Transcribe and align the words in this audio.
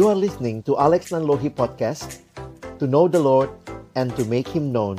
You 0.00 0.08
are 0.08 0.16
listening 0.16 0.64
to 0.64 0.80
Alex 0.80 1.12
Nanlohi 1.12 1.52
Podcast 1.52 2.24
To 2.80 2.88
know 2.88 3.04
the 3.04 3.20
Lord 3.20 3.52
and 3.92 4.08
to 4.16 4.24
make 4.24 4.48
Him 4.48 4.72
known 4.72 4.96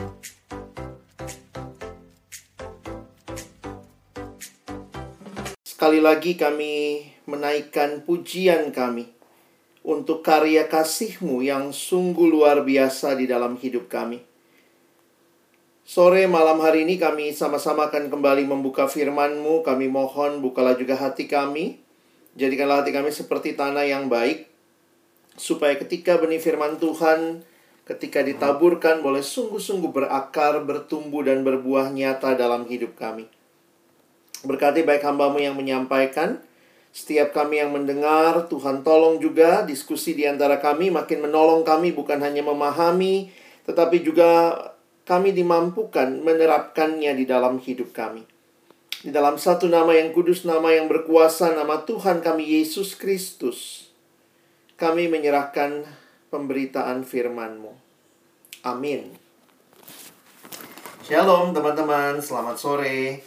Sekali 5.65 5.97
lagi 5.97 6.37
kami 6.37 7.01
menaikkan 7.25 8.05
pujian 8.05 8.69
kami 8.69 9.09
untuk 9.81 10.21
karya 10.21 10.69
kasih-Mu 10.69 11.41
yang 11.41 11.73
sungguh 11.73 12.29
luar 12.29 12.61
biasa 12.61 13.17
di 13.17 13.25
dalam 13.25 13.57
hidup 13.57 13.89
kami. 13.89 14.21
Sore 15.81 16.29
malam 16.29 16.61
hari 16.61 16.85
ini 16.85 17.01
kami 17.01 17.33
sama-sama 17.33 17.89
akan 17.89 18.13
kembali 18.13 18.45
membuka 18.45 18.85
firman-Mu. 18.85 19.65
Kami 19.65 19.89
mohon 19.89 20.45
bukalah 20.45 20.77
juga 20.77 20.93
hati 20.93 21.25
kami. 21.25 21.81
Jadikanlah 22.37 22.85
hati 22.85 22.93
kami 22.93 23.09
seperti 23.09 23.57
tanah 23.57 23.89
yang 23.89 24.05
baik. 24.05 24.50
Supaya 25.41 25.73
ketika 25.73 26.21
benih 26.21 26.37
firman 26.37 26.77
Tuhan, 26.77 27.41
ketika 27.89 28.21
ditaburkan 28.21 29.01
boleh 29.01 29.25
sungguh-sungguh 29.25 29.89
berakar, 29.89 30.61
bertumbuh, 30.61 31.25
dan 31.25 31.41
berbuah 31.41 31.89
nyata 31.89 32.37
dalam 32.37 32.69
hidup 32.69 32.93
kami. 32.93 33.25
Berkati 34.45 34.85
baik 34.85 35.01
hambamu 35.01 35.41
yang 35.41 35.57
menyampaikan, 35.57 36.37
setiap 36.93 37.33
kami 37.33 37.57
yang 37.57 37.73
mendengar, 37.73 38.51
Tuhan 38.51 38.85
tolong 38.85 39.17
juga 39.17 39.65
diskusi 39.65 40.13
di 40.13 40.29
antara 40.29 40.61
kami, 40.61 40.93
makin 40.93 41.25
menolong 41.25 41.65
kami 41.65 41.89
bukan 41.89 42.21
hanya 42.21 42.45
memahami, 42.45 43.33
tetapi 43.65 44.03
juga 44.05 44.53
kami 45.09 45.33
dimampukan 45.33 46.21
menerapkannya 46.21 47.17
di 47.17 47.25
dalam 47.25 47.57
hidup 47.57 47.97
kami. 47.97 48.29
Di 49.01 49.09
dalam 49.09 49.41
satu 49.41 49.65
nama 49.65 49.97
yang 49.97 50.13
kudus, 50.13 50.45
nama 50.45 50.69
yang 50.69 50.85
berkuasa, 50.85 51.57
nama 51.57 51.81
Tuhan 51.81 52.21
kami 52.21 52.61
Yesus 52.61 52.93
Kristus, 52.93 53.80
kami 54.81 55.13
menyerahkan 55.13 55.85
pemberitaan 56.33 57.05
firman-Mu. 57.05 57.69
Amin. 58.65 59.13
Shalom 61.05 61.53
teman-teman, 61.53 62.17
selamat 62.17 62.57
sore. 62.57 63.21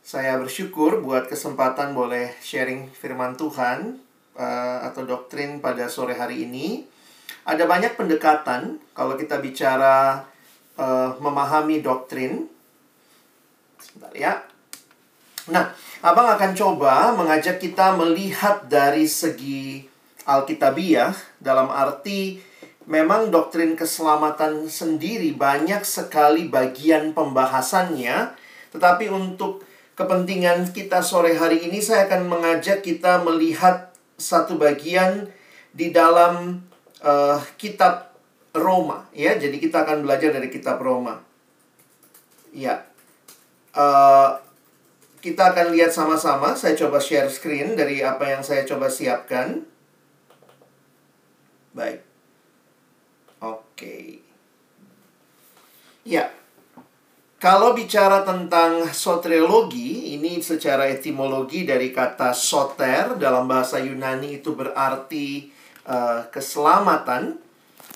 Saya 0.00 0.40
bersyukur 0.40 1.04
buat 1.04 1.28
kesempatan 1.28 1.92
boleh 1.92 2.32
sharing 2.40 2.88
firman 2.96 3.36
Tuhan 3.36 4.00
uh, 4.40 4.88
atau 4.88 5.04
doktrin 5.04 5.60
pada 5.60 5.84
sore 5.92 6.16
hari 6.16 6.48
ini. 6.48 6.88
Ada 7.44 7.68
banyak 7.68 8.00
pendekatan 8.00 8.80
kalau 8.96 9.20
kita 9.20 9.36
bicara 9.44 10.24
uh, 10.80 11.12
memahami 11.20 11.84
doktrin. 11.84 12.48
Sebentar 13.76 14.16
ya. 14.16 14.40
Nah, 15.52 15.76
Abang 16.00 16.32
akan 16.32 16.56
coba 16.56 17.12
mengajak 17.12 17.60
kita 17.60 17.92
melihat 18.00 18.64
dari 18.64 19.04
segi 19.04 19.95
Alkitabiah 20.26 21.14
dalam 21.38 21.70
arti 21.70 22.42
memang 22.90 23.30
doktrin 23.30 23.78
keselamatan 23.78 24.66
sendiri 24.66 25.34
banyak 25.34 25.82
sekali 25.86 26.50
bagian 26.50 27.14
pembahasannya, 27.14 28.34
tetapi 28.74 29.06
untuk 29.10 29.62
kepentingan 29.94 30.70
kita 30.70 31.00
sore 31.00 31.34
hari 31.34 31.66
ini 31.66 31.78
saya 31.78 32.10
akan 32.10 32.28
mengajak 32.30 32.82
kita 32.82 33.22
melihat 33.22 33.94
satu 34.18 34.58
bagian 34.60 35.30
di 35.72 35.90
dalam 35.90 36.62
uh, 37.02 37.38
kitab 37.56 38.14
Roma 38.56 39.08
ya. 39.12 39.36
Jadi 39.36 39.60
kita 39.60 39.84
akan 39.84 40.04
belajar 40.04 40.32
dari 40.32 40.48
kitab 40.48 40.80
Roma. 40.80 41.20
Ya. 42.52 42.88
Uh, 43.76 44.40
kita 45.20 45.52
akan 45.52 45.74
lihat 45.74 45.92
sama-sama. 45.92 46.56
Saya 46.56 46.78
coba 46.78 46.96
share 47.02 47.28
screen 47.28 47.76
dari 47.76 48.00
apa 48.00 48.24
yang 48.30 48.40
saya 48.40 48.64
coba 48.64 48.88
siapkan. 48.88 49.64
Baik. 51.76 52.00
Oke. 53.44 54.24
Ya. 56.08 56.32
Kalau 57.36 57.76
bicara 57.76 58.24
tentang 58.24 58.88
soteriologi, 58.96 60.16
ini 60.16 60.40
secara 60.40 60.88
etimologi 60.88 61.68
dari 61.68 61.92
kata 61.92 62.32
soter 62.32 63.20
dalam 63.20 63.44
bahasa 63.44 63.76
Yunani 63.76 64.40
itu 64.40 64.56
berarti 64.56 65.52
uh, 65.84 66.24
keselamatan 66.32 67.36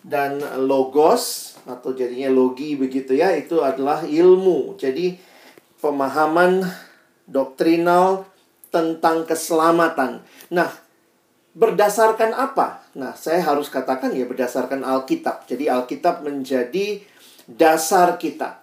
dan 0.05 0.45
logos 0.61 1.57
atau 1.65 1.97
jadinya 1.97 2.29
logi 2.29 2.77
begitu 2.77 3.17
ya, 3.17 3.33
itu 3.33 3.65
adalah 3.65 4.05
ilmu. 4.05 4.77
Jadi 4.77 5.17
pemahaman 5.81 6.61
doktrinal 7.25 8.29
tentang 8.69 9.25
keselamatan. 9.25 10.21
Nah, 10.53 10.69
berdasarkan 11.57 12.37
apa? 12.37 12.85
Nah, 13.01 13.17
saya 13.17 13.41
harus 13.41 13.73
katakan 13.73 14.13
ya 14.13 14.29
berdasarkan 14.29 14.85
Alkitab. 14.85 15.49
Jadi 15.49 15.73
Alkitab 15.73 16.21
menjadi 16.21 17.01
dasar 17.49 18.21
kita. 18.21 18.61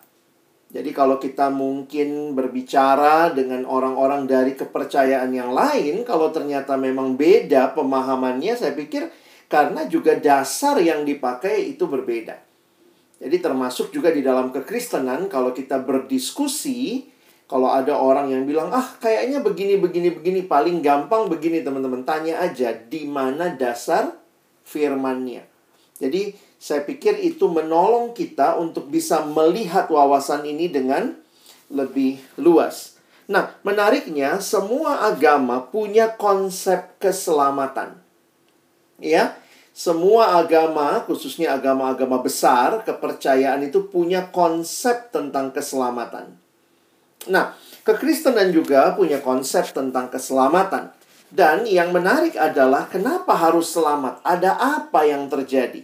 Jadi 0.69 0.93
kalau 0.93 1.17
kita 1.17 1.49
mungkin 1.49 2.37
berbicara 2.37 3.33
dengan 3.33 3.65
orang-orang 3.65 4.29
dari 4.29 4.53
kepercayaan 4.53 5.33
yang 5.33 5.55
lain, 5.55 6.05
kalau 6.05 6.29
ternyata 6.29 6.77
memang 6.77 7.17
beda 7.17 7.73
pemahamannya, 7.73 8.53
saya 8.53 8.77
pikir 8.77 9.09
karena 9.49 9.89
juga 9.89 10.19
dasar 10.19 10.77
yang 10.83 11.07
dipakai 11.07 11.73
itu 11.73 11.87
berbeda. 11.87 12.37
Jadi 13.17 13.41
termasuk 13.41 13.89
juga 13.89 14.13
di 14.13 14.21
dalam 14.21 14.53
kekristenan 14.53 15.25
kalau 15.31 15.49
kita 15.55 15.81
berdiskusi, 15.81 17.09
kalau 17.47 17.71
ada 17.71 17.95
orang 17.95 18.29
yang 18.29 18.43
bilang, 18.43 18.69
"Ah, 18.69 18.85
kayaknya 18.99 19.41
begini 19.41 19.79
begini 19.79 20.13
begini 20.13 20.45
paling 20.45 20.83
gampang 20.83 21.31
begini, 21.31 21.63
teman-teman." 21.63 22.03
Tanya 22.03 22.43
aja 22.43 22.75
di 22.75 23.07
mana 23.07 23.55
dasar 23.55 24.26
firmannya. 24.67 25.47
Jadi 25.97 26.35
saya 26.59 26.83
pikir 26.83 27.23
itu 27.23 27.47
menolong 27.47 28.11
kita 28.11 28.59
untuk 28.59 28.91
bisa 28.91 29.23
melihat 29.23 29.87
wawasan 29.87 30.43
ini 30.43 30.67
dengan 30.67 31.15
lebih 31.71 32.19
luas. 32.35 32.99
Nah, 33.27 33.55
menariknya 33.63 34.39
semua 34.39 35.07
agama 35.07 35.63
punya 35.67 36.15
konsep 36.15 36.95
keselamatan. 36.99 37.99
Ya, 38.97 39.37
semua 39.77 40.41
agama, 40.41 41.05
khususnya 41.05 41.53
agama-agama 41.53 42.23
besar, 42.23 42.81
kepercayaan 42.81 43.61
itu 43.69 43.85
punya 43.85 44.33
konsep 44.33 45.13
tentang 45.13 45.53
keselamatan. 45.53 46.33
Nah, 47.29 47.53
kekristenan 47.85 48.49
juga 48.49 48.97
punya 48.97 49.21
konsep 49.21 49.69
tentang 49.75 50.09
keselamatan. 50.09 50.96
Dan 51.27 51.67
yang 51.67 51.91
menarik 51.91 52.39
adalah 52.39 52.87
kenapa 52.87 53.35
harus 53.35 53.67
selamat? 53.75 54.23
Ada 54.23 54.55
apa 54.55 55.03
yang 55.03 55.27
terjadi? 55.27 55.83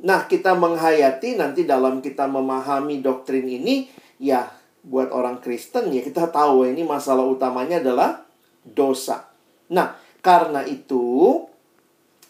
Nah, 0.00 0.24
kita 0.24 0.56
menghayati 0.56 1.36
nanti 1.36 1.68
dalam 1.68 2.00
kita 2.00 2.24
memahami 2.28 3.00
doktrin 3.04 3.44
ini, 3.44 3.88
ya 4.16 4.48
buat 4.86 5.10
orang 5.10 5.42
Kristen 5.42 5.90
ya 5.90 5.98
kita 5.98 6.30
tahu 6.30 6.62
ini 6.62 6.86
masalah 6.86 7.26
utamanya 7.26 7.82
adalah 7.82 8.22
dosa. 8.62 9.26
Nah, 9.74 9.98
karena 10.22 10.62
itu 10.62 11.42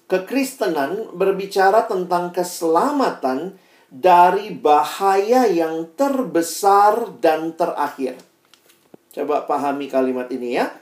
kekristenan 0.09 1.13
berbicara 1.13 1.85
tentang 1.85 2.33
keselamatan 2.33 3.61
dari 3.93 4.57
bahaya 4.57 5.45
yang 5.47 5.93
terbesar 5.95 7.21
dan 7.21 7.55
terakhir. 7.55 8.17
Coba 9.13 9.45
pahami 9.45 9.87
kalimat 9.93 10.29
ini 10.33 10.57
ya. 10.57 10.73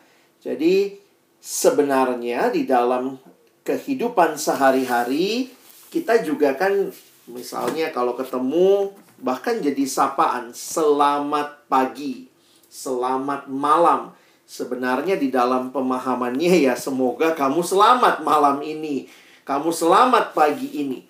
Jadi 0.42 1.03
sebenarnya 1.44 2.48
di 2.48 2.64
dalam 2.64 3.20
kehidupan 3.68 4.40
sehari-hari 4.40 5.52
kita 5.92 6.24
juga 6.24 6.56
kan 6.56 6.88
misalnya 7.28 7.92
kalau 7.92 8.16
ketemu 8.16 8.88
bahkan 9.20 9.60
jadi 9.60 9.84
sapaan 9.84 10.56
selamat 10.56 11.68
pagi, 11.68 12.32
selamat 12.72 13.52
malam. 13.52 14.16
Sebenarnya 14.44 15.16
di 15.16 15.32
dalam 15.32 15.72
pemahamannya 15.72 16.68
ya 16.68 16.76
semoga 16.76 17.32
kamu 17.36 17.60
selamat 17.64 18.24
malam 18.24 18.60
ini, 18.64 19.08
kamu 19.44 19.72
selamat 19.72 20.36
pagi 20.36 20.80
ini. 20.80 21.04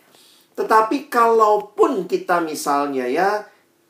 Tetapi 0.55 1.11
kalaupun 1.11 2.07
kita 2.07 2.39
misalnya 2.43 3.07
ya 3.11 3.43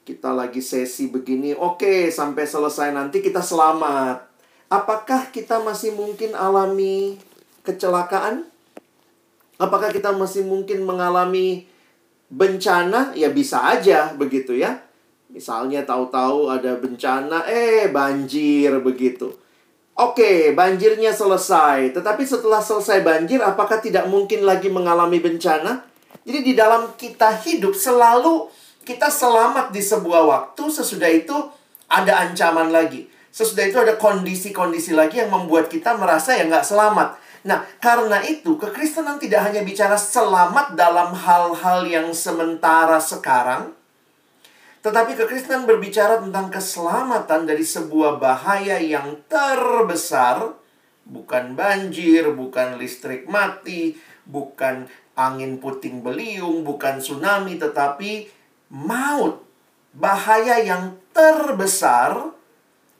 kita 0.04 0.32
lagi 0.32 0.64
sesi 0.64 1.08
begini, 1.12 1.52
oke 1.52 1.80
okay, 1.80 2.00
sampai 2.08 2.44
selesai 2.44 2.92
nanti 2.92 3.20
kita 3.20 3.44
selamat. 3.44 4.33
Apakah 4.74 5.30
kita 5.30 5.62
masih 5.62 5.94
mungkin 5.94 6.34
alami 6.34 7.14
kecelakaan? 7.62 8.42
Apakah 9.54 9.94
kita 9.94 10.10
masih 10.10 10.42
mungkin 10.42 10.82
mengalami 10.82 11.70
bencana? 12.26 13.14
Ya 13.14 13.30
bisa 13.30 13.62
aja 13.62 14.10
begitu 14.18 14.58
ya. 14.58 14.82
Misalnya 15.30 15.86
tahu-tahu 15.86 16.50
ada 16.50 16.74
bencana, 16.74 17.46
eh 17.46 17.86
banjir 17.86 18.74
begitu. 18.82 19.30
Oke, 19.94 20.50
banjirnya 20.58 21.14
selesai. 21.14 21.94
Tetapi 21.94 22.26
setelah 22.26 22.58
selesai 22.58 22.98
banjir, 23.06 23.38
apakah 23.46 23.78
tidak 23.78 24.10
mungkin 24.10 24.42
lagi 24.42 24.66
mengalami 24.74 25.22
bencana? 25.22 25.86
Jadi 26.26 26.50
di 26.50 26.52
dalam 26.58 26.98
kita 26.98 27.30
hidup 27.46 27.78
selalu 27.78 28.50
kita 28.82 29.06
selamat 29.06 29.70
di 29.70 29.78
sebuah 29.78 30.22
waktu, 30.26 30.66
sesudah 30.66 31.10
itu 31.14 31.36
ada 31.86 32.26
ancaman 32.26 32.74
lagi. 32.74 33.13
Sesudah 33.34 33.66
itu 33.66 33.82
ada 33.82 33.98
kondisi-kondisi 33.98 34.94
lagi 34.94 35.19
yang 35.19 35.34
membuat 35.34 35.66
kita 35.66 35.98
merasa 35.98 36.38
ya 36.38 36.46
nggak 36.46 36.62
selamat. 36.62 37.19
Nah, 37.50 37.66
karena 37.82 38.22
itu 38.22 38.54
kekristenan 38.54 39.19
tidak 39.19 39.50
hanya 39.50 39.66
bicara 39.66 39.98
selamat 39.98 40.78
dalam 40.78 41.10
hal-hal 41.19 41.82
yang 41.82 42.14
sementara 42.14 43.02
sekarang, 43.02 43.75
tetapi 44.86 45.19
kekristenan 45.19 45.66
berbicara 45.66 46.22
tentang 46.22 46.46
keselamatan 46.46 47.42
dari 47.42 47.66
sebuah 47.66 48.22
bahaya 48.22 48.78
yang 48.78 49.19
terbesar, 49.26 50.54
bukan 51.02 51.58
banjir, 51.58 52.31
bukan 52.32 52.78
listrik 52.78 53.26
mati, 53.26 53.98
bukan 54.31 54.86
angin 55.19 55.58
puting 55.58 56.06
beliung, 56.06 56.62
bukan 56.62 57.02
tsunami, 57.02 57.58
tetapi 57.58 58.31
maut. 58.70 59.42
Bahaya 59.94 60.58
yang 60.58 60.98
terbesar 61.14 62.33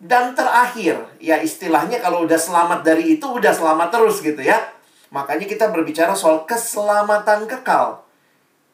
dan 0.04 0.36
terakhir, 0.36 1.00
ya 1.16 1.40
istilahnya 1.40 1.96
kalau 1.96 2.28
udah 2.28 2.36
selamat 2.36 2.84
dari 2.84 3.16
itu, 3.16 3.24
udah 3.24 3.56
selamat 3.56 3.88
terus 3.88 4.20
gitu 4.20 4.44
ya. 4.44 4.60
Makanya 5.08 5.48
kita 5.48 5.72
berbicara 5.72 6.12
soal 6.12 6.44
keselamatan 6.44 7.48
kekal. 7.48 8.04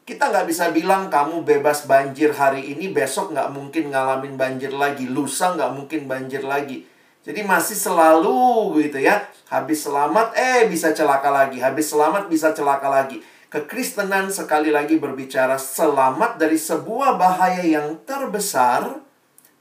Kita 0.03 0.27
nggak 0.27 0.50
bisa 0.50 0.75
bilang 0.75 1.06
kamu 1.06 1.47
bebas 1.47 1.87
banjir 1.87 2.35
hari 2.35 2.75
ini, 2.75 2.91
besok 2.91 3.31
nggak 3.31 3.47
mungkin 3.55 3.94
ngalamin 3.94 4.35
banjir 4.35 4.75
lagi. 4.75 5.06
Lusa 5.06 5.55
nggak 5.55 5.71
mungkin 5.71 6.11
banjir 6.11 6.43
lagi. 6.43 6.82
Jadi 7.23 7.47
masih 7.47 7.79
selalu 7.79 8.83
gitu 8.83 8.99
ya. 8.99 9.23
Habis 9.55 9.87
selamat, 9.87 10.35
eh 10.35 10.67
bisa 10.67 10.91
celaka 10.91 11.31
lagi. 11.31 11.62
Habis 11.62 11.94
selamat 11.94 12.26
bisa 12.26 12.50
celaka 12.50 12.91
lagi. 12.91 13.23
Kekristenan 13.47 14.35
sekali 14.35 14.75
lagi 14.75 14.99
berbicara 14.99 15.55
selamat 15.62 16.43
dari 16.43 16.59
sebuah 16.59 17.15
bahaya 17.15 17.62
yang 17.62 18.03
terbesar 18.03 18.99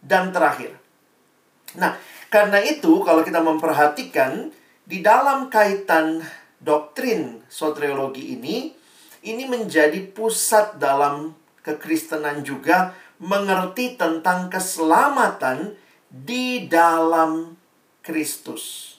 dan 0.01 0.33
terakhir. 0.33 0.78
Nah, 1.77 1.99
karena 2.33 2.57
itu 2.63 3.01
kalau 3.05 3.21
kita 3.21 3.43
memperhatikan 3.43 4.49
di 4.89 5.05
dalam 5.05 5.53
kaitan 5.53 6.25
doktrin 6.57 7.45
soteriologi 7.45 8.33
ini, 8.37 8.73
ini 9.21 9.43
menjadi 9.45 9.99
pusat 10.09 10.79
dalam 10.81 11.35
kekristenan 11.61 12.41
juga 12.41 12.95
mengerti 13.19 13.99
tentang 13.99 14.47
keselamatan 14.47 15.75
di 16.09 16.65
dalam 16.65 17.53
Kristus. 18.01 18.95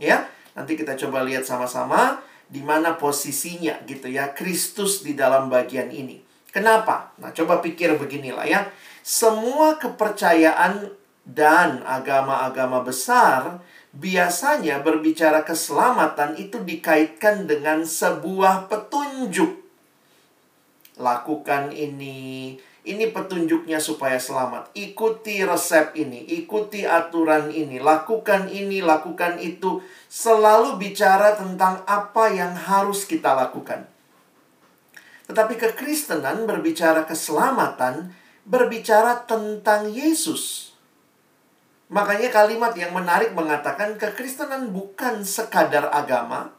Ya, 0.00 0.26
nanti 0.58 0.74
kita 0.74 0.98
coba 0.98 1.22
lihat 1.22 1.46
sama-sama 1.46 2.18
di 2.50 2.64
mana 2.64 2.98
posisinya 2.98 3.78
gitu 3.86 4.10
ya 4.10 4.34
Kristus 4.34 5.06
di 5.06 5.14
dalam 5.14 5.46
bagian 5.46 5.92
ini. 5.92 6.18
Kenapa? 6.50 7.14
Nah, 7.18 7.30
coba 7.30 7.58
pikir 7.62 7.94
beginilah 7.98 8.46
ya. 8.46 8.70
Semua 9.02 9.76
kepercayaan 9.76 11.03
dan 11.24 11.80
agama-agama 11.88 12.84
besar 12.84 13.64
biasanya 13.96 14.84
berbicara 14.84 15.40
keselamatan 15.42 16.36
itu 16.36 16.60
dikaitkan 16.60 17.48
dengan 17.48 17.88
sebuah 17.88 18.68
petunjuk. 18.68 19.64
Lakukan 20.94 21.74
ini, 21.74 22.54
ini 22.86 23.04
petunjuknya 23.10 23.82
supaya 23.82 24.20
selamat. 24.20 24.70
Ikuti 24.78 25.42
resep 25.42 25.96
ini, 25.98 26.22
ikuti 26.38 26.86
aturan 26.86 27.50
ini, 27.50 27.82
lakukan 27.82 28.46
ini, 28.46 28.78
lakukan 28.78 29.42
itu. 29.42 29.82
Selalu 30.06 30.78
bicara 30.78 31.34
tentang 31.34 31.82
apa 31.88 32.30
yang 32.30 32.54
harus 32.54 33.08
kita 33.08 33.34
lakukan. 33.34 33.90
Tetapi 35.26 35.54
kekristenan 35.56 36.46
berbicara 36.46 37.08
keselamatan, 37.08 38.14
berbicara 38.44 39.24
tentang 39.24 39.90
Yesus. 39.90 40.63
Makanya 41.92 42.32
kalimat 42.32 42.72
yang 42.72 42.96
menarik 42.96 43.36
mengatakan 43.36 44.00
kekristenan 44.00 44.72
bukan 44.72 45.20
sekadar 45.20 45.92
agama. 45.92 46.56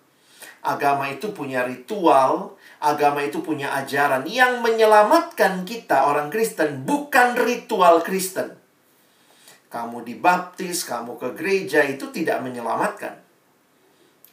Agama 0.66 1.10
itu 1.10 1.30
punya 1.34 1.66
ritual, 1.66 2.58
agama 2.82 3.22
itu 3.22 3.42
punya 3.42 3.74
ajaran 3.78 4.26
yang 4.26 4.66
menyelamatkan 4.66 5.62
kita 5.66 6.10
orang 6.10 6.34
Kristen 6.34 6.86
bukan 6.86 7.38
ritual 7.38 8.02
Kristen. 8.02 8.58
Kamu 9.70 10.02
dibaptis, 10.02 10.86
kamu 10.86 11.22
ke 11.22 11.38
gereja 11.38 11.86
itu 11.86 12.10
tidak 12.10 12.42
menyelamatkan. 12.42 13.22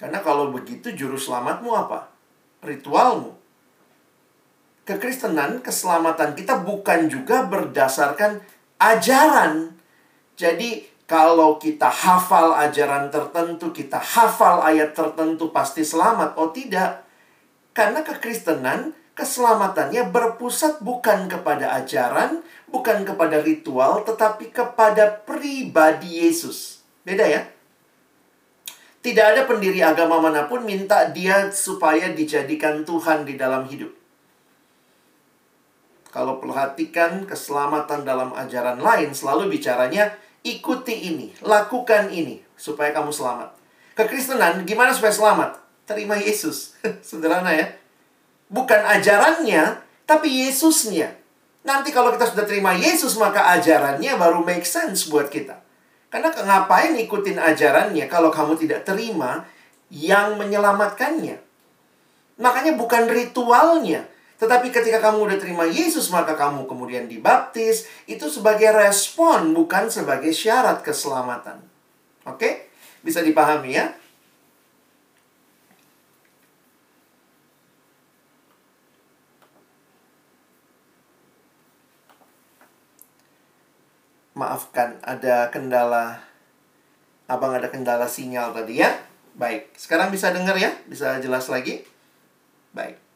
Karena 0.00 0.24
kalau 0.24 0.48
begitu 0.52 0.92
juru 0.92 1.20
selamatmu 1.20 1.70
apa? 1.72 2.08
Ritualmu. 2.64 3.36
Kekristenan, 4.82 5.60
keselamatan 5.60 6.34
kita 6.34 6.64
bukan 6.64 7.06
juga 7.12 7.46
berdasarkan 7.46 8.42
ajaran 8.80 9.81
jadi 10.36 10.92
kalau 11.04 11.60
kita 11.60 11.92
hafal 11.92 12.56
ajaran 12.56 13.12
tertentu, 13.12 13.68
kita 13.68 14.00
hafal 14.00 14.64
ayat 14.64 14.96
tertentu 14.96 15.52
pasti 15.52 15.84
selamat. 15.84 16.40
Oh 16.40 16.48
tidak. 16.48 17.04
Karena 17.76 18.00
kekristenan, 18.00 18.96
keselamatannya 19.12 20.08
berpusat 20.08 20.80
bukan 20.80 21.28
kepada 21.28 21.76
ajaran, 21.84 22.40
bukan 22.68 23.04
kepada 23.04 23.44
ritual, 23.44 24.08
tetapi 24.08 24.48
kepada 24.52 25.20
pribadi 25.24 26.24
Yesus. 26.24 26.80
Beda 27.04 27.28
ya? 27.28 27.44
Tidak 29.02 29.26
ada 29.36 29.42
pendiri 29.44 29.82
agama 29.82 30.22
mana 30.22 30.46
pun 30.46 30.62
minta 30.62 31.10
dia 31.10 31.50
supaya 31.50 32.14
dijadikan 32.14 32.86
Tuhan 32.86 33.28
di 33.28 33.34
dalam 33.34 33.66
hidup. 33.66 34.01
Kalau 36.12 36.36
perhatikan 36.36 37.24
keselamatan 37.24 38.04
dalam 38.04 38.36
ajaran 38.36 38.76
lain, 38.76 39.16
selalu 39.16 39.56
bicaranya 39.56 40.12
ikuti 40.44 41.08
ini, 41.08 41.32
lakukan 41.40 42.12
ini 42.12 42.44
supaya 42.52 42.92
kamu 42.92 43.08
selamat. 43.08 43.56
Kekristenan 43.96 44.68
gimana 44.68 44.92
supaya 44.92 45.08
selamat? 45.08 45.50
Terima 45.88 46.20
Yesus. 46.20 46.76
Sederhana 47.08 47.56
ya. 47.56 47.72
Bukan 48.52 48.76
ajarannya, 48.76 49.80
tapi 50.04 50.44
Yesusnya. 50.44 51.16
Nanti 51.64 51.94
kalau 51.94 52.12
kita 52.12 52.28
sudah 52.28 52.44
terima 52.44 52.76
Yesus, 52.76 53.16
maka 53.16 53.48
ajarannya 53.56 54.12
baru 54.20 54.44
make 54.44 54.68
sense 54.68 55.08
buat 55.08 55.32
kita. 55.32 55.64
Karena 56.12 56.28
ngapain 56.28 56.92
ikutin 57.00 57.40
ajarannya 57.40 58.04
kalau 58.04 58.28
kamu 58.28 58.60
tidak 58.60 58.84
terima 58.84 59.48
yang 59.88 60.36
menyelamatkannya? 60.36 61.40
Makanya 62.36 62.76
bukan 62.76 63.08
ritualnya, 63.08 64.04
tetapi 64.42 64.74
ketika 64.74 64.98
kamu 64.98 65.30
udah 65.30 65.38
terima 65.38 65.62
Yesus, 65.62 66.10
maka 66.10 66.34
kamu 66.34 66.66
kemudian 66.66 67.06
dibaptis. 67.06 67.86
Itu 68.10 68.26
sebagai 68.26 68.74
respon, 68.74 69.54
bukan 69.54 69.86
sebagai 69.86 70.34
syarat 70.34 70.82
keselamatan. 70.82 71.62
Oke? 72.26 72.74
Bisa 73.06 73.22
dipahami 73.22 73.78
ya? 73.78 73.94
Maafkan, 84.34 84.98
ada 85.06 85.54
kendala. 85.54 86.18
Abang 87.30 87.54
ada 87.54 87.70
kendala 87.70 88.10
sinyal 88.10 88.50
tadi 88.50 88.82
ya. 88.82 88.90
Baik, 89.38 89.70
sekarang 89.78 90.10
bisa 90.10 90.34
dengar 90.34 90.58
ya? 90.58 90.74
Bisa 90.90 91.22
jelas 91.22 91.46
lagi? 91.46 91.86
Baik. 92.74 93.11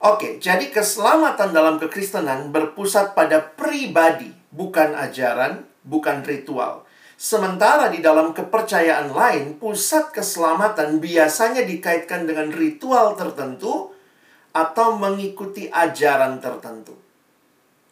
Oke, 0.00 0.40
jadi 0.40 0.72
keselamatan 0.72 1.52
dalam 1.52 1.76
kekristenan 1.76 2.48
berpusat 2.48 3.12
pada 3.12 3.36
pribadi, 3.36 4.32
bukan 4.48 4.96
ajaran, 4.96 5.68
bukan 5.84 6.24
ritual. 6.24 6.88
Sementara 7.20 7.92
di 7.92 8.00
dalam 8.00 8.32
kepercayaan 8.32 9.12
lain, 9.12 9.60
pusat 9.60 10.08
keselamatan 10.08 11.04
biasanya 11.04 11.68
dikaitkan 11.68 12.24
dengan 12.24 12.48
ritual 12.48 13.12
tertentu 13.12 13.92
atau 14.56 14.96
mengikuti 14.96 15.68
ajaran 15.68 16.40
tertentu. 16.40 16.96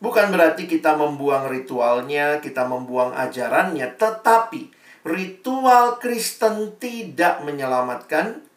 Bukan 0.00 0.32
berarti 0.32 0.64
kita 0.64 0.96
membuang 0.96 1.52
ritualnya, 1.52 2.40
kita 2.40 2.64
membuang 2.64 3.12
ajarannya, 3.20 4.00
tetapi 4.00 4.72
ritual 5.04 6.00
Kristen 6.00 6.72
tidak 6.80 7.44
menyelamatkan, 7.44 8.47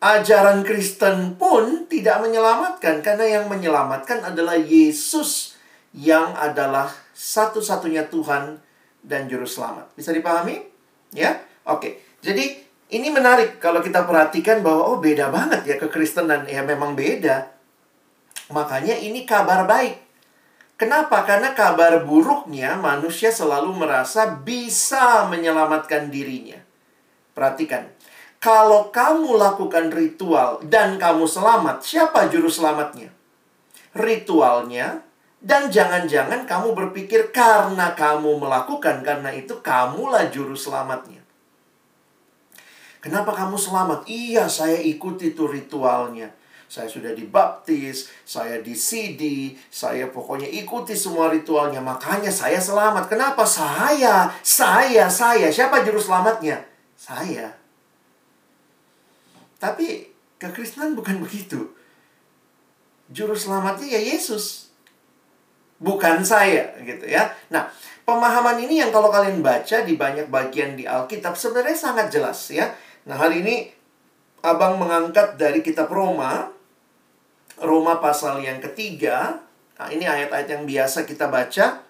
ajaran 0.00 0.60
Kristen 0.62 1.40
pun 1.40 1.88
tidak 1.88 2.20
menyelamatkan 2.20 3.00
karena 3.00 3.40
yang 3.40 3.44
menyelamatkan 3.48 4.22
adalah 4.22 4.58
Yesus 4.58 5.56
yang 5.96 6.36
adalah 6.36 6.92
satu-satunya 7.16 8.12
Tuhan 8.12 8.60
dan 9.00 9.24
juru 9.30 9.48
selamat. 9.48 9.96
Bisa 9.96 10.12
dipahami? 10.12 10.60
Ya? 11.16 11.40
Oke. 11.64 12.04
Jadi 12.20 12.60
ini 12.92 13.08
menarik 13.08 13.56
kalau 13.56 13.80
kita 13.80 14.04
perhatikan 14.04 14.60
bahwa 14.60 14.92
oh 14.92 14.98
beda 15.00 15.32
banget 15.32 15.64
ya 15.64 15.76
kekristenan. 15.80 16.44
Ya 16.44 16.60
memang 16.60 16.92
beda. 16.92 17.48
Makanya 18.52 19.00
ini 19.00 19.24
kabar 19.24 19.64
baik. 19.64 20.06
Kenapa? 20.76 21.24
Karena 21.24 21.56
kabar 21.56 22.04
buruknya 22.04 22.76
manusia 22.76 23.32
selalu 23.32 23.72
merasa 23.72 24.28
bisa 24.28 25.24
menyelamatkan 25.32 26.12
dirinya. 26.12 26.60
Perhatikan, 27.32 27.88
kalau 28.46 28.94
kamu 28.94 29.42
lakukan 29.42 29.90
ritual 29.90 30.62
dan 30.62 31.02
kamu 31.02 31.26
selamat, 31.26 31.82
siapa 31.82 32.30
juru 32.30 32.46
selamatnya? 32.46 33.10
Ritualnya 33.90 35.02
Dan 35.36 35.68
jangan-jangan 35.70 36.48
kamu 36.48 36.74
berpikir 36.74 37.30
karena 37.30 37.92
kamu 37.94 38.40
melakukan, 38.40 39.04
karena 39.04 39.30
itu 39.30 39.60
kamulah 39.62 40.26
juru 40.32 40.58
selamatnya. 40.58 41.22
Kenapa 42.98 43.30
kamu 43.30 43.54
selamat? 43.54 44.08
Iya, 44.10 44.50
saya 44.50 44.80
ikuti 44.80 45.36
itu 45.36 45.46
ritualnya. 45.46 46.34
Saya 46.66 46.90
sudah 46.90 47.14
dibaptis, 47.14 48.10
saya 48.26 48.58
di 48.58 48.74
CD, 48.74 49.54
saya 49.70 50.10
pokoknya 50.10 50.50
ikuti 50.50 50.98
semua 50.98 51.30
ritualnya. 51.30 51.78
Makanya 51.78 52.32
saya 52.32 52.58
selamat. 52.58 53.06
Kenapa? 53.06 53.46
Saya, 53.46 54.32
saya, 54.42 55.06
saya. 55.06 55.46
Siapa 55.52 55.86
juru 55.86 56.00
selamatnya? 56.00 56.64
Saya. 56.98 57.65
Tapi 59.56 60.08
kekristenan 60.36 60.96
bukan 60.96 61.20
begitu. 61.24 61.72
Juru 63.12 63.38
selamatnya 63.38 63.98
ya 63.98 64.00
Yesus. 64.02 64.72
Bukan 65.76 66.24
saya 66.24 66.72
gitu 66.80 67.04
ya. 67.04 67.28
Nah, 67.52 67.68
pemahaman 68.08 68.56
ini 68.64 68.80
yang 68.80 68.88
kalau 68.88 69.12
kalian 69.12 69.44
baca 69.44 69.84
di 69.84 69.92
banyak 69.94 70.32
bagian 70.32 70.72
di 70.72 70.88
Alkitab 70.88 71.36
sebenarnya 71.36 71.76
sangat 71.76 72.08
jelas 72.08 72.48
ya. 72.48 72.72
Nah, 73.04 73.20
hari 73.20 73.44
ini 73.44 73.56
Abang 74.46 74.78
mengangkat 74.78 75.34
dari 75.36 75.58
kitab 75.58 75.90
Roma 75.90 76.54
Roma 77.60 78.00
pasal 78.00 78.44
yang 78.44 78.60
ketiga. 78.60 79.40
Nah, 79.76 79.88
ini 79.88 80.04
ayat-ayat 80.04 80.48
yang 80.48 80.64
biasa 80.68 81.08
kita 81.08 81.28
baca. 81.28 81.84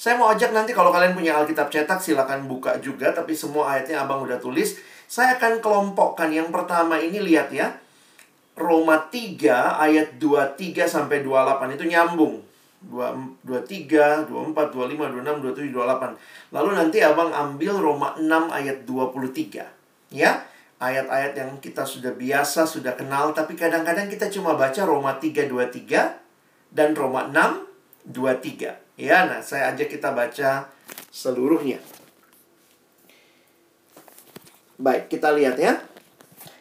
Saya 0.00 0.14
mau 0.16 0.32
ajak 0.32 0.56
nanti 0.56 0.72
kalau 0.72 0.88
kalian 0.88 1.12
punya 1.12 1.36
Alkitab 1.36 1.68
cetak 1.68 2.00
silakan 2.00 2.48
buka 2.48 2.80
juga 2.80 3.12
tapi 3.12 3.36
semua 3.36 3.76
ayatnya 3.76 4.00
Abang 4.00 4.24
udah 4.24 4.40
tulis. 4.40 4.80
Saya 5.10 5.42
akan 5.42 5.58
kelompokkan 5.58 6.30
yang 6.30 6.54
pertama 6.54 7.02
ini 7.02 7.18
lihat 7.18 7.50
ya. 7.50 7.74
Roma 8.54 9.10
3 9.10 9.82
ayat 9.82 10.22
23 10.22 10.86
sampai 10.86 11.26
28 11.26 11.74
itu 11.74 11.84
nyambung. 11.90 12.38
23, 12.80 14.30
24, 14.30 14.70
25, 14.70 15.10
26, 15.10 15.42
27, 15.42 15.74
28. 15.74 16.54
Lalu 16.54 16.70
nanti 16.78 17.02
Abang 17.02 17.34
ambil 17.34 17.74
Roma 17.82 18.14
6 18.14 18.54
ayat 18.54 18.86
23. 18.86 19.66
Ya 20.14 20.46
ayat-ayat 20.80 21.36
yang 21.36 21.50
kita 21.60 21.84
sudah 21.84 22.16
biasa, 22.16 22.64
sudah 22.64 22.96
kenal, 22.96 23.36
tapi 23.36 23.52
kadang-kadang 23.52 24.08
kita 24.08 24.32
cuma 24.32 24.56
baca 24.56 24.80
Roma 24.88 25.20
3:23 25.20 26.16
dan 26.72 26.96
Roma 26.96 27.28
6:23. 27.28 28.80
Ya, 28.96 29.28
nah 29.28 29.44
saya 29.44 29.76
ajak 29.76 29.92
kita 29.92 30.16
baca 30.16 30.72
seluruhnya. 31.12 31.99
Baik, 34.80 35.12
kita 35.12 35.36
lihat 35.36 35.60
ya. 35.60 35.76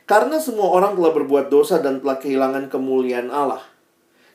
Karena 0.03 0.43
semua 0.43 0.67
orang 0.75 0.99
telah 0.99 1.15
berbuat 1.15 1.47
dosa 1.47 1.79
dan 1.79 2.03
telah 2.03 2.19
kehilangan 2.19 2.67
kemuliaan 2.67 3.31
Allah. 3.31 3.63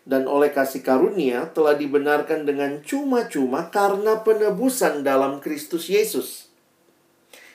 Dan 0.08 0.24
oleh 0.24 0.48
kasih 0.48 0.80
karunia 0.80 1.52
telah 1.52 1.76
dibenarkan 1.76 2.48
dengan 2.48 2.80
cuma-cuma 2.80 3.68
karena 3.68 4.24
penebusan 4.24 5.04
dalam 5.04 5.36
Kristus 5.44 5.92
Yesus. 5.92 6.48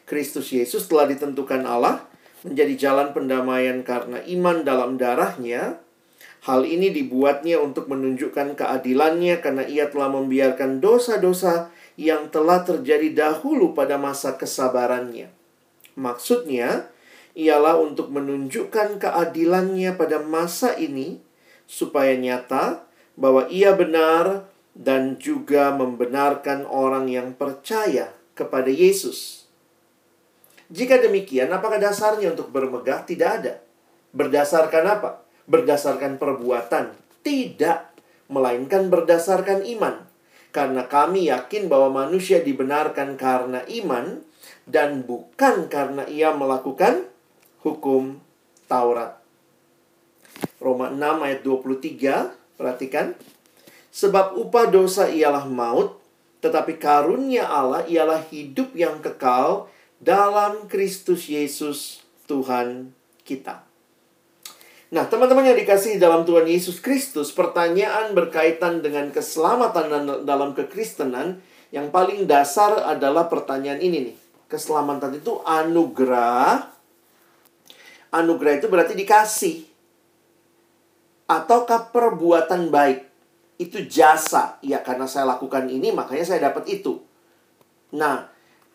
Kristus 0.05 0.53
Yesus 0.53 0.85
telah 0.85 1.09
ditentukan 1.09 1.65
Allah 1.65 2.05
menjadi 2.45 2.77
jalan 2.77 3.09
pendamaian 3.09 3.81
karena 3.81 4.21
iman 4.21 4.61
dalam 4.61 5.01
darahnya. 5.01 5.81
Hal 6.45 6.61
ini 6.69 6.93
dibuatnya 6.93 7.57
untuk 7.57 7.89
menunjukkan 7.89 8.53
keadilannya 8.53 9.41
karena 9.41 9.65
ia 9.65 9.89
telah 9.89 10.13
membiarkan 10.13 10.77
dosa-dosa 10.77 11.73
yang 11.97 12.29
telah 12.29 12.61
terjadi 12.61 13.17
dahulu 13.17 13.73
pada 13.73 13.97
masa 13.97 14.37
kesabarannya. 14.37 15.38
Maksudnya, 15.99 16.87
ialah 17.35 17.75
untuk 17.75 18.07
menunjukkan 18.15 19.03
keadilannya 19.03 19.99
pada 19.99 20.23
masa 20.23 20.79
ini 20.79 21.19
supaya 21.67 22.15
nyata 22.15 22.87
bahwa 23.19 23.51
ia 23.51 23.75
benar 23.75 24.47
dan 24.71 25.19
juga 25.19 25.75
membenarkan 25.75 26.63
orang 26.63 27.11
yang 27.11 27.35
percaya 27.35 28.15
kepada 28.31 28.71
Yesus. 28.71 29.43
Jika 30.71 31.03
demikian, 31.03 31.51
apakah 31.51 31.81
dasarnya 31.81 32.31
untuk 32.31 32.47
bermegah? 32.55 33.03
Tidak 33.03 33.29
ada. 33.43 33.59
Berdasarkan 34.15 34.83
apa? 34.87 35.09
Berdasarkan 35.49 36.15
perbuatan. 36.15 36.95
Tidak. 37.25 37.79
Melainkan 38.31 38.87
berdasarkan 38.87 39.65
iman. 39.65 40.05
Karena 40.55 40.85
kami 40.85 41.27
yakin 41.27 41.67
bahwa 41.67 42.05
manusia 42.05 42.39
dibenarkan 42.39 43.17
karena 43.17 43.65
iman 43.83 44.28
dan 44.69 45.01
bukan 45.01 45.65
karena 45.65 46.05
ia 46.05 46.29
melakukan 46.29 47.09
hukum 47.65 48.21
Taurat. 48.69 49.17
Roma 50.61 50.93
6 50.93 51.25
ayat 51.25 51.41
23, 51.41 52.37
perhatikan. 52.53 53.17
Sebab 53.89 54.37
upah 54.37 54.69
dosa 54.69 55.09
ialah 55.09 55.49
maut, 55.49 55.97
tetapi 56.45 56.77
karunia 56.77 57.49
Allah 57.49 57.81
ialah 57.89 58.21
hidup 58.29 58.77
yang 58.77 59.01
kekal 59.01 59.65
dalam 59.97 60.69
Kristus 60.69 61.25
Yesus 61.25 62.05
Tuhan 62.29 62.93
kita. 63.25 63.65
Nah, 64.89 65.05
teman-teman 65.05 65.45
yang 65.49 65.57
dikasih 65.57 65.97
dalam 66.01 66.25
Tuhan 66.25 66.45
Yesus 66.49 66.81
Kristus, 66.81 67.33
pertanyaan 67.33 68.13
berkaitan 68.13 68.81
dengan 68.85 69.09
keselamatan 69.13 69.89
dalam 70.25 70.53
kekristenan 70.53 71.41
yang 71.69 71.93
paling 71.93 72.25
dasar 72.25 72.85
adalah 72.85 73.29
pertanyaan 73.29 73.81
ini 73.81 74.13
nih. 74.13 74.28
Keselamatan 74.49 75.21
itu 75.21 75.39
anugerah. 75.45 76.73
Anugerah 78.09 78.53
itu 78.57 78.65
berarti 78.65 78.97
dikasih. 78.97 79.69
Ataukah 81.29 81.93
perbuatan 81.93 82.73
baik? 82.73 83.05
Itu 83.61 83.85
jasa. 83.85 84.57
Ya, 84.65 84.81
karena 84.81 85.05
saya 85.05 85.29
lakukan 85.29 85.69
ini, 85.69 85.93
makanya 85.93 86.25
saya 86.25 86.49
dapat 86.49 86.65
itu. 86.65 86.97
Nah, 87.93 88.25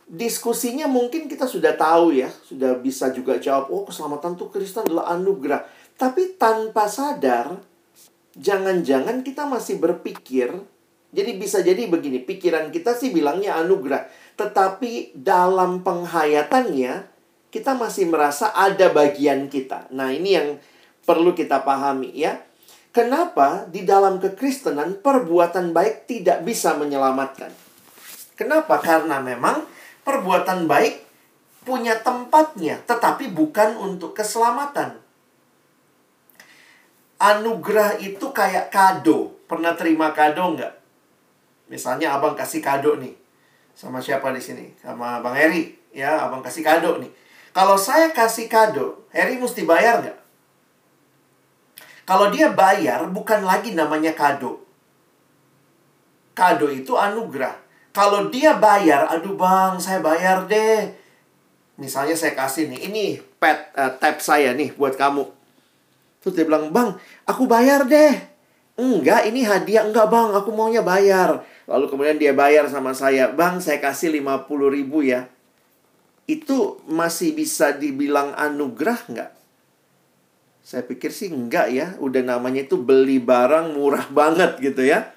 diskusinya 0.06 0.86
mungkin 0.86 1.26
kita 1.26 1.48
sudah 1.48 1.74
tahu 1.74 2.14
ya, 2.14 2.30
sudah 2.30 2.76
bisa 2.78 3.10
juga 3.10 3.40
jawab, 3.40 3.72
oh 3.72 3.82
keselamatan 3.88 4.36
tuh 4.36 4.52
Kristen 4.52 4.86
adalah 4.86 5.10
anugerah. 5.16 5.64
Tapi 5.96 6.36
tanpa 6.36 6.86
sadar, 6.90 7.58
jangan-jangan 8.36 9.24
kita 9.24 9.48
masih 9.48 9.80
berpikir, 9.80 10.52
jadi 11.14 11.30
bisa 11.38 11.62
jadi 11.62 11.86
begini, 11.86 12.26
pikiran 12.26 12.74
kita 12.74 12.98
sih 12.98 13.14
bilangnya 13.14 13.54
anugerah. 13.62 14.10
Tetapi 14.34 15.14
dalam 15.14 15.86
penghayatannya, 15.86 17.06
kita 17.54 17.78
masih 17.78 18.10
merasa 18.10 18.50
ada 18.50 18.90
bagian 18.90 19.46
kita. 19.46 19.86
Nah 19.94 20.10
ini 20.10 20.34
yang 20.34 20.48
perlu 21.06 21.38
kita 21.38 21.62
pahami 21.62 22.10
ya. 22.10 22.42
Kenapa 22.94 23.66
di 23.70 23.82
dalam 23.86 24.18
kekristenan 24.22 24.98
perbuatan 25.02 25.70
baik 25.74 26.10
tidak 26.10 26.42
bisa 26.46 26.74
menyelamatkan? 26.78 27.50
Kenapa? 28.34 28.82
Karena 28.82 29.22
memang 29.22 29.66
perbuatan 30.02 30.66
baik 30.66 31.02
punya 31.62 31.98
tempatnya, 32.02 32.82
tetapi 32.86 33.30
bukan 33.30 33.78
untuk 33.78 34.14
keselamatan. 34.14 35.00
Anugerah 37.18 37.98
itu 38.02 38.30
kayak 38.34 38.68
kado. 38.68 39.32
Pernah 39.46 39.78
terima 39.78 40.10
kado 40.10 40.54
nggak? 40.54 40.74
Misalnya 41.72 42.14
abang 42.14 42.36
kasih 42.36 42.60
kado 42.60 42.98
nih. 43.00 43.23
Sama 43.74 43.98
siapa 43.98 44.30
di 44.30 44.38
sini? 44.38 44.70
Sama 44.78 45.18
Bang 45.18 45.34
Heri. 45.34 45.74
Ya, 45.94 46.22
abang 46.22 46.42
kasih 46.42 46.62
kado 46.62 46.98
nih. 47.02 47.10
Kalau 47.54 47.78
saya 47.78 48.10
kasih 48.10 48.50
kado, 48.50 49.06
Heri 49.14 49.38
mesti 49.38 49.62
bayar 49.62 50.02
nggak? 50.02 50.18
Kalau 52.04 52.28
dia 52.34 52.50
bayar, 52.50 53.06
bukan 53.10 53.46
lagi 53.46 53.72
namanya 53.72 54.10
kado. 54.14 54.62
Kado 56.34 56.66
itu 56.66 56.98
anugerah. 56.98 57.54
Kalau 57.94 58.26
dia 58.26 58.58
bayar, 58.58 59.06
aduh 59.06 59.38
bang, 59.38 59.78
saya 59.78 60.02
bayar 60.02 60.50
deh. 60.50 60.90
Misalnya 61.78 62.18
saya 62.18 62.34
kasih 62.34 62.66
nih, 62.74 62.90
ini 62.90 63.04
pet 63.38 63.70
uh, 63.78 63.94
tab 64.02 64.18
saya 64.18 64.50
nih 64.50 64.74
buat 64.74 64.98
kamu. 64.98 65.22
Terus 66.18 66.34
dia 66.34 66.42
bilang, 66.42 66.74
bang, 66.74 66.98
aku 67.22 67.46
bayar 67.46 67.86
deh. 67.86 68.33
Enggak, 68.74 69.30
ini 69.30 69.46
hadiah. 69.46 69.86
Enggak 69.86 70.10
bang, 70.10 70.34
aku 70.34 70.50
maunya 70.50 70.82
bayar. 70.82 71.46
Lalu 71.70 71.86
kemudian 71.86 72.18
dia 72.18 72.34
bayar 72.34 72.66
sama 72.66 72.90
saya. 72.90 73.30
Bang, 73.30 73.62
saya 73.62 73.78
kasih 73.78 74.10
50 74.10 74.50
ribu 74.66 75.06
ya. 75.06 75.30
Itu 76.26 76.82
masih 76.90 77.38
bisa 77.38 77.70
dibilang 77.70 78.34
anugerah 78.34 78.98
enggak? 79.06 79.30
Saya 80.64 80.82
pikir 80.82 81.14
sih 81.14 81.30
enggak 81.30 81.70
ya. 81.70 81.94
Udah 82.02 82.24
namanya 82.24 82.66
itu 82.66 82.74
beli 82.74 83.22
barang 83.22 83.78
murah 83.78 84.10
banget 84.10 84.58
gitu 84.58 84.82
ya. 84.82 85.12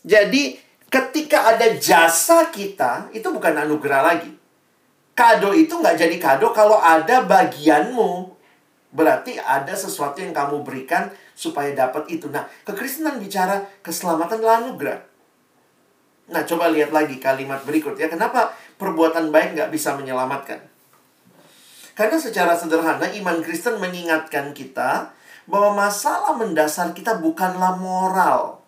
Jadi 0.00 0.56
ketika 0.88 1.52
ada 1.52 1.76
jasa 1.76 2.48
kita, 2.48 3.12
itu 3.12 3.28
bukan 3.28 3.60
anugerah 3.60 4.00
lagi. 4.00 4.32
Kado 5.12 5.52
itu 5.52 5.76
nggak 5.76 6.00
jadi 6.00 6.16
kado 6.16 6.48
kalau 6.56 6.80
ada 6.80 7.20
bagianmu. 7.28 8.32
Berarti 8.90 9.36
ada 9.36 9.76
sesuatu 9.76 10.18
yang 10.24 10.32
kamu 10.32 10.64
berikan 10.64 11.12
supaya 11.40 11.72
dapat 11.72 12.04
itu. 12.12 12.28
Nah, 12.28 12.44
kekristenan 12.68 13.16
bicara 13.16 13.64
keselamatan 13.80 14.44
anugerah. 14.44 15.00
Nah, 16.28 16.44
coba 16.44 16.68
lihat 16.68 16.92
lagi 16.92 17.16
kalimat 17.16 17.64
berikut 17.64 17.96
ya. 17.96 18.12
Kenapa 18.12 18.52
perbuatan 18.76 19.32
baik 19.32 19.56
nggak 19.56 19.72
bisa 19.72 19.96
menyelamatkan? 19.96 20.60
Karena 21.96 22.20
secara 22.20 22.52
sederhana 22.52 23.08
iman 23.08 23.40
Kristen 23.40 23.80
mengingatkan 23.80 24.52
kita 24.52 25.16
bahwa 25.48 25.88
masalah 25.88 26.36
mendasar 26.36 26.92
kita 26.92 27.18
bukanlah 27.18 27.80
moral 27.80 28.60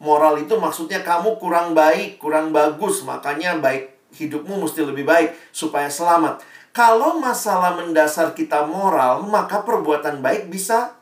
Moral 0.00 0.40
itu 0.40 0.56
maksudnya 0.56 1.04
kamu 1.04 1.36
kurang 1.36 1.76
baik, 1.76 2.16
kurang 2.16 2.56
bagus, 2.56 3.04
makanya 3.04 3.60
baik 3.60 3.92
hidupmu 4.16 4.64
mesti 4.64 4.80
lebih 4.80 5.04
baik 5.04 5.36
supaya 5.52 5.92
selamat. 5.92 6.40
Kalau 6.72 7.20
masalah 7.20 7.76
mendasar 7.76 8.32
kita 8.32 8.64
moral, 8.64 9.20
maka 9.28 9.60
perbuatan 9.60 10.24
baik 10.24 10.48
bisa 10.48 10.96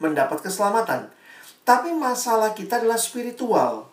mendapat 0.00 0.42
keselamatan. 0.42 1.12
Tapi 1.62 1.94
masalah 1.94 2.56
kita 2.56 2.80
adalah 2.82 2.98
spiritual. 2.98 3.92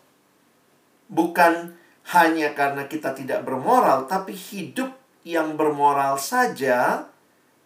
Bukan 1.11 1.77
hanya 2.15 2.55
karena 2.55 2.87
kita 2.87 3.11
tidak 3.11 3.43
bermoral, 3.43 4.07
tapi 4.07 4.31
hidup 4.31 4.95
yang 5.27 5.59
bermoral 5.59 6.15
saja, 6.15 7.03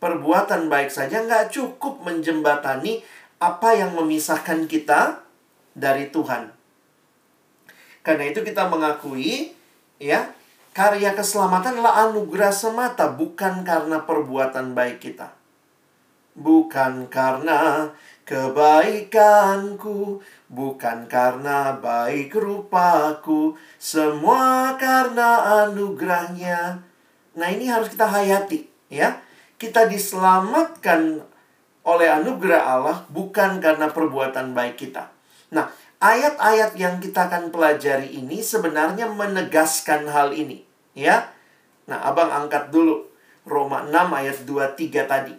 perbuatan 0.01 0.65
baik 0.65 0.89
saja 0.89 1.21
nggak 1.21 1.53
cukup 1.53 2.01
menjembatani 2.01 3.05
apa 3.37 3.77
yang 3.77 3.93
memisahkan 3.93 4.65
kita 4.65 5.21
dari 5.77 6.09
Tuhan. 6.09 6.49
Karena 8.01 8.33
itu 8.33 8.41
kita 8.41 8.65
mengakui, 8.65 9.53
ya, 10.01 10.33
karya 10.73 11.13
keselamatan 11.13 11.77
adalah 11.77 12.09
anugerah 12.09 12.49
semata, 12.49 13.13
bukan 13.13 13.61
karena 13.61 14.01
perbuatan 14.01 14.73
baik 14.73 14.97
kita. 15.05 15.37
Bukan 16.33 17.05
karena 17.13 17.89
kebaikanku, 18.31 20.23
bukan 20.47 21.11
karena 21.11 21.75
baik 21.75 22.31
rupaku, 22.31 23.59
semua 23.75 24.79
karena 24.79 25.67
anugerahnya. 25.67 26.79
Nah 27.35 27.47
ini 27.51 27.67
harus 27.67 27.91
kita 27.91 28.07
hayati 28.07 28.71
ya. 28.87 29.19
Kita 29.59 29.83
diselamatkan 29.91 31.27
oleh 31.83 32.07
anugerah 32.07 32.61
Allah 32.63 32.97
bukan 33.11 33.59
karena 33.59 33.91
perbuatan 33.91 34.55
baik 34.55 34.79
kita. 34.79 35.11
Nah, 35.51 35.67
ayat-ayat 35.99 36.79
yang 36.79 37.03
kita 37.03 37.27
akan 37.27 37.51
pelajari 37.51 38.15
ini 38.15 38.39
sebenarnya 38.39 39.11
menegaskan 39.11 40.07
hal 40.07 40.31
ini, 40.31 40.63
ya. 40.95 41.29
Nah, 41.85 41.99
Abang 42.05 42.31
angkat 42.31 42.71
dulu 42.71 43.05
Roma 43.45 43.85
6 43.85 44.13
ayat 44.13 44.37
23 44.45 45.09
tadi. 45.09 45.35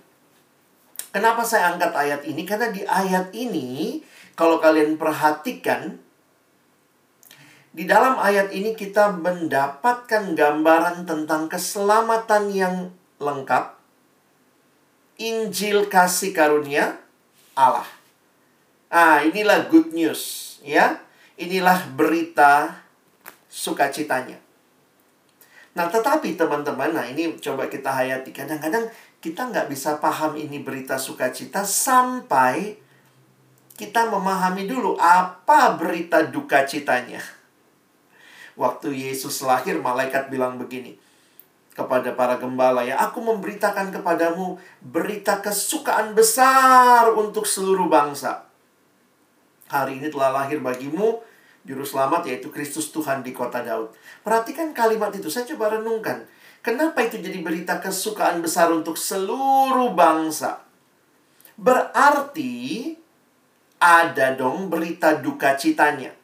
Kenapa 1.12 1.44
saya 1.44 1.76
angkat 1.76 1.92
ayat 1.92 2.24
ini? 2.24 2.42
Karena 2.48 2.72
di 2.72 2.88
ayat 2.88 3.28
ini, 3.36 4.00
kalau 4.32 4.56
kalian 4.56 4.96
perhatikan, 4.96 6.00
di 7.72 7.84
dalam 7.84 8.16
ayat 8.16 8.48
ini 8.48 8.72
kita 8.72 9.12
mendapatkan 9.20 10.32
gambaran 10.32 11.04
tentang 11.04 11.52
keselamatan 11.52 12.52
yang 12.52 12.76
lengkap, 13.20 13.76
Injil 15.20 15.92
kasih 15.92 16.32
karunia 16.32 16.96
Allah. 17.52 17.84
Ah, 18.88 19.20
inilah 19.20 19.68
good 19.68 19.92
news, 19.92 20.56
ya. 20.64 20.96
Inilah 21.36 21.92
berita 21.92 22.80
sukacitanya. 23.52 24.40
Nah, 25.72 25.88
tetapi 25.88 26.36
teman-teman, 26.36 26.92
nah 26.92 27.04
ini 27.08 27.32
coba 27.40 27.68
kita 27.68 27.88
hayati. 27.88 28.32
Kadang-kadang 28.32 28.88
kita 29.22 29.54
nggak 29.54 29.70
bisa 29.70 30.02
paham 30.02 30.34
ini 30.34 30.58
berita 30.66 30.98
sukacita 30.98 31.62
sampai 31.62 32.74
kita 33.78 34.10
memahami 34.10 34.66
dulu 34.66 34.98
apa 34.98 35.78
berita 35.78 36.26
duka 36.26 36.66
citanya. 36.66 37.22
Waktu 38.58 38.92
Yesus 38.92 39.40
lahir, 39.46 39.80
malaikat 39.80 40.28
bilang 40.28 40.58
begini 40.60 40.98
kepada 41.72 42.12
para 42.12 42.36
gembala 42.36 42.84
ya, 42.84 43.00
aku 43.00 43.24
memberitakan 43.24 43.94
kepadamu 43.94 44.60
berita 44.84 45.40
kesukaan 45.40 46.12
besar 46.12 47.08
untuk 47.16 47.48
seluruh 47.48 47.88
bangsa. 47.88 48.44
Hari 49.72 50.02
ini 50.02 50.12
telah 50.12 50.34
lahir 50.34 50.60
bagimu 50.60 51.24
juru 51.64 51.86
selamat 51.86 52.28
yaitu 52.28 52.52
Kristus 52.52 52.92
Tuhan 52.92 53.24
di 53.24 53.32
kota 53.32 53.64
Daud. 53.64 53.94
Perhatikan 54.20 54.76
kalimat 54.76 55.14
itu, 55.16 55.32
saya 55.32 55.48
coba 55.48 55.80
renungkan. 55.80 56.28
Kenapa 56.62 57.02
itu 57.02 57.18
jadi 57.18 57.42
berita 57.42 57.82
kesukaan 57.82 58.38
besar 58.38 58.70
untuk 58.70 58.94
seluruh 58.94 59.90
bangsa? 59.98 60.62
Berarti 61.58 62.94
ada 63.82 64.38
dong 64.38 64.70
berita 64.70 65.18
duka 65.18 65.58
citanya. 65.58 66.14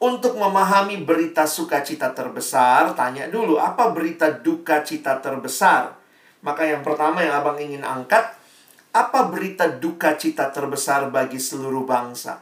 Untuk 0.00 0.40
memahami 0.40 1.04
berita 1.04 1.44
sukacita 1.44 2.16
terbesar, 2.16 2.96
tanya 2.96 3.28
dulu 3.28 3.60
apa 3.60 3.92
berita 3.92 4.32
duka 4.32 4.80
cita 4.80 5.20
terbesar. 5.20 5.92
Maka 6.40 6.64
yang 6.64 6.80
pertama 6.80 7.20
yang 7.20 7.36
abang 7.36 7.60
ingin 7.60 7.84
angkat, 7.84 8.32
apa 8.96 9.20
berita 9.28 9.68
duka 9.68 10.16
cita 10.16 10.48
terbesar 10.48 11.12
bagi 11.12 11.36
seluruh 11.36 11.84
bangsa? 11.84 12.40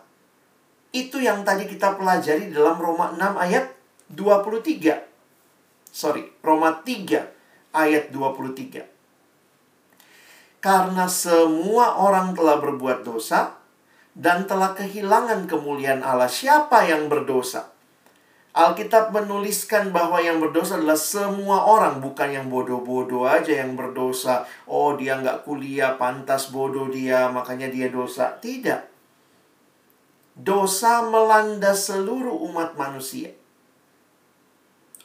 Itu 0.94 1.18
yang 1.18 1.42
tadi 1.42 1.66
kita 1.66 1.98
pelajari 1.98 2.54
dalam 2.54 2.78
Roma 2.78 3.10
6 3.18 3.18
ayat 3.34 3.66
23 4.14 5.13
sorry, 5.94 6.26
Roma 6.42 6.82
3 6.82 7.70
ayat 7.70 8.10
23. 8.10 8.82
Karena 10.58 11.06
semua 11.06 12.02
orang 12.02 12.34
telah 12.34 12.58
berbuat 12.58 13.06
dosa 13.06 13.54
dan 14.18 14.50
telah 14.50 14.74
kehilangan 14.74 15.46
kemuliaan 15.46 16.02
Allah. 16.02 16.26
Siapa 16.26 16.90
yang 16.90 17.06
berdosa? 17.06 17.70
Alkitab 18.54 19.10
menuliskan 19.10 19.90
bahwa 19.90 20.22
yang 20.22 20.38
berdosa 20.38 20.78
adalah 20.78 20.94
semua 20.94 21.66
orang, 21.66 21.98
bukan 21.98 22.30
yang 22.30 22.46
bodoh-bodoh 22.46 23.26
aja 23.26 23.50
yang 23.50 23.74
berdosa. 23.74 24.46
Oh, 24.70 24.94
dia 24.94 25.18
nggak 25.18 25.42
kuliah, 25.42 25.98
pantas 25.98 26.54
bodoh 26.54 26.86
dia, 26.86 27.26
makanya 27.34 27.66
dia 27.66 27.90
dosa. 27.90 28.38
Tidak. 28.38 28.94
Dosa 30.38 31.02
melanda 31.02 31.74
seluruh 31.74 32.46
umat 32.46 32.78
manusia 32.78 33.34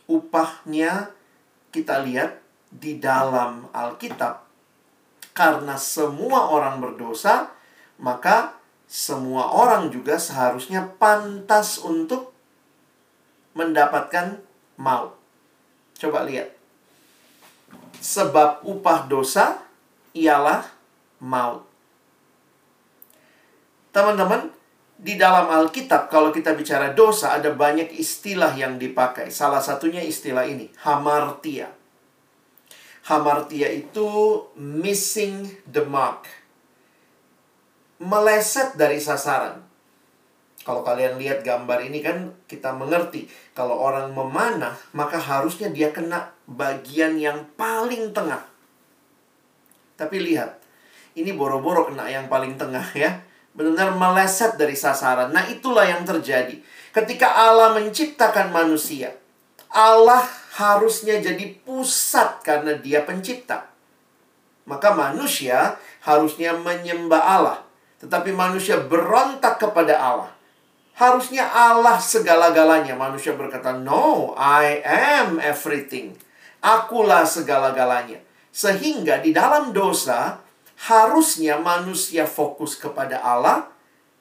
upahnya 0.10 1.14
kita 1.70 2.02
lihat 2.02 2.42
di 2.74 2.98
dalam 2.98 3.70
Alkitab. 3.70 4.42
Karena 5.38 5.78
semua 5.78 6.50
orang 6.50 6.82
berdosa, 6.82 7.54
maka 8.02 8.58
semua 8.90 9.54
orang 9.54 9.94
juga 9.94 10.18
seharusnya 10.18 10.90
pantas 10.98 11.78
untuk 11.78 12.34
mendapatkan 13.54 14.42
maut. 14.82 15.14
Coba 16.02 16.26
lihat. 16.26 16.58
Sebab 18.02 18.66
upah 18.66 19.06
dosa 19.06 19.62
ialah 20.18 20.66
maut. 21.22 21.68
Teman-teman, 23.94 24.50
di 25.00 25.16
dalam 25.16 25.48
Alkitab 25.48 26.12
kalau 26.12 26.28
kita 26.28 26.52
bicara 26.60 26.92
dosa 26.92 27.40
ada 27.40 27.56
banyak 27.56 27.96
istilah 27.96 28.52
yang 28.52 28.76
dipakai. 28.76 29.32
Salah 29.32 29.64
satunya 29.64 30.04
istilah 30.04 30.44
ini, 30.44 30.68
hamartia. 30.84 31.72
Hamartia 33.08 33.72
itu 33.72 34.08
missing 34.60 35.48
the 35.72 35.88
mark. 35.88 36.28
Meleset 38.04 38.76
dari 38.76 39.00
sasaran. 39.00 39.64
Kalau 40.68 40.84
kalian 40.84 41.16
lihat 41.16 41.48
gambar 41.48 41.80
ini 41.88 42.04
kan 42.04 42.36
kita 42.46 42.76
mengerti 42.76 43.32
kalau 43.56 43.80
orang 43.80 44.12
memanah 44.12 44.76
maka 44.92 45.16
harusnya 45.16 45.72
dia 45.72 45.96
kena 45.96 46.36
bagian 46.44 47.16
yang 47.16 47.48
paling 47.56 48.12
tengah. 48.12 48.44
Tapi 49.96 50.20
lihat, 50.20 50.60
ini 51.16 51.32
boro-boro 51.32 51.88
kena 51.88 52.12
yang 52.12 52.28
paling 52.28 52.60
tengah 52.60 52.84
ya 52.96 53.29
benar-benar 53.54 53.96
meleset 53.98 54.56
dari 54.56 54.78
sasaran. 54.78 55.34
Nah, 55.34 55.46
itulah 55.50 55.86
yang 55.86 56.06
terjadi. 56.06 56.58
Ketika 56.90 57.30
Allah 57.30 57.78
menciptakan 57.78 58.50
manusia, 58.50 59.14
Allah 59.70 60.26
harusnya 60.58 61.22
jadi 61.22 61.54
pusat 61.62 62.42
karena 62.42 62.74
Dia 62.78 63.06
pencipta. 63.06 63.70
Maka 64.66 64.94
manusia 64.94 65.78
harusnya 66.06 66.54
menyembah 66.58 67.22
Allah, 67.22 67.58
tetapi 68.02 68.34
manusia 68.34 68.78
berontak 68.78 69.58
kepada 69.58 69.98
Allah. 69.98 70.32
Harusnya 71.00 71.48
Allah 71.48 71.96
segala-galanya. 71.96 72.94
Manusia 72.94 73.32
berkata, 73.32 73.72
"No, 73.72 74.36
I 74.36 74.84
am 74.84 75.40
everything." 75.40 76.14
Akulah 76.60 77.24
segala-galanya. 77.24 78.20
Sehingga 78.52 79.24
di 79.24 79.32
dalam 79.32 79.72
dosa, 79.72 80.44
harusnya 80.80 81.60
manusia 81.60 82.24
fokus 82.24 82.80
kepada 82.80 83.20
Allah, 83.20 83.68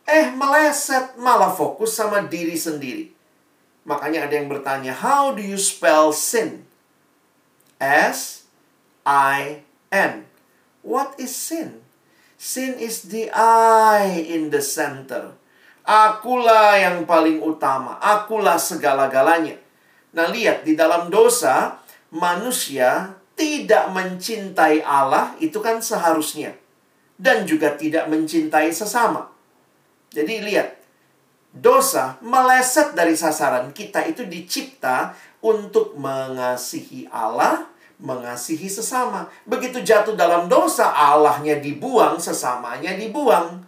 eh 0.02 0.34
meleset 0.34 1.14
malah 1.14 1.54
fokus 1.54 1.94
sama 1.94 2.26
diri 2.26 2.58
sendiri. 2.58 3.14
Makanya 3.86 4.26
ada 4.26 4.34
yang 4.34 4.50
bertanya, 4.50 4.92
how 4.92 5.32
do 5.32 5.40
you 5.40 5.56
spell 5.56 6.10
sin? 6.10 6.66
S 7.78 8.44
I 9.06 9.62
N. 9.94 10.26
What 10.82 11.14
is 11.16 11.32
sin? 11.32 11.80
Sin 12.38 12.78
is 12.78 13.10
the 13.10 13.30
I 13.34 14.22
in 14.26 14.50
the 14.50 14.62
center. 14.62 15.34
Akulah 15.88 16.76
yang 16.76 17.08
paling 17.08 17.40
utama, 17.40 17.96
akulah 17.98 18.60
segala-galanya. 18.60 19.56
Nah, 20.12 20.28
lihat 20.28 20.62
di 20.62 20.76
dalam 20.76 21.08
dosa 21.08 21.80
manusia 22.12 23.17
tidak 23.38 23.94
mencintai 23.94 24.82
Allah 24.82 25.38
itu 25.38 25.62
kan 25.62 25.78
seharusnya 25.78 26.58
dan 27.14 27.46
juga 27.46 27.78
tidak 27.78 28.10
mencintai 28.10 28.74
sesama. 28.74 29.30
Jadi 30.10 30.42
lihat 30.42 30.78
dosa 31.52 32.16
meleset 32.22 32.92
dari 32.94 33.14
sasaran. 33.18 33.70
Kita 33.74 34.04
itu 34.06 34.24
dicipta 34.24 35.14
untuk 35.42 35.98
mengasihi 35.98 37.10
Allah, 37.10 37.66
mengasihi 37.98 38.70
sesama. 38.70 39.26
Begitu 39.44 39.82
jatuh 39.82 40.14
dalam 40.14 40.46
dosa, 40.46 40.94
Allahnya 40.94 41.58
dibuang, 41.58 42.18
sesamanya 42.22 42.94
dibuang. 42.94 43.66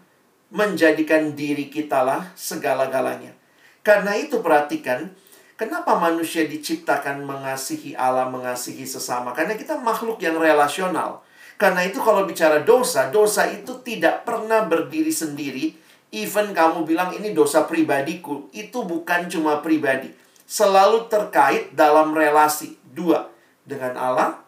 Menjadikan 0.51 1.39
diri 1.39 1.71
kitalah 1.71 2.35
segala-galanya. 2.35 3.39
Karena 3.87 4.19
itu 4.19 4.43
perhatikan, 4.43 5.15
kenapa 5.61 6.01
manusia 6.01 6.49
diciptakan 6.49 7.29
mengasihi 7.29 7.93
Allah, 7.93 8.33
mengasihi 8.33 8.89
sesama? 8.89 9.37
Karena 9.37 9.61
kita 9.61 9.77
makhluk 9.77 10.17
yang 10.25 10.41
relasional. 10.41 11.21
Karena 11.61 11.85
itu 11.85 12.01
kalau 12.01 12.25
bicara 12.25 12.65
dosa, 12.65 13.13
dosa 13.13 13.45
itu 13.45 13.85
tidak 13.85 14.25
pernah 14.25 14.65
berdiri 14.65 15.13
sendiri. 15.13 15.77
Even 16.17 16.57
kamu 16.57 16.89
bilang 16.89 17.13
ini 17.13 17.37
dosa 17.37 17.69
pribadiku, 17.69 18.49
itu 18.57 18.83
bukan 18.83 19.29
cuma 19.29 19.61
pribadi 19.61 20.17
selalu 20.51 21.07
terkait 21.07 21.79
dalam 21.79 22.11
relasi 22.11 22.75
dua 22.91 23.31
dengan 23.63 23.95
Allah 23.95 24.43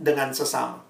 dengan 0.00 0.32
sesama. 0.32 0.80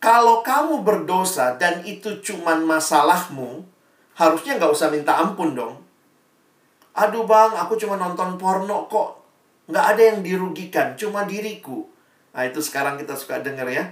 Kalau 0.00 0.40
kamu 0.40 0.80
berdosa 0.80 1.60
dan 1.60 1.84
itu 1.84 2.24
cuma 2.24 2.56
masalahmu, 2.56 3.68
harusnya 4.16 4.56
nggak 4.56 4.72
usah 4.72 4.88
minta 4.88 5.20
ampun 5.20 5.52
dong. 5.52 5.76
Aduh 6.96 7.28
bang, 7.28 7.52
aku 7.52 7.76
cuma 7.76 8.00
nonton 8.00 8.40
porno 8.40 8.88
kok. 8.88 9.20
Nggak 9.68 9.86
ada 9.92 10.02
yang 10.02 10.18
dirugikan, 10.24 10.96
cuma 10.96 11.28
diriku. 11.28 11.84
Nah 12.32 12.48
itu 12.48 12.64
sekarang 12.64 12.96
kita 12.96 13.12
suka 13.12 13.44
denger 13.44 13.68
ya. 13.68 13.84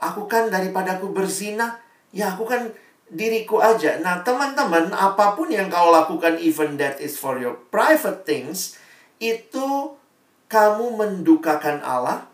Aku 0.00 0.24
kan 0.24 0.48
daripada 0.48 0.96
aku 0.96 1.12
berzina, 1.12 1.76
ya 2.08 2.32
aku 2.32 2.48
kan 2.48 2.72
diriku 3.10 3.58
aja. 3.58 3.98
Nah, 4.00 4.22
teman-teman, 4.22 4.94
apa 4.94 5.34
pun 5.34 5.50
yang 5.50 5.66
kau 5.68 5.90
lakukan, 5.90 6.38
even 6.38 6.78
that 6.78 7.02
is 7.02 7.18
for 7.18 7.36
your 7.42 7.58
private 7.68 8.22
things, 8.24 8.78
itu 9.18 9.98
kamu 10.46 10.96
mendukakan 10.96 11.82
Allah, 11.82 12.30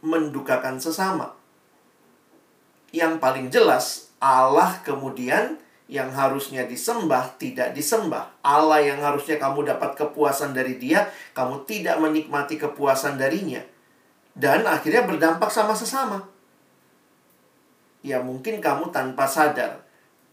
mendukakan 0.00 0.80
sesama. 0.80 1.36
Yang 2.90 3.20
paling 3.20 3.46
jelas, 3.52 4.10
Allah 4.18 4.80
kemudian 4.82 5.60
yang 5.88 6.12
harusnya 6.12 6.68
disembah 6.68 7.40
tidak 7.40 7.72
disembah. 7.72 8.38
Allah 8.44 8.84
yang 8.84 9.00
harusnya 9.00 9.40
kamu 9.40 9.64
dapat 9.64 9.96
kepuasan 9.96 10.52
dari 10.52 10.76
dia, 10.76 11.08
kamu 11.32 11.64
tidak 11.64 11.96
menikmati 11.98 12.60
kepuasan 12.60 13.16
darinya. 13.16 13.64
Dan 14.36 14.68
akhirnya 14.68 15.02
berdampak 15.08 15.50
sama 15.50 15.74
sesama 15.74 16.38
ya 18.02 18.22
mungkin 18.22 18.62
kamu 18.62 18.90
tanpa 18.94 19.26
sadar. 19.26 19.84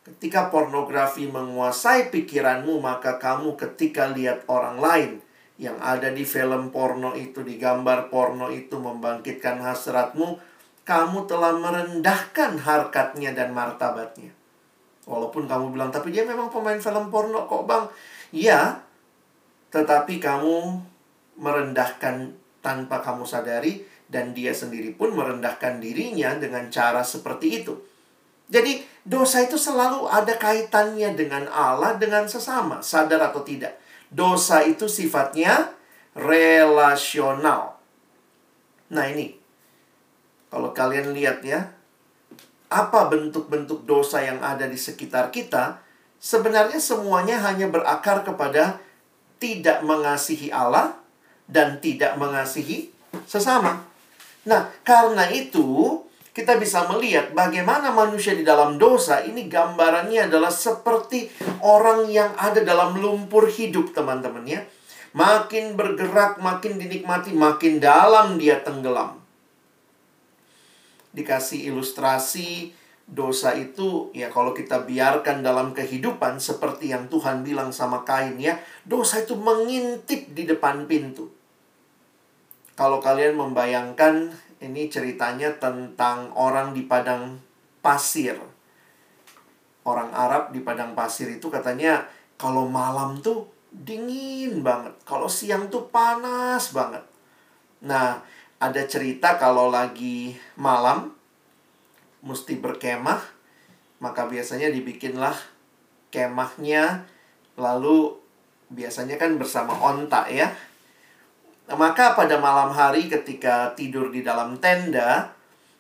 Ketika 0.06 0.54
pornografi 0.54 1.26
menguasai 1.26 2.14
pikiranmu, 2.14 2.78
maka 2.78 3.18
kamu 3.18 3.58
ketika 3.58 4.14
lihat 4.14 4.46
orang 4.46 4.78
lain 4.78 5.12
yang 5.58 5.82
ada 5.82 6.14
di 6.14 6.22
film 6.22 6.70
porno 6.70 7.18
itu, 7.18 7.42
di 7.42 7.58
gambar 7.58 8.14
porno 8.14 8.54
itu 8.54 8.78
membangkitkan 8.78 9.66
hasratmu, 9.66 10.38
kamu 10.86 11.26
telah 11.26 11.58
merendahkan 11.58 12.62
harkatnya 12.62 13.34
dan 13.34 13.50
martabatnya. 13.50 14.30
Walaupun 15.06 15.46
kamu 15.46 15.78
bilang, 15.78 15.94
tapi 15.94 16.10
dia 16.10 16.26
memang 16.26 16.50
pemain 16.50 16.78
film 16.82 17.14
porno 17.14 17.46
kok 17.46 17.70
bang. 17.70 17.86
Ya, 18.34 18.82
tetapi 19.70 20.18
kamu 20.18 20.82
merendahkan 21.38 22.34
tanpa 22.66 23.06
kamu 23.06 23.28
sadari 23.28 23.86
dan 24.10 24.34
dia 24.34 24.54
sendiri 24.54 24.94
pun 24.98 25.14
merendahkan 25.14 25.78
dirinya 25.78 26.34
dengan 26.38 26.70
cara 26.74 27.06
seperti 27.06 27.62
itu. 27.62 27.74
Jadi 28.46 28.82
dosa 29.06 29.42
itu 29.42 29.58
selalu 29.58 30.06
ada 30.06 30.38
kaitannya 30.38 31.18
dengan 31.18 31.50
Allah 31.50 31.98
dengan 31.98 32.30
sesama, 32.30 32.82
sadar 32.82 33.34
atau 33.34 33.42
tidak. 33.42 33.78
Dosa 34.10 34.62
itu 34.62 34.86
sifatnya 34.86 35.74
relasional. 36.14 37.78
Nah, 38.94 39.06
ini 39.10 39.36
kalau 40.54 40.72
kalian 40.72 41.12
lihat 41.12 41.44
ya, 41.44 41.75
apa 42.76 43.08
bentuk-bentuk 43.08 43.88
dosa 43.88 44.20
yang 44.20 44.44
ada 44.44 44.68
di 44.68 44.76
sekitar 44.76 45.32
kita, 45.32 45.80
sebenarnya 46.20 46.84
semuanya 46.84 47.40
hanya 47.48 47.72
berakar 47.72 48.28
kepada 48.28 48.84
tidak 49.40 49.80
mengasihi 49.88 50.52
Allah 50.52 51.00
dan 51.48 51.80
tidak 51.80 52.20
mengasihi 52.20 52.92
sesama. 53.24 53.88
Nah, 54.44 54.76
karena 54.84 55.32
itu 55.32 56.04
kita 56.36 56.60
bisa 56.60 56.84
melihat 56.92 57.32
bagaimana 57.32 57.96
manusia 57.96 58.36
di 58.36 58.44
dalam 58.44 58.76
dosa 58.76 59.24
ini 59.24 59.48
gambarannya 59.48 60.28
adalah 60.28 60.52
seperti 60.52 61.32
orang 61.64 62.12
yang 62.12 62.36
ada 62.36 62.60
dalam 62.60 63.00
lumpur 63.00 63.48
hidup, 63.48 63.96
teman-teman 63.96 64.44
ya. 64.44 64.62
Makin 65.16 65.80
bergerak, 65.80 66.44
makin 66.44 66.76
dinikmati, 66.76 67.32
makin 67.32 67.80
dalam 67.80 68.36
dia 68.36 68.60
tenggelam. 68.60 69.25
Dikasih 71.16 71.72
ilustrasi 71.72 72.76
dosa 73.06 73.54
itu 73.54 74.10
ya 74.18 74.34
kalau 74.34 74.52
kita 74.52 74.84
biarkan 74.84 75.46
dalam 75.46 75.78
kehidupan 75.78 76.42
seperti 76.42 76.90
yang 76.90 77.06
Tuhan 77.08 77.46
bilang 77.46 77.72
sama 77.72 78.04
Kain 78.04 78.36
ya, 78.42 78.60
dosa 78.84 79.24
itu 79.24 79.40
mengintip 79.40 80.36
di 80.36 80.44
depan 80.44 80.90
pintu. 80.90 81.32
Kalau 82.76 83.00
kalian 83.00 83.40
membayangkan 83.40 84.36
ini 84.60 84.92
ceritanya 84.92 85.56
tentang 85.56 86.36
orang 86.36 86.76
di 86.76 86.84
padang 86.84 87.40
pasir. 87.80 88.36
Orang 89.86 90.12
Arab 90.12 90.52
di 90.52 90.60
padang 90.66 90.98
pasir 90.98 91.30
itu 91.30 91.48
katanya 91.48 92.04
kalau 92.36 92.68
malam 92.68 93.22
tuh 93.24 93.48
dingin 93.72 94.66
banget. 94.66 94.92
Kalau 95.06 95.30
siang 95.30 95.70
tuh 95.70 95.88
panas 95.94 96.74
banget. 96.74 97.04
Nah, 97.86 98.18
ada 98.60 98.82
cerita 98.88 99.36
kalau 99.36 99.70
lagi 99.70 100.36
malam 100.56 101.12
mesti 102.26 102.58
berkemah, 102.58 103.22
maka 104.02 104.26
biasanya 104.26 104.72
dibikinlah 104.72 105.36
kemahnya 106.10 107.06
lalu 107.60 108.16
biasanya 108.72 109.16
kan 109.22 109.38
bersama 109.38 109.78
onta 109.78 110.26
ya 110.28 110.50
maka 111.74 112.14
pada 112.14 112.38
malam 112.38 112.70
hari 112.70 113.10
ketika 113.10 113.74
tidur 113.74 114.14
di 114.14 114.22
dalam 114.22 114.62
tenda, 114.62 115.34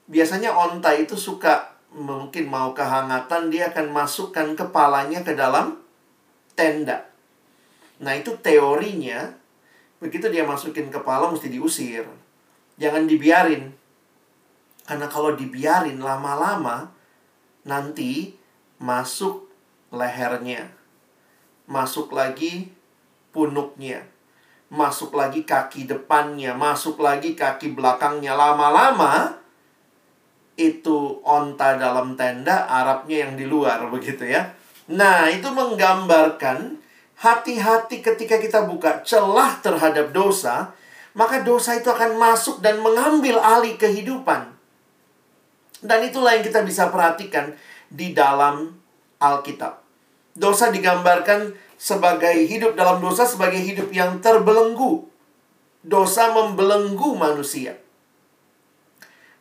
biasanya 0.09 0.49
onta 0.49 0.89
itu 0.97 1.13
suka 1.13 1.77
mungkin 1.93 2.49
mau 2.49 2.73
kehangatan, 2.73 3.53
dia 3.53 3.69
akan 3.69 3.93
masukkan 3.93 4.57
kepalanya 4.57 5.21
ke 5.21 5.37
dalam 5.37 5.77
tenda. 6.57 7.05
Nah, 8.01 8.17
itu 8.17 8.33
teorinya, 8.41 9.29
begitu 10.01 10.25
dia 10.33 10.41
masukin 10.41 10.89
kepala 10.89 11.29
mesti 11.29 11.53
diusir. 11.53 12.09
Jangan 12.77 13.07
dibiarin. 13.07 13.71
Karena 14.85 15.07
kalau 15.09 15.33
dibiarin 15.33 15.97
lama-lama, 15.97 16.91
nanti 17.65 18.35
masuk 18.77 19.49
lehernya. 19.89 20.69
Masuk 21.65 22.13
lagi 22.13 22.69
punuknya 23.33 24.05
masuk 24.75 25.13
lagi 25.13 25.45
kaki 25.45 25.85
depannya, 25.85 26.57
masuk 26.57 26.97
lagi 26.99 27.37
kaki 27.37 27.77
belakangnya. 27.77 28.33
Lama-lama 28.33 29.37
itu 30.55 31.19
onta 31.21 31.79
dalam 31.79 32.15
tenda, 32.17 32.65
Arabnya 32.65 33.27
yang 33.27 33.33
di 33.37 33.45
luar 33.45 33.87
begitu 33.91 34.25
ya. 34.25 34.51
Nah, 34.89 35.27
itu 35.29 35.49
menggambarkan 35.49 36.77
hati-hati 37.15 38.03
ketika 38.03 38.37
kita 38.37 38.67
buka 38.67 39.01
celah 39.01 39.57
terhadap 39.63 40.13
dosa, 40.13 40.75
maka 41.15 41.41
dosa 41.41 41.79
itu 41.79 41.87
akan 41.87 42.19
masuk 42.19 42.59
dan 42.59 42.83
mengambil 42.83 43.39
alih 43.39 43.79
kehidupan. 43.79 44.51
Dan 45.79 46.03
itulah 46.03 46.35
yang 46.35 46.43
kita 46.43 46.61
bisa 46.67 46.91
perhatikan 46.91 47.55
di 47.87 48.11
dalam 48.11 48.75
Alkitab. 49.23 49.79
Dosa 50.35 50.67
digambarkan 50.67 51.55
sebagai 51.79 52.35
hidup 52.43 52.75
dalam 52.75 52.99
dosa 52.99 53.23
sebagai 53.23 53.63
hidup 53.63 53.87
yang 53.95 54.19
terbelenggu. 54.19 55.07
Dosa 55.79 56.35
membelenggu 56.35 57.15
manusia. 57.15 57.79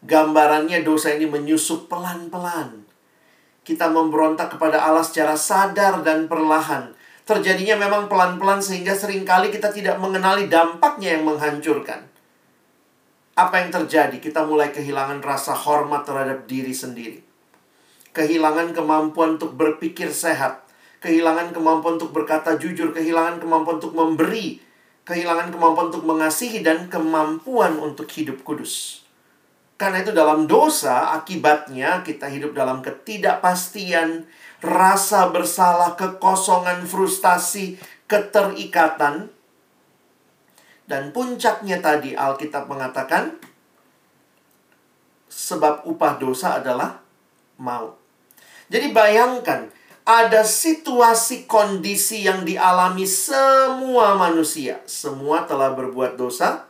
Gambarannya 0.05 0.87
dosa 0.87 1.11
ini 1.17 1.27
menyusup 1.27 1.91
pelan-pelan. 1.91 2.87
Kita 3.65 3.91
memberontak 3.91 4.55
kepada 4.55 4.85
Allah 4.85 5.03
secara 5.03 5.35
sadar 5.35 6.05
dan 6.07 6.31
perlahan. 6.31 6.94
Terjadinya 7.25 7.81
memang 7.81 8.09
pelan-pelan 8.09 8.61
sehingga 8.61 8.93
sering 8.93 9.25
kali 9.25 9.49
kita 9.49 9.73
tidak 9.73 9.97
mengenali 9.97 10.49
dampaknya 10.49 11.17
yang 11.17 11.25
menghancurkan. 11.25 12.05
Apa 13.35 13.65
yang 13.65 13.73
terjadi? 13.73 14.21
Kita 14.21 14.45
mulai 14.45 14.71
kehilangan 14.71 15.25
rasa 15.25 15.57
hormat 15.57 16.05
terhadap 16.05 16.45
diri 16.45 16.71
sendiri. 16.71 17.19
Kehilangan 18.15 18.77
kemampuan 18.77 19.41
untuk 19.41 19.57
berpikir 19.57 20.13
sehat 20.13 20.65
kehilangan 21.05 21.53
kemampuan 21.53 22.01
untuk 22.01 22.17
berkata 22.17 22.57
jujur, 22.57 22.97
kehilangan 22.97 23.37
kemampuan 23.37 23.77
untuk 23.77 23.93
memberi, 23.93 24.57
kehilangan 25.05 25.53
kemampuan 25.53 25.93
untuk 25.93 26.09
mengasihi, 26.09 26.65
dan 26.65 26.89
kemampuan 26.89 27.77
untuk 27.77 28.09
hidup 28.09 28.41
kudus. 28.41 29.05
Karena 29.77 30.01
itu 30.01 30.17
dalam 30.17 30.49
dosa 30.49 31.13
akibatnya 31.13 32.01
kita 32.01 32.33
hidup 32.33 32.57
dalam 32.57 32.81
ketidakpastian, 32.81 34.25
rasa 34.65 35.29
bersalah, 35.29 35.93
kekosongan, 35.95 36.89
frustasi, 36.89 37.77
keterikatan. 38.09 39.29
Dan 40.89 41.13
puncaknya 41.13 41.81
tadi 41.85 42.17
Alkitab 42.17 42.69
mengatakan 42.69 43.37
sebab 45.29 45.85
upah 45.85 46.17
dosa 46.17 46.61
adalah 46.61 47.01
maut. 47.61 47.97
Jadi 48.69 48.93
bayangkan 48.93 49.69
ada 50.05 50.45
situasi 50.45 51.49
kondisi 51.49 52.29
yang 52.29 52.45
dialami 52.45 53.09
semua 53.09 54.17
manusia. 54.17 54.85
Semua 54.85 55.49
telah 55.49 55.73
berbuat 55.73 56.21
dosa 56.21 56.69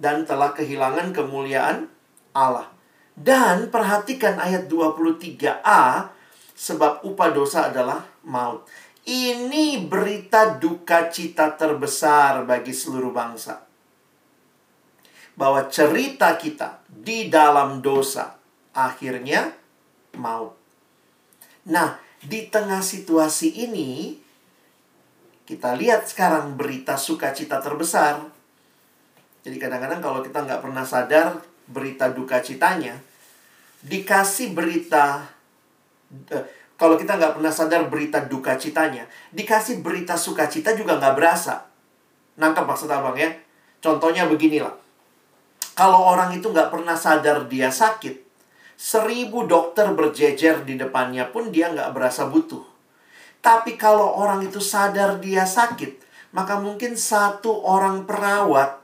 dan 0.00 0.24
telah 0.24 0.56
kehilangan 0.56 1.12
kemuliaan 1.12 1.92
Allah. 2.32 2.72
Dan 3.12 3.68
perhatikan 3.68 4.40
ayat 4.40 4.72
23a, 4.72 6.08
sebab 6.60 7.08
upah 7.08 7.32
dosa 7.32 7.72
adalah 7.72 8.04
maut. 8.28 8.68
Ini 9.08 9.88
berita 9.88 10.60
duka 10.60 11.08
cita 11.08 11.56
terbesar 11.56 12.44
bagi 12.44 12.76
seluruh 12.76 13.08
bangsa. 13.16 13.64
Bahwa 15.32 15.64
cerita 15.72 16.36
kita 16.36 16.84
di 16.84 17.32
dalam 17.32 17.80
dosa 17.80 18.36
akhirnya 18.76 19.56
maut. 20.20 20.52
Nah, 21.72 21.96
di 22.20 22.52
tengah 22.52 22.84
situasi 22.84 23.64
ini, 23.64 24.20
kita 25.48 25.72
lihat 25.72 26.12
sekarang 26.12 26.60
berita 26.60 27.00
sukacita 27.00 27.56
terbesar. 27.64 28.20
Jadi 29.40 29.56
kadang-kadang 29.56 30.04
kalau 30.04 30.20
kita 30.20 30.44
nggak 30.44 30.60
pernah 30.60 30.84
sadar 30.84 31.40
berita 31.64 32.12
duka 32.12 32.44
citanya, 32.44 33.00
dikasih 33.80 34.52
berita, 34.52 35.39
kalau 36.80 36.96
kita 36.96 37.20
nggak 37.20 37.36
pernah 37.36 37.52
sadar 37.52 37.92
berita 37.92 38.24
duka 38.24 38.56
citanya, 38.56 39.04
dikasih 39.36 39.84
berita 39.84 40.16
sukacita 40.16 40.72
juga 40.72 40.96
nggak 40.96 41.12
berasa. 41.12 41.68
Nangkep 42.40 42.64
maksud 42.64 42.88
abang 42.88 43.20
ya? 43.20 43.28
Contohnya 43.84 44.24
beginilah. 44.24 44.72
Kalau 45.76 46.00
orang 46.08 46.32
itu 46.32 46.48
nggak 46.48 46.72
pernah 46.72 46.96
sadar 46.96 47.44
dia 47.52 47.68
sakit, 47.68 48.30
Seribu 48.80 49.44
dokter 49.44 49.92
berjejer 49.92 50.64
di 50.64 50.80
depannya 50.80 51.28
pun 51.28 51.52
dia 51.52 51.68
nggak 51.68 51.92
berasa 51.92 52.24
butuh. 52.32 52.64
Tapi 53.44 53.76
kalau 53.76 54.16
orang 54.16 54.40
itu 54.48 54.56
sadar 54.56 55.20
dia 55.20 55.44
sakit, 55.44 56.00
maka 56.32 56.56
mungkin 56.56 56.96
satu 56.96 57.60
orang 57.60 58.08
perawat, 58.08 58.80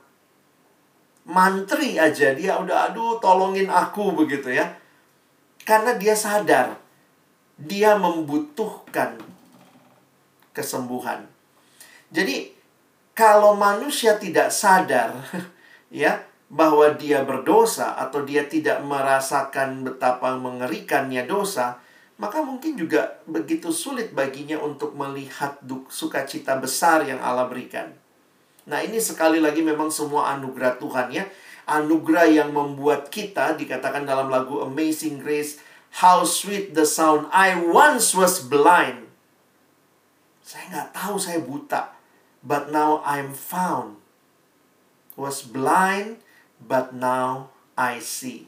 mantri 1.25 1.97
aja 1.97 2.29
dia 2.37 2.61
udah 2.61 2.93
aduh 2.93 3.17
tolongin 3.17 3.73
aku 3.73 4.13
begitu 4.13 4.53
ya. 4.53 4.69
Karena 5.65 5.97
dia 5.97 6.13
sadar 6.13 6.77
dia 7.57 7.97
membutuhkan 7.97 9.17
kesembuhan. 10.53 11.25
Jadi 12.13 12.53
kalau 13.17 13.57
manusia 13.57 14.15
tidak 14.21 14.53
sadar 14.53 15.17
ya 15.93 16.21
bahwa 16.47 16.95
dia 16.95 17.27
berdosa 17.27 17.97
atau 17.99 18.23
dia 18.23 18.47
tidak 18.47 18.79
merasakan 18.85 19.83
betapa 19.83 20.39
mengerikannya 20.39 21.27
dosa, 21.27 21.81
maka 22.17 22.39
mungkin 22.39 22.79
juga 22.79 23.19
begitu 23.27 23.69
sulit 23.69 24.15
baginya 24.15 24.57
untuk 24.63 24.95
melihat 24.95 25.59
sukacita 25.91 26.55
besar 26.55 27.03
yang 27.03 27.19
Allah 27.19 27.45
berikan. 27.51 27.91
Nah, 28.67 28.83
ini 28.83 28.99
sekali 28.99 29.39
lagi 29.39 29.63
memang 29.63 29.87
semua 29.91 30.35
anugerah 30.35 30.75
Tuhan 30.79 31.07
ya. 31.11 31.23
Anugerah 31.67 32.27
yang 32.31 32.49
membuat 32.55 33.11
kita 33.11 33.55
dikatakan 33.59 34.07
dalam 34.07 34.31
lagu 34.31 34.63
Amazing 34.63 35.19
Grace, 35.19 35.59
how 36.03 36.27
sweet 36.27 36.75
the 36.75 36.83
sound 36.83 37.27
I 37.31 37.55
once 37.55 38.15
was 38.15 38.43
blind. 38.43 39.07
Saya 40.43 40.63
nggak 40.71 40.89
tahu 40.95 41.15
saya 41.19 41.39
buta, 41.43 41.91
but 42.43 42.71
now 42.71 43.03
I'm 43.03 43.35
found. 43.35 43.99
Was 45.17 45.43
blind, 45.43 46.21
but 46.61 46.93
now 46.93 47.51
I 47.75 47.99
see. 47.99 48.47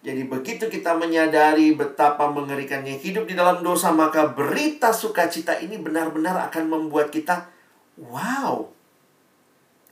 Jadi 0.00 0.24
begitu 0.24 0.72
kita 0.72 0.96
menyadari 0.96 1.76
betapa 1.76 2.32
mengerikannya 2.32 2.96
hidup 2.96 3.28
di 3.28 3.36
dalam 3.36 3.60
dosa, 3.60 3.92
maka 3.92 4.32
berita 4.32 4.96
sukacita 4.96 5.60
ini 5.60 5.76
benar-benar 5.76 6.48
akan 6.48 6.64
membuat 6.72 7.12
kita 7.12 7.52
wow. 8.00 8.64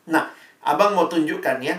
Nah, 0.08 0.32
Abang 0.68 0.92
mau 0.92 1.06
tunjukkan 1.06 1.64
ya. 1.64 1.76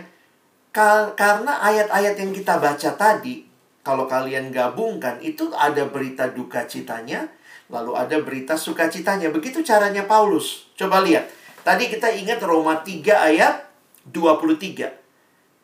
Karena 1.17 1.61
ayat-ayat 1.65 2.15
yang 2.17 2.31
kita 2.33 2.61
baca 2.61 2.89
tadi, 2.97 3.48
kalau 3.89 4.05
kalian 4.05 4.53
gabungkan, 4.53 5.17
itu 5.17 5.49
ada 5.57 5.89
berita 5.89 6.29
duka 6.29 6.69
citanya, 6.69 7.25
lalu 7.73 7.97
ada 7.97 8.21
berita 8.21 8.53
sukacitanya. 8.53 9.33
Begitu 9.33 9.65
caranya 9.65 10.05
Paulus. 10.05 10.69
Coba 10.77 11.01
lihat. 11.01 11.25
Tadi 11.65 11.89
kita 11.89 12.13
ingat 12.13 12.37
Roma 12.45 12.85
3 12.85 13.01
ayat 13.33 13.65
23. 14.13 14.93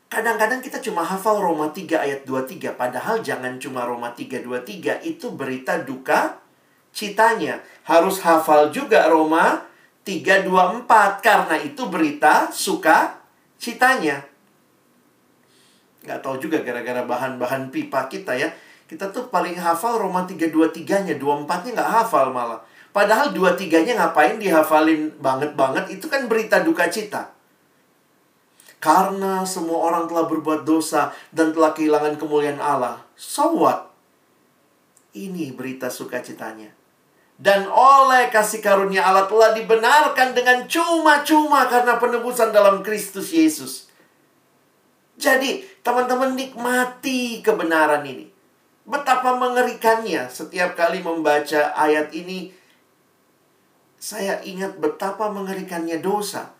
Kadang-kadang 0.10 0.58
kita 0.58 0.82
cuma 0.82 1.06
hafal 1.06 1.38
Roma 1.38 1.70
3 1.70 2.02
ayat 2.02 2.26
23. 2.26 2.74
Padahal 2.74 3.22
jangan 3.22 3.62
cuma 3.62 3.86
Roma 3.86 4.10
3, 4.10 4.42
23. 4.42 5.06
Itu 5.06 5.38
berita 5.38 5.78
duka 5.86 6.42
citanya. 6.98 7.62
Harus 7.86 8.26
hafal 8.26 8.74
juga 8.74 9.06
Roma 9.06 9.70
3, 10.02 10.42
2, 10.42 10.82
4. 10.82 11.22
Karena 11.22 11.62
itu 11.62 11.86
berita 11.94 12.50
suka 12.50 13.22
citanya. 13.62 14.26
Nggak 16.06 16.22
tahu 16.22 16.38
juga 16.38 16.62
gara-gara 16.62 17.02
bahan-bahan 17.02 17.74
pipa 17.74 18.06
kita 18.06 18.38
ya. 18.38 18.54
Kita 18.86 19.10
tuh 19.10 19.34
paling 19.34 19.58
hafal 19.58 19.98
Roma 19.98 20.24
3, 20.30 20.54
2, 20.54 20.70
3-nya. 20.70 21.18
2, 21.18 21.50
4-nya 21.50 21.72
nggak 21.74 21.91
hafal 22.02 22.30
malah. 22.30 22.62
Padahal 22.94 23.34
2, 23.34 23.58
3-nya 23.58 23.98
ngapain 23.98 24.38
dihafalin 24.38 25.18
banget-banget. 25.18 25.89
Itu 25.89 26.06
kan 26.08 26.30
berita 26.30 26.62
duka 26.62 26.86
cita. 26.88 27.34
Karena 28.78 29.41
semua 29.41 29.89
orang 29.89 30.06
telah 30.06 30.30
berbuat 30.30 30.62
dosa 30.62 31.10
dan 31.34 31.50
telah 31.50 31.74
kehilangan 31.74 32.22
kemuliaan 32.22 32.62
Allah. 32.62 33.02
So 33.18 33.58
what? 33.58 33.89
Ini 35.18 35.58
berita 35.58 35.89
sukacitanya. 35.89 36.70
Dan 37.36 37.68
oleh 37.68 38.32
kasih 38.32 38.62
karunia 38.63 39.04
Allah 39.04 39.28
telah 39.28 39.52
dibenarkan 39.58 40.32
dengan 40.38 40.63
cuma-cuma 40.70 41.68
karena 41.68 42.00
penebusan 42.00 42.54
dalam 42.54 42.80
Kristus 42.80 43.34
Yesus. 43.34 43.85
Jadi, 45.15 45.63
teman-teman 45.80 46.36
nikmati 46.36 47.39
kebenaran 47.39 48.04
ini. 48.04 48.28
Betapa 48.86 49.34
mengerikannya 49.39 50.30
setiap 50.30 50.78
kali 50.78 51.01
membaca 51.01 51.73
ayat 51.73 52.13
ini. 52.13 52.54
Saya 53.97 54.38
ingat 54.45 54.78
betapa 54.78 55.34
mengerikannya 55.34 55.97
dosa. 56.04 56.54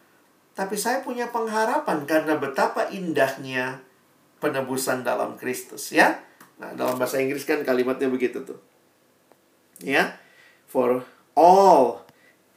Tapi 0.56 0.80
saya 0.80 1.04
punya 1.04 1.30
pengharapan 1.30 2.08
karena 2.08 2.40
betapa 2.40 2.90
indahnya 2.90 3.84
penebusan 4.42 5.06
dalam 5.06 5.38
Kristus 5.38 5.94
ya. 5.94 6.18
Nah, 6.58 6.74
dalam 6.74 6.96
bahasa 6.96 7.20
Inggris 7.20 7.46
kan 7.46 7.62
kalimatnya 7.62 8.10
begitu 8.10 8.42
tuh. 8.42 8.58
Ya. 9.84 10.18
For 10.66 11.06
all 11.38 12.08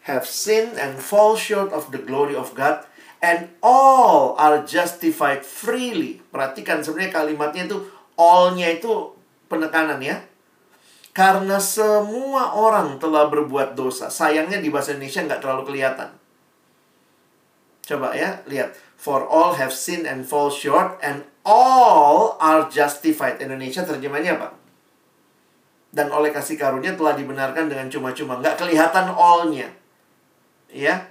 have 0.09 0.25
sinned 0.25 0.81
and 0.81 0.97
fall 0.97 1.37
short 1.37 1.75
of 1.75 1.93
the 1.93 2.01
glory 2.01 2.33
of 2.33 2.57
God 2.57 2.88
and 3.19 3.51
all 3.65 4.39
are 4.39 4.63
justified 4.63 5.43
freely. 5.43 6.23
Perhatikan 6.31 6.83
sebenarnya 6.83 7.13
kalimatnya 7.15 7.63
itu 7.67 7.79
all-nya 8.15 8.79
itu 8.79 9.15
penekanan 9.51 9.99
ya. 10.03 10.23
Karena 11.15 11.59
semua 11.59 12.55
orang 12.55 13.03
telah 13.03 13.27
berbuat 13.27 13.75
dosa. 13.75 14.07
Sayangnya 14.07 14.63
di 14.63 14.71
bahasa 14.71 14.95
Indonesia 14.95 15.27
nggak 15.27 15.43
terlalu 15.43 15.63
kelihatan. 15.75 16.15
Coba 17.83 18.15
ya, 18.15 18.39
lihat. 18.47 18.77
For 18.99 19.23
all 19.27 19.55
have 19.55 19.71
sinned 19.71 20.07
and 20.07 20.27
fall 20.27 20.51
short 20.51 20.99
and 21.03 21.23
all 21.47 22.39
are 22.39 22.67
justified. 22.71 23.39
Indonesia 23.43 23.87
terjemahnya 23.87 24.39
apa? 24.39 24.55
Dan 25.91 26.13
oleh 26.13 26.31
kasih 26.31 26.59
karunia 26.59 26.95
telah 26.95 27.19
dibenarkan 27.19 27.67
dengan 27.67 27.91
cuma-cuma. 27.91 28.39
Nggak 28.39 28.59
kelihatan 28.61 29.11
all-nya. 29.11 29.71
Ya. 30.71 31.09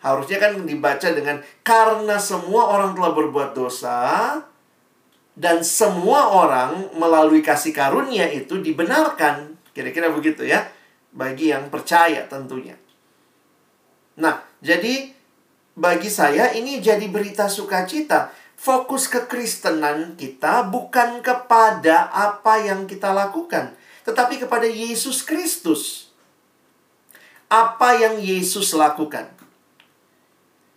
Harusnya 0.00 0.38
kan 0.38 0.52
dibaca 0.62 1.08
dengan 1.10 1.40
karena 1.64 2.16
semua 2.20 2.68
orang 2.76 2.92
telah 2.92 3.12
berbuat 3.16 3.56
dosa 3.56 3.98
dan 5.36 5.60
semua 5.60 6.32
orang 6.32 6.96
melalui 6.96 7.44
kasih 7.44 7.76
karunia 7.76 8.24
itu 8.32 8.56
dibenarkan. 8.56 9.60
Kira-kira 9.76 10.08
begitu 10.08 10.48
ya. 10.48 10.64
Bagi 11.12 11.52
yang 11.52 11.68
percaya 11.68 12.24
tentunya. 12.28 12.76
Nah, 14.16 14.40
jadi 14.64 15.12
bagi 15.76 16.08
saya 16.08 16.56
ini 16.56 16.80
jadi 16.80 17.04
berita 17.12 17.52
sukacita. 17.52 18.32
Fokus 18.56 19.12
kekristenan 19.12 20.16
kita 20.16 20.64
bukan 20.72 21.20
kepada 21.20 22.08
apa 22.08 22.64
yang 22.64 22.88
kita 22.88 23.12
lakukan, 23.12 23.76
tetapi 24.08 24.40
kepada 24.40 24.64
Yesus 24.64 25.20
Kristus. 25.20 26.08
Apa 27.52 28.00
yang 28.00 28.16
Yesus 28.16 28.72
lakukan? 28.72 29.35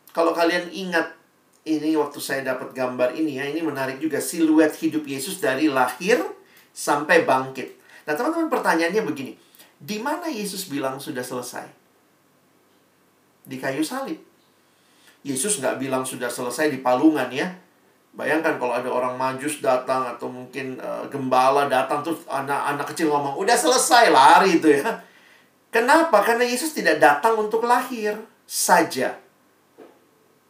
Kalau 0.09 0.33
kalian 0.33 0.73
ingat 0.73 1.13
ini 1.67 1.93
waktu 1.93 2.17
saya 2.17 2.41
dapat 2.41 2.73
gambar 2.73 3.13
ini 3.13 3.37
ya, 3.37 3.45
ini 3.45 3.61
menarik 3.61 4.01
juga 4.01 4.17
siluet 4.17 4.73
hidup 4.79 5.05
Yesus 5.05 5.37
dari 5.37 5.69
lahir 5.69 6.17
sampai 6.73 7.27
bangkit. 7.27 7.77
Nah, 8.09 8.17
teman-teman 8.17 8.49
pertanyaannya 8.49 9.03
begini. 9.05 9.33
Di 9.79 10.01
mana 10.01 10.27
Yesus 10.27 10.67
bilang 10.67 10.97
sudah 10.97 11.21
selesai? 11.21 11.67
Di 13.45 13.55
kayu 13.61 13.85
salib. 13.85 14.17
Yesus 15.21 15.59
nggak 15.59 15.77
bilang 15.79 16.07
sudah 16.07 16.31
selesai 16.31 16.71
di 16.71 16.79
palungan 16.79 17.27
ya. 17.29 17.47
Bayangkan 18.15 18.57
kalau 18.57 18.73
ada 18.73 18.89
orang 18.89 19.15
majus 19.15 19.61
datang 19.61 20.03
atau 20.03 20.31
mungkin 20.31 20.81
uh, 20.81 21.05
gembala 21.11 21.69
datang 21.69 22.01
terus 22.01 22.25
anak-anak 22.25 22.87
kecil 22.91 23.13
ngomong, 23.13 23.37
"Udah 23.37 23.53
selesai, 23.53 24.09
lari 24.09 24.57
itu 24.57 24.67
ya." 24.73 25.05
Kenapa? 25.69 26.25
Karena 26.25 26.43
Yesus 26.43 26.73
tidak 26.73 26.97
datang 26.97 27.37
untuk 27.37 27.61
lahir 27.69 28.17
saja. 28.49 29.13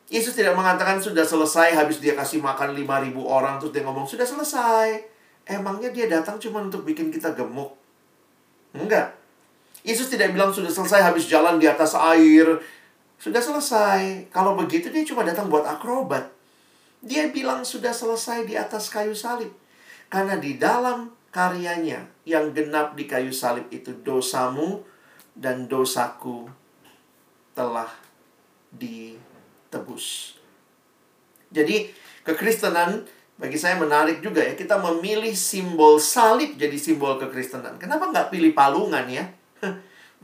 Yesus 0.10 0.34
tidak 0.34 0.58
mengatakan 0.58 0.98
sudah 0.98 1.22
selesai 1.22 1.78
habis 1.78 2.02
dia 2.02 2.17
kasih 2.17 2.41
makan 2.41 2.74
5000 2.74 3.13
orang 3.22 3.62
terus 3.62 3.69
dia 3.69 3.86
ngomong 3.86 4.10
sudah 4.10 4.26
selesai. 4.26 5.06
Emangnya 5.45 5.93
dia 5.93 6.10
datang 6.10 6.41
cuma 6.41 6.65
untuk 6.65 6.82
bikin 6.82 7.13
kita 7.13 7.38
gemuk? 7.38 7.78
Enggak. 8.74 9.13
Yesus 9.86 10.10
tidak 10.10 10.34
bilang 10.34 10.50
sudah 10.50 10.69
selesai 10.69 11.06
habis 11.06 11.30
jalan 11.30 11.62
di 11.62 11.69
atas 11.69 11.93
air. 11.93 12.58
Sudah 13.22 13.38
selesai. 13.38 14.34
Kalau 14.34 14.58
begitu 14.58 14.89
dia 14.89 15.06
cuma 15.06 15.22
datang 15.22 15.45
buat 15.45 15.65
akrobat. 15.69 16.26
Dia 17.06 17.30
bilang 17.30 17.62
sudah 17.62 17.93
selesai 17.93 18.50
di 18.50 18.58
atas 18.58 18.89
kayu 18.89 19.13
salib. 19.13 19.54
Karena 20.10 20.41
di 20.41 20.58
dalam 20.58 21.13
karyanya 21.30 22.10
yang 22.26 22.50
genap 22.58 22.98
di 22.98 23.06
kayu 23.06 23.30
salib 23.30 23.69
itu 23.69 23.93
dosamu 24.02 24.82
dan 25.38 25.69
dosaku 25.69 26.50
telah 27.54 27.89
ditebus. 29.69 30.34
Jadi 31.53 31.93
kekristenan 32.25 33.05
bagi 33.38 33.55
saya 33.55 33.77
menarik 33.77 34.19
juga 34.25 34.41
ya. 34.41 34.58
Kita 34.58 34.82
memilih 34.82 35.32
simbol 35.38 36.01
salib 36.01 36.58
jadi 36.58 36.75
simbol 36.75 37.21
kekristenan. 37.21 37.77
Kenapa 37.77 38.10
nggak 38.10 38.34
pilih 38.34 38.51
palungan 38.58 39.05
ya? 39.05 39.29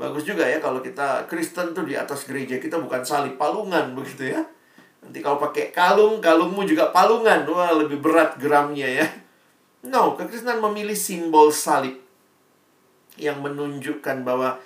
Bagus 0.02 0.28
juga 0.28 0.44
ya 0.44 0.60
kalau 0.60 0.84
kita 0.84 1.30
Kristen 1.32 1.72
tuh 1.72 1.88
di 1.88 1.96
atas 1.96 2.28
gereja 2.28 2.60
kita 2.60 2.82
bukan 2.82 3.06
salib 3.06 3.40
palungan 3.40 3.96
begitu 3.96 4.34
ya. 4.34 4.44
Nanti 5.06 5.22
kalau 5.22 5.38
pakai 5.38 5.70
kalung, 5.70 6.18
kalungmu 6.18 6.66
juga 6.66 6.90
palungan. 6.90 7.46
Wah, 7.46 7.78
lebih 7.78 8.02
berat 8.02 8.42
gramnya 8.42 8.90
ya. 8.90 9.08
No, 9.86 10.18
kekristenan 10.18 10.60
memilih 10.66 10.98
simbol 10.98 11.54
salib 11.54 12.02
yang 13.22 13.40
menunjukkan 13.40 14.26
bahwa 14.26 14.58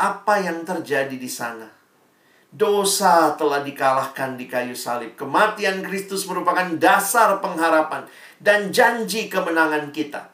apa 0.00 0.34
yang 0.40 0.64
terjadi 0.66 1.14
di 1.14 1.30
sana. 1.30 1.68
Dosa 2.54 3.34
telah 3.34 3.66
dikalahkan 3.66 4.38
di 4.38 4.46
kayu 4.46 4.78
salib. 4.78 5.18
Kematian 5.18 5.82
Kristus 5.82 6.22
merupakan 6.30 6.70
dasar 6.78 7.42
pengharapan 7.42 8.06
dan 8.38 8.70
janji 8.70 9.26
kemenangan 9.26 9.90
kita. 9.90 10.30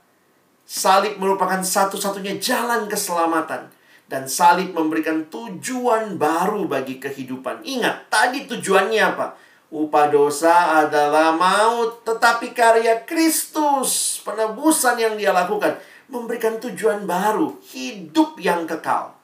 Salib 0.69 1.17
merupakan 1.17 1.65
satu-satunya 1.65 2.37
jalan 2.37 2.93
keselamatan 2.93 3.73
dan 4.05 4.29
salib 4.29 4.77
memberikan 4.77 5.33
tujuan 5.33 6.21
baru 6.21 6.69
bagi 6.69 7.01
kehidupan. 7.01 7.65
Ingat, 7.65 8.13
tadi 8.13 8.45
tujuannya 8.45 9.01
apa? 9.01 9.41
Upah 9.73 10.13
dosa 10.13 10.85
adalah 10.85 11.33
maut, 11.33 12.05
tetapi 12.05 12.53
karya 12.53 13.07
Kristus, 13.07 14.21
penebusan 14.27 15.01
yang 15.01 15.15
dia 15.17 15.33
lakukan, 15.33 15.79
memberikan 16.11 16.59
tujuan 16.59 17.07
baru, 17.09 17.57
hidup 17.71 18.37
yang 18.43 18.67
kekal. 18.67 19.20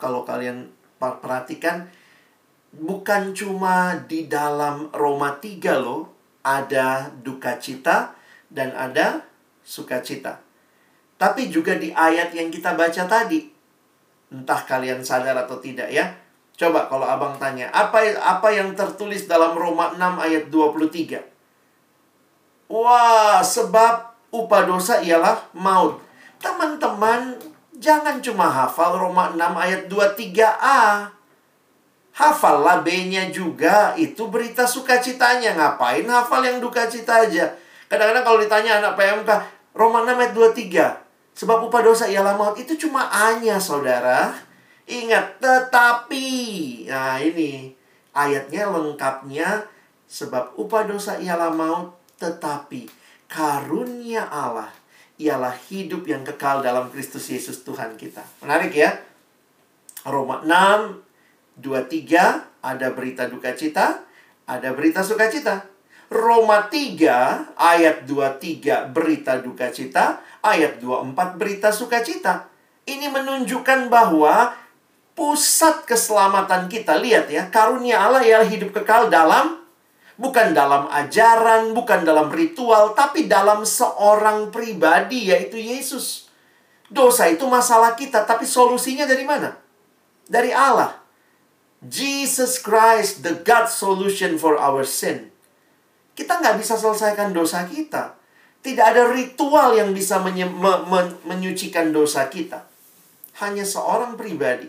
Kalau 0.00 0.24
kalian 0.24 0.72
perhatikan, 0.96 1.86
bukan 2.72 3.36
cuma 3.36 4.00
di 4.08 4.26
dalam 4.26 4.88
Roma 4.96 5.36
3 5.36 5.76
loh, 5.76 6.08
ada 6.40 7.12
duka 7.20 7.60
cita 7.60 8.16
dan 8.48 8.72
ada 8.72 9.28
sukacita. 9.60 10.40
Tapi 11.20 11.52
juga 11.52 11.76
di 11.76 11.92
ayat 11.92 12.32
yang 12.32 12.48
kita 12.48 12.72
baca 12.72 13.04
tadi. 13.04 13.44
Entah 14.32 14.64
kalian 14.64 15.04
sadar 15.04 15.36
atau 15.36 15.60
tidak 15.60 15.92
ya. 15.92 16.16
Coba 16.56 16.88
kalau 16.88 17.08
abang 17.08 17.36
tanya, 17.40 17.72
apa 17.72 18.04
apa 18.20 18.48
yang 18.52 18.76
tertulis 18.76 19.24
dalam 19.24 19.56
Roma 19.56 19.96
6 19.96 20.00
ayat 20.20 20.44
23? 20.52 21.20
Wah, 22.68 23.40
sebab 23.40 24.12
upah 24.30 24.62
dosa 24.68 25.00
ialah 25.00 25.50
maut. 25.56 25.98
Teman-teman, 26.40 27.36
jangan 27.80 28.20
cuma 28.20 28.46
hafal 28.46 29.00
Roma 29.00 29.32
6 29.32 29.40
ayat 29.56 29.82
23a. 29.88 31.08
Hafallah 32.12 32.84
B-nya 32.84 33.32
juga. 33.32 33.96
Itu 33.96 34.28
berita 34.28 34.68
sukacitanya. 34.68 35.56
Ngapain 35.56 36.04
hafal 36.04 36.44
yang 36.44 36.60
duka 36.60 36.84
cita 36.86 37.24
aja? 37.24 37.56
Kadang-kadang 37.88 38.22
kalau 38.22 38.38
ditanya 38.38 38.78
anak 38.84 38.94
PMK, 39.00 39.30
Roma 39.72 40.04
6 40.04 40.20
ayat 40.20 40.32
23. 40.36 41.34
Sebab 41.40 41.58
upah 41.66 41.80
dosa 41.80 42.04
ialah 42.06 42.36
maut. 42.36 42.60
Itu 42.60 42.76
cuma 42.76 43.08
A-nya, 43.08 43.56
saudara. 43.56 44.36
Ingat, 44.84 45.40
tetapi. 45.40 46.28
Nah, 46.86 47.16
ini. 47.18 47.72
Ayatnya 48.12 48.68
lengkapnya. 48.68 49.64
Sebab 50.04 50.60
upah 50.60 50.84
dosa 50.84 51.16
ialah 51.16 51.48
maut. 51.48 51.96
Tetapi 52.20 53.00
karunia 53.30 54.26
Allah 54.26 54.79
ialah 55.20 55.52
hidup 55.68 56.08
yang 56.08 56.24
kekal 56.24 56.64
dalam 56.64 56.88
Kristus 56.88 57.28
Yesus 57.28 57.60
Tuhan 57.60 58.00
kita. 58.00 58.24
Menarik 58.40 58.72
ya? 58.72 58.96
Roma 60.08 60.40
6, 60.40 61.60
23 61.60 62.64
ada 62.64 62.88
berita 62.96 63.28
duka 63.28 63.52
cita, 63.52 64.00
ada 64.48 64.72
berita 64.72 65.04
sukacita. 65.04 65.68
Roma 66.08 66.66
3 66.72 67.54
ayat 67.54 68.08
23 68.08 68.90
berita 68.90 69.38
duka 69.38 69.68
cita, 69.68 70.24
ayat 70.40 70.80
24 70.80 71.36
berita 71.36 71.68
sukacita. 71.68 72.48
Ini 72.88 73.12
menunjukkan 73.12 73.92
bahwa 73.92 74.56
pusat 75.12 75.84
keselamatan 75.84 76.66
kita 76.72 76.96
lihat 76.96 77.28
ya, 77.28 77.52
karunia 77.52 78.00
Allah 78.00 78.24
ialah 78.24 78.48
hidup 78.48 78.72
kekal 78.72 79.12
dalam 79.12 79.59
bukan 80.20 80.52
dalam 80.52 80.84
ajaran, 80.92 81.72
bukan 81.72 82.04
dalam 82.04 82.28
ritual, 82.28 82.92
tapi 82.92 83.24
dalam 83.24 83.64
seorang 83.64 84.52
pribadi 84.52 85.32
yaitu 85.32 85.56
Yesus. 85.56 86.28
Dosa 86.92 87.32
itu 87.32 87.48
masalah 87.48 87.96
kita, 87.96 88.28
tapi 88.28 88.44
solusinya 88.44 89.08
dari 89.08 89.24
mana? 89.24 89.56
Dari 90.28 90.52
Allah. 90.52 91.00
Jesus 91.80 92.60
Christ, 92.60 93.24
the 93.24 93.40
God 93.40 93.72
solution 93.72 94.36
for 94.36 94.60
our 94.60 94.84
sin. 94.84 95.32
Kita 96.12 96.36
nggak 96.36 96.60
bisa 96.60 96.76
selesaikan 96.76 97.32
dosa 97.32 97.64
kita. 97.64 98.20
Tidak 98.60 98.84
ada 98.84 99.08
ritual 99.08 99.72
yang 99.72 99.96
bisa 99.96 100.20
menye- 100.20 100.52
me- 100.52 100.84
me- 100.84 101.16
menyucikan 101.24 101.96
dosa 101.96 102.28
kita. 102.28 102.68
Hanya 103.40 103.64
seorang 103.64 104.20
pribadi 104.20 104.68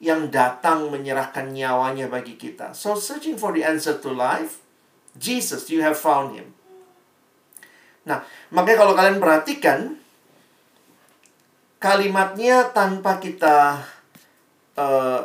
yang 0.00 0.32
datang 0.32 0.88
menyerahkan 0.88 1.52
nyawanya 1.52 2.08
bagi 2.08 2.40
kita. 2.40 2.72
So 2.72 2.96
searching 2.96 3.36
for 3.36 3.52
the 3.52 3.66
answer 3.66 4.00
to 4.00 4.08
life, 4.08 4.64
Jesus, 5.18 5.68
you 5.68 5.82
have 5.82 5.98
found 5.98 6.38
him. 6.38 6.54
Nah, 8.08 8.24
makanya 8.54 8.78
kalau 8.86 8.94
kalian 8.96 9.20
perhatikan 9.20 9.78
kalimatnya 11.78 12.72
tanpa 12.74 13.22
kita 13.22 13.84
uh, 14.74 15.22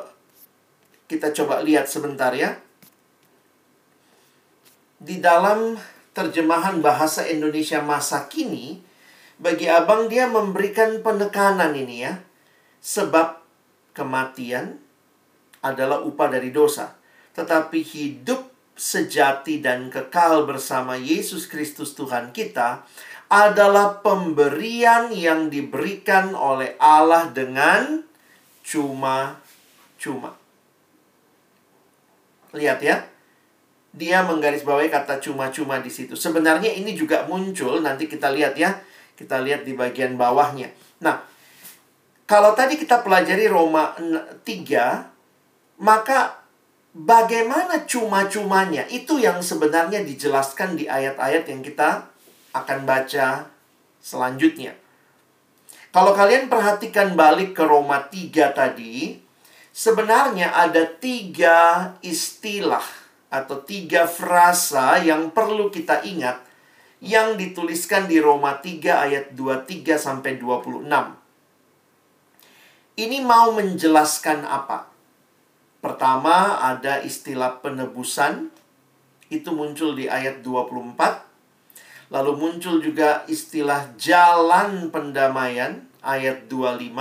kita 1.10 1.34
coba 1.34 1.62
lihat 1.62 1.90
sebentar 1.90 2.34
ya. 2.34 2.58
Di 5.04 5.20
dalam 5.20 5.76
terjemahan 6.16 6.80
bahasa 6.80 7.28
Indonesia 7.28 7.84
masa 7.84 8.26
kini, 8.32 8.80
bagi 9.38 9.68
abang 9.68 10.08
dia 10.08 10.30
memberikan 10.30 11.02
penekanan 11.04 11.76
ini 11.76 12.08
ya. 12.08 12.14
Sebab 12.84 13.40
kematian 13.96 14.80
adalah 15.64 16.04
upah 16.04 16.28
dari 16.32 16.52
dosa. 16.52 16.96
Tetapi 17.36 17.80
hidup 17.82 18.53
sejati 18.74 19.62
dan 19.62 19.94
kekal 19.94 20.50
bersama 20.50 20.98
Yesus 20.98 21.46
Kristus 21.46 21.94
Tuhan 21.94 22.34
kita 22.34 22.82
adalah 23.34 24.02
pemberian 24.06 25.10
yang 25.10 25.50
diberikan 25.50 26.38
oleh 26.38 26.78
Allah 26.78 27.34
dengan 27.34 28.06
cuma-cuma. 28.62 30.38
Lihat 32.54 32.80
ya. 32.86 33.10
Dia 33.94 34.26
menggarisbawahi 34.26 34.90
kata 34.90 35.22
cuma-cuma 35.22 35.78
di 35.82 35.90
situ. 35.90 36.18
Sebenarnya 36.18 36.74
ini 36.74 36.98
juga 36.98 37.26
muncul 37.30 37.82
nanti 37.82 38.10
kita 38.10 38.30
lihat 38.34 38.58
ya. 38.58 38.74
Kita 39.14 39.42
lihat 39.42 39.66
di 39.66 39.78
bagian 39.78 40.18
bawahnya. 40.18 40.74
Nah, 41.02 41.22
kalau 42.26 42.58
tadi 42.58 42.78
kita 42.78 43.06
pelajari 43.06 43.46
Roma 43.46 43.94
3, 43.98 45.78
maka 45.82 46.43
bagaimana 46.94 47.84
cuma-cumanya? 47.90 48.86
Itu 48.88 49.18
yang 49.18 49.42
sebenarnya 49.42 50.06
dijelaskan 50.06 50.78
di 50.78 50.86
ayat-ayat 50.86 51.44
yang 51.50 51.66
kita 51.66 52.08
akan 52.54 52.80
baca 52.86 53.50
selanjutnya. 53.98 54.78
Kalau 55.94 56.14
kalian 56.14 56.50
perhatikan 56.50 57.14
balik 57.14 57.54
ke 57.54 57.66
Roma 57.66 58.02
3 58.10 58.54
tadi, 58.54 59.18
sebenarnya 59.70 60.54
ada 60.54 60.86
tiga 60.86 61.94
istilah 62.02 62.86
atau 63.34 63.62
tiga 63.66 64.06
frasa 64.06 65.02
yang 65.02 65.34
perlu 65.34 65.74
kita 65.74 66.06
ingat 66.06 66.42
yang 67.04 67.36
dituliskan 67.36 68.06
di 68.06 68.22
Roma 68.22 68.62
3 68.62 69.06
ayat 69.10 69.26
23 69.36 69.98
sampai 69.98 70.38
26. 70.38 70.86
Ini 72.94 73.18
mau 73.26 73.52
menjelaskan 73.58 74.46
apa? 74.46 74.93
Pertama 75.84 76.64
ada 76.64 77.04
istilah 77.04 77.60
penebusan 77.60 78.48
itu 79.28 79.52
muncul 79.52 79.92
di 80.00 80.08
ayat 80.08 80.40
24 80.40 81.24
Lalu 82.14 82.32
muncul 82.38 82.78
juga 82.78 83.26
istilah 83.26 83.90
jalan 83.98 84.94
pendamaian 84.94 85.82
ayat 86.06 86.46
25 86.46 86.94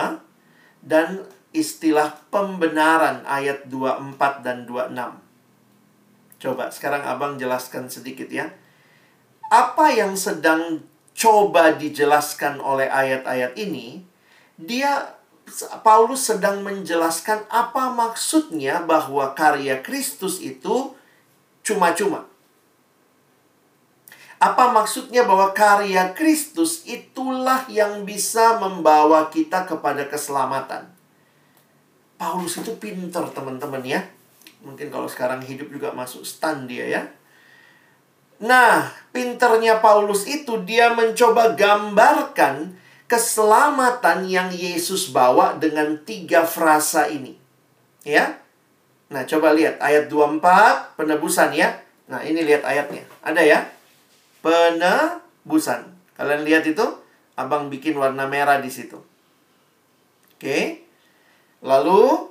dan 0.81 1.29
istilah 1.53 2.17
pembenaran 2.33 3.21
ayat 3.29 3.69
24 3.69 4.41
dan 4.41 4.65
26. 4.65 6.41
Coba 6.41 6.73
sekarang 6.73 7.05
Abang 7.05 7.37
jelaskan 7.37 7.93
sedikit 7.93 8.25
ya. 8.33 8.57
Apa 9.53 9.93
yang 9.93 10.17
sedang 10.17 10.81
coba 11.13 11.77
dijelaskan 11.77 12.57
oleh 12.57 12.89
ayat-ayat 12.89 13.53
ini? 13.61 14.09
Dia 14.57 15.13
Paulus 15.83 16.31
sedang 16.31 16.63
menjelaskan 16.65 17.45
apa 17.51 17.93
maksudnya 17.93 18.81
bahwa 18.83 19.35
karya 19.37 19.83
Kristus 19.83 20.39
itu 20.41 20.95
cuma-cuma. 21.67 22.31
Apa 24.43 24.75
maksudnya 24.75 25.23
bahwa 25.23 25.55
karya 25.55 26.11
Kristus 26.19 26.83
itulah 26.83 27.63
yang 27.71 28.03
bisa 28.03 28.59
membawa 28.59 29.31
kita 29.31 29.63
kepada 29.71 30.03
keselamatan? 30.11 30.91
Paulus 32.19 32.59
itu 32.59 32.75
pinter 32.79 33.23
teman-teman 33.31 33.83
ya. 33.87 34.03
Mungkin 34.63 34.91
kalau 34.91 35.07
sekarang 35.07 35.43
hidup 35.43 35.71
juga 35.71 35.95
masuk 35.95 36.27
stand 36.27 36.71
dia 36.71 36.87
ya. 36.87 37.03
Nah, 38.43 38.91
pinternya 39.15 39.79
Paulus 39.79 40.27
itu 40.27 40.59
dia 40.67 40.91
mencoba 40.91 41.55
gambarkan 41.55 42.75
keselamatan 43.13 44.25
yang 44.25 44.49
Yesus 44.49 45.13
bawa 45.13 45.61
dengan 45.61 46.01
tiga 46.09 46.49
frasa 46.49 47.13
ini. 47.13 47.37
Ya. 48.09 48.41
Nah, 49.13 49.29
coba 49.29 49.53
lihat 49.53 49.77
ayat 49.85 50.09
24 50.09 50.97
penebusan 50.97 51.53
ya. 51.53 51.77
Nah, 52.09 52.25
ini 52.25 52.41
lihat 52.41 52.65
ayatnya. 52.65 53.05
Ada 53.21 53.45
ya? 53.45 53.59
penebusan. 54.43 55.87
Kalian 56.19 56.43
lihat 56.45 56.65
itu? 56.67 56.85
Abang 57.39 57.73
bikin 57.73 57.97
warna 57.97 58.29
merah 58.29 58.61
di 58.61 58.69
situ. 58.69 59.01
Oke. 60.37 60.85
Lalu 61.63 62.29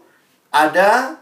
ada 0.51 1.17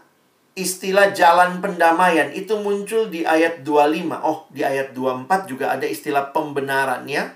istilah 0.58 1.14
jalan 1.14 1.62
pendamaian 1.62 2.34
itu 2.34 2.58
muncul 2.58 3.08
di 3.08 3.22
ayat 3.24 3.62
25. 3.62 4.18
Oh, 4.20 4.50
di 4.50 4.66
ayat 4.66 4.92
24 4.92 5.46
juga 5.46 5.72
ada 5.72 5.86
istilah 5.86 6.34
pembenaran 6.34 7.06
ya. 7.06 7.30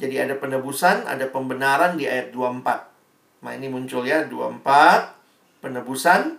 Jadi 0.00 0.16
ada 0.18 0.34
penebusan, 0.36 1.04
ada 1.04 1.28
pembenaran 1.28 2.00
di 2.00 2.08
ayat 2.08 2.32
24. 2.32 3.42
Nah, 3.42 3.52
ini 3.52 3.66
muncul 3.68 4.06
ya 4.06 4.24
24 4.24 5.64
penebusan, 5.64 6.38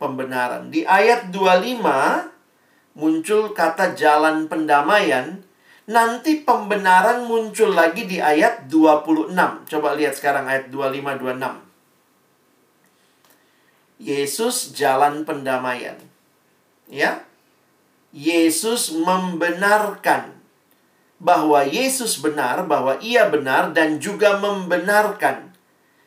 pembenaran. 0.00 0.72
Di 0.72 0.86
ayat 0.86 1.28
25 1.34 2.96
muncul 2.96 3.54
kata 3.54 3.94
jalan 3.94 4.50
pendamaian 4.50 5.44
Nanti 5.90 6.46
pembenaran 6.46 7.26
muncul 7.26 7.74
lagi 7.74 8.06
di 8.06 8.22
ayat 8.22 8.70
26. 8.70 9.34
Coba 9.66 9.98
lihat 9.98 10.14
sekarang 10.14 10.46
ayat 10.46 10.70
25 10.70 11.18
26. 11.18 11.66
Yesus 13.98 14.70
jalan 14.70 15.26
pendamaian. 15.26 15.98
Ya. 16.86 17.26
Yesus 18.14 18.94
membenarkan 18.94 20.39
bahwa 21.20 21.60
Yesus 21.68 22.16
benar, 22.16 22.64
bahwa 22.64 22.96
ia 23.04 23.28
benar 23.28 23.76
dan 23.76 24.00
juga 24.00 24.40
membenarkan. 24.40 25.52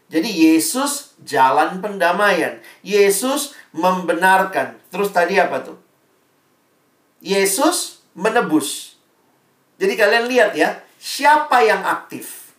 Jadi 0.09 0.29
Yesus 0.29 1.13
jalan 1.21 1.79
pendamaian. 1.79 2.57
Yesus 2.81 3.53
membenarkan. 3.71 4.81
Terus 4.89 5.13
tadi 5.13 5.37
apa 5.37 5.61
tuh? 5.61 5.77
Yesus 7.21 8.03
menebus. 8.17 8.97
Jadi 9.77 9.93
kalian 9.93 10.25
lihat 10.27 10.51
ya, 10.57 10.81
siapa 10.97 11.61
yang 11.61 11.85
aktif? 11.85 12.53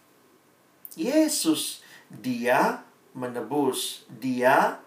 Yesus. 0.94 1.82
Dia 2.14 2.86
menebus, 3.10 4.06
dia 4.06 4.78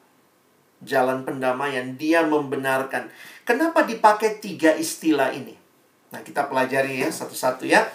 jalan 0.80 1.28
pendamaian, 1.28 1.96
dia 2.00 2.24
membenarkan. 2.24 3.12
Kenapa 3.44 3.84
dipakai 3.84 4.40
tiga 4.40 4.76
istilah 4.76 5.36
ini? 5.36 5.67
Nah, 6.12 6.24
kita 6.24 6.48
pelajari 6.48 7.04
ya 7.04 7.10
satu-satu 7.12 7.68
ya. 7.68 7.88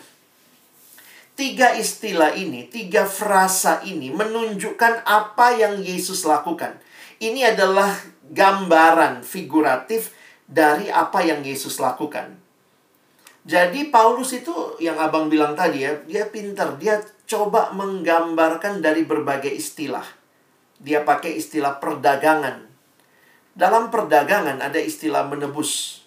Tiga 1.32 1.72
istilah 1.72 2.36
ini, 2.36 2.68
tiga 2.68 3.08
frasa 3.08 3.80
ini 3.88 4.12
menunjukkan 4.12 5.08
apa 5.08 5.56
yang 5.56 5.80
Yesus 5.80 6.28
lakukan. 6.28 6.76
Ini 7.16 7.56
adalah 7.56 7.96
gambaran 8.28 9.24
figuratif 9.24 10.12
dari 10.44 10.92
apa 10.92 11.24
yang 11.24 11.40
Yesus 11.40 11.80
lakukan. 11.80 12.36
Jadi 13.42 13.88
Paulus 13.88 14.36
itu 14.36 14.52
yang 14.78 15.00
abang 15.00 15.32
bilang 15.32 15.56
tadi 15.56 15.88
ya, 15.88 15.96
dia 16.04 16.28
pinter, 16.28 16.76
dia 16.76 17.00
coba 17.24 17.72
menggambarkan 17.72 18.84
dari 18.84 19.02
berbagai 19.08 19.50
istilah. 19.50 20.04
Dia 20.78 21.00
pakai 21.02 21.40
istilah 21.40 21.80
perdagangan. 21.80 22.68
Dalam 23.56 23.88
perdagangan 23.88 24.60
ada 24.60 24.78
istilah 24.78 25.24
menebus. 25.24 26.01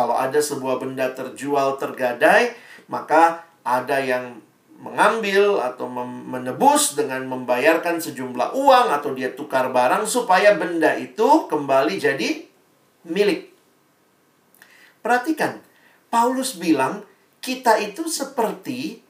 Kalau 0.00 0.16
ada 0.16 0.40
sebuah 0.40 0.80
benda 0.80 1.12
terjual 1.12 1.76
tergadai, 1.76 2.56
maka 2.88 3.44
ada 3.60 4.00
yang 4.00 4.40
mengambil 4.80 5.60
atau 5.60 5.92
menebus 5.92 6.96
dengan 6.96 7.28
membayarkan 7.28 8.00
sejumlah 8.00 8.56
uang 8.56 8.96
atau 8.96 9.12
dia 9.12 9.28
tukar 9.36 9.68
barang 9.68 10.08
supaya 10.08 10.56
benda 10.56 10.96
itu 10.96 11.44
kembali 11.52 12.00
jadi 12.00 12.48
milik. 13.04 13.52
Perhatikan, 15.04 15.60
Paulus 16.08 16.56
bilang, 16.56 17.04
kita 17.44 17.76
itu 17.84 18.08
seperti 18.08 19.04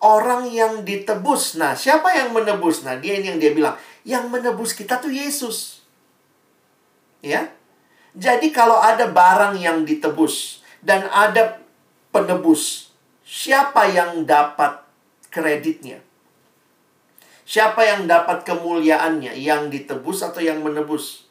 orang 0.00 0.48
yang 0.48 0.80
ditebus. 0.80 1.60
Nah, 1.60 1.76
siapa 1.76 2.08
yang 2.16 2.32
menebus? 2.32 2.88
Nah, 2.88 2.96
dia 2.96 3.20
ini 3.20 3.36
yang 3.36 3.40
dia 3.40 3.52
bilang, 3.52 3.76
yang 4.08 4.32
menebus 4.32 4.72
kita 4.72 4.96
tuh 4.96 5.12
Yesus. 5.12 5.84
Ya. 7.20 7.52
Jadi 8.12 8.52
kalau 8.52 8.76
ada 8.76 9.08
barang 9.08 9.56
yang 9.56 9.88
ditebus 9.88 10.60
dan 10.84 11.08
ada 11.08 11.60
penebus, 12.12 12.92
siapa 13.24 13.88
yang 13.88 14.28
dapat 14.28 14.84
kreditnya? 15.32 16.04
Siapa 17.48 17.84
yang 17.84 18.04
dapat 18.04 18.44
kemuliaannya? 18.44 19.32
Yang 19.36 19.62
ditebus 19.72 20.24
atau 20.24 20.40
yang 20.44 20.60
menebus? 20.60 21.28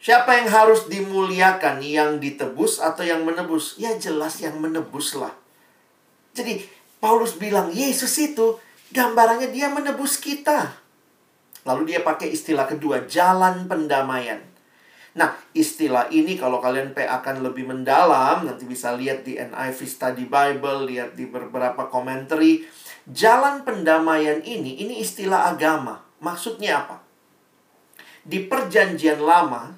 Siapa 0.00 0.32
yang 0.36 0.48
harus 0.48 0.88
dimuliakan? 0.88 1.80
Yang 1.84 2.10
ditebus 2.24 2.80
atau 2.80 3.04
yang 3.04 3.24
menebus? 3.24 3.76
Ya 3.76 3.96
jelas 3.96 4.40
yang 4.40 4.60
menebuslah. 4.60 5.32
Jadi 6.36 6.64
Paulus 7.00 7.36
bilang 7.36 7.72
Yesus 7.72 8.12
itu 8.20 8.60
gambarannya 8.92 9.48
dia 9.48 9.72
menebus 9.72 10.20
kita. 10.20 10.76
Lalu 11.64 11.92
dia 11.92 12.00
pakai 12.00 12.32
istilah 12.32 12.64
kedua, 12.64 13.04
jalan 13.04 13.68
pendamaian. 13.68 14.49
Nah, 15.10 15.34
istilah 15.50 16.06
ini 16.14 16.38
kalau 16.38 16.62
kalian 16.62 16.94
P 16.94 17.02
akan 17.02 17.42
lebih 17.42 17.66
mendalam, 17.66 18.46
nanti 18.46 18.62
bisa 18.62 18.94
lihat 18.94 19.26
di 19.26 19.34
NIV 19.34 19.78
Study 19.82 20.30
Bible, 20.30 20.86
lihat 20.86 21.18
di 21.18 21.26
beberapa 21.26 21.90
komentari. 21.90 22.62
Jalan 23.10 23.66
pendamaian 23.66 24.38
ini, 24.46 24.78
ini 24.86 25.02
istilah 25.02 25.50
agama. 25.50 26.06
Maksudnya 26.22 26.86
apa? 26.86 27.02
Di 28.22 28.46
perjanjian 28.46 29.18
lama, 29.18 29.74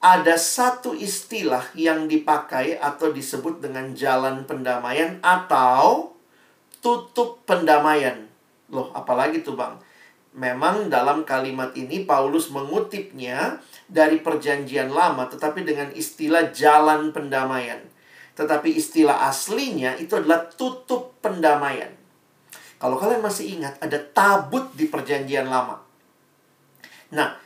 ada 0.00 0.38
satu 0.38 0.94
istilah 0.94 1.66
yang 1.74 2.06
dipakai 2.06 2.78
atau 2.78 3.10
disebut 3.10 3.58
dengan 3.58 3.92
jalan 3.98 4.46
pendamaian 4.46 5.18
atau 5.20 6.14
tutup 6.78 7.42
pendamaian. 7.44 8.30
Loh, 8.70 8.94
apalagi 8.94 9.42
tuh 9.42 9.58
Bang? 9.58 9.82
Memang 10.30 10.86
dalam 10.86 11.26
kalimat 11.26 11.74
ini 11.74 12.06
Paulus 12.06 12.54
mengutipnya 12.54 13.58
dari 13.90 14.22
perjanjian 14.22 14.94
lama 14.94 15.26
tetapi 15.26 15.66
dengan 15.66 15.90
istilah 15.90 16.54
jalan 16.54 17.10
pendamaian. 17.10 17.82
Tetapi 18.38 18.78
istilah 18.78 19.26
aslinya 19.26 19.98
itu 19.98 20.14
adalah 20.14 20.46
tutup 20.54 21.18
pendamaian. 21.18 21.90
Kalau 22.80 22.96
kalian 22.96 23.20
masih 23.20 23.60
ingat 23.60 23.76
ada 23.82 23.98
tabut 24.00 24.72
di 24.72 24.88
perjanjian 24.88 25.50
lama. 25.50 25.82
Nah, 27.12 27.36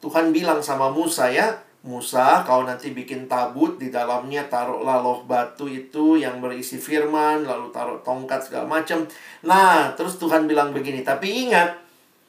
Tuhan 0.00 0.32
bilang 0.32 0.64
sama 0.64 0.88
Musa 0.88 1.28
ya, 1.28 1.60
Musa, 1.80 2.44
kau 2.44 2.60
nanti 2.64 2.92
bikin 2.92 3.24
tabut 3.24 3.80
di 3.80 3.88
dalamnya 3.88 4.44
taruhlah 4.48 5.00
loh 5.00 5.24
batu 5.24 5.64
itu 5.64 6.20
yang 6.20 6.40
berisi 6.40 6.76
firman, 6.76 7.44
lalu 7.48 7.72
taruh 7.72 8.00
tongkat 8.04 8.44
segala 8.44 8.68
macam. 8.68 9.08
Nah, 9.46 9.96
terus 9.96 10.20
Tuhan 10.20 10.44
bilang 10.44 10.76
begini, 10.76 11.00
tapi 11.00 11.48
ingat, 11.48 11.72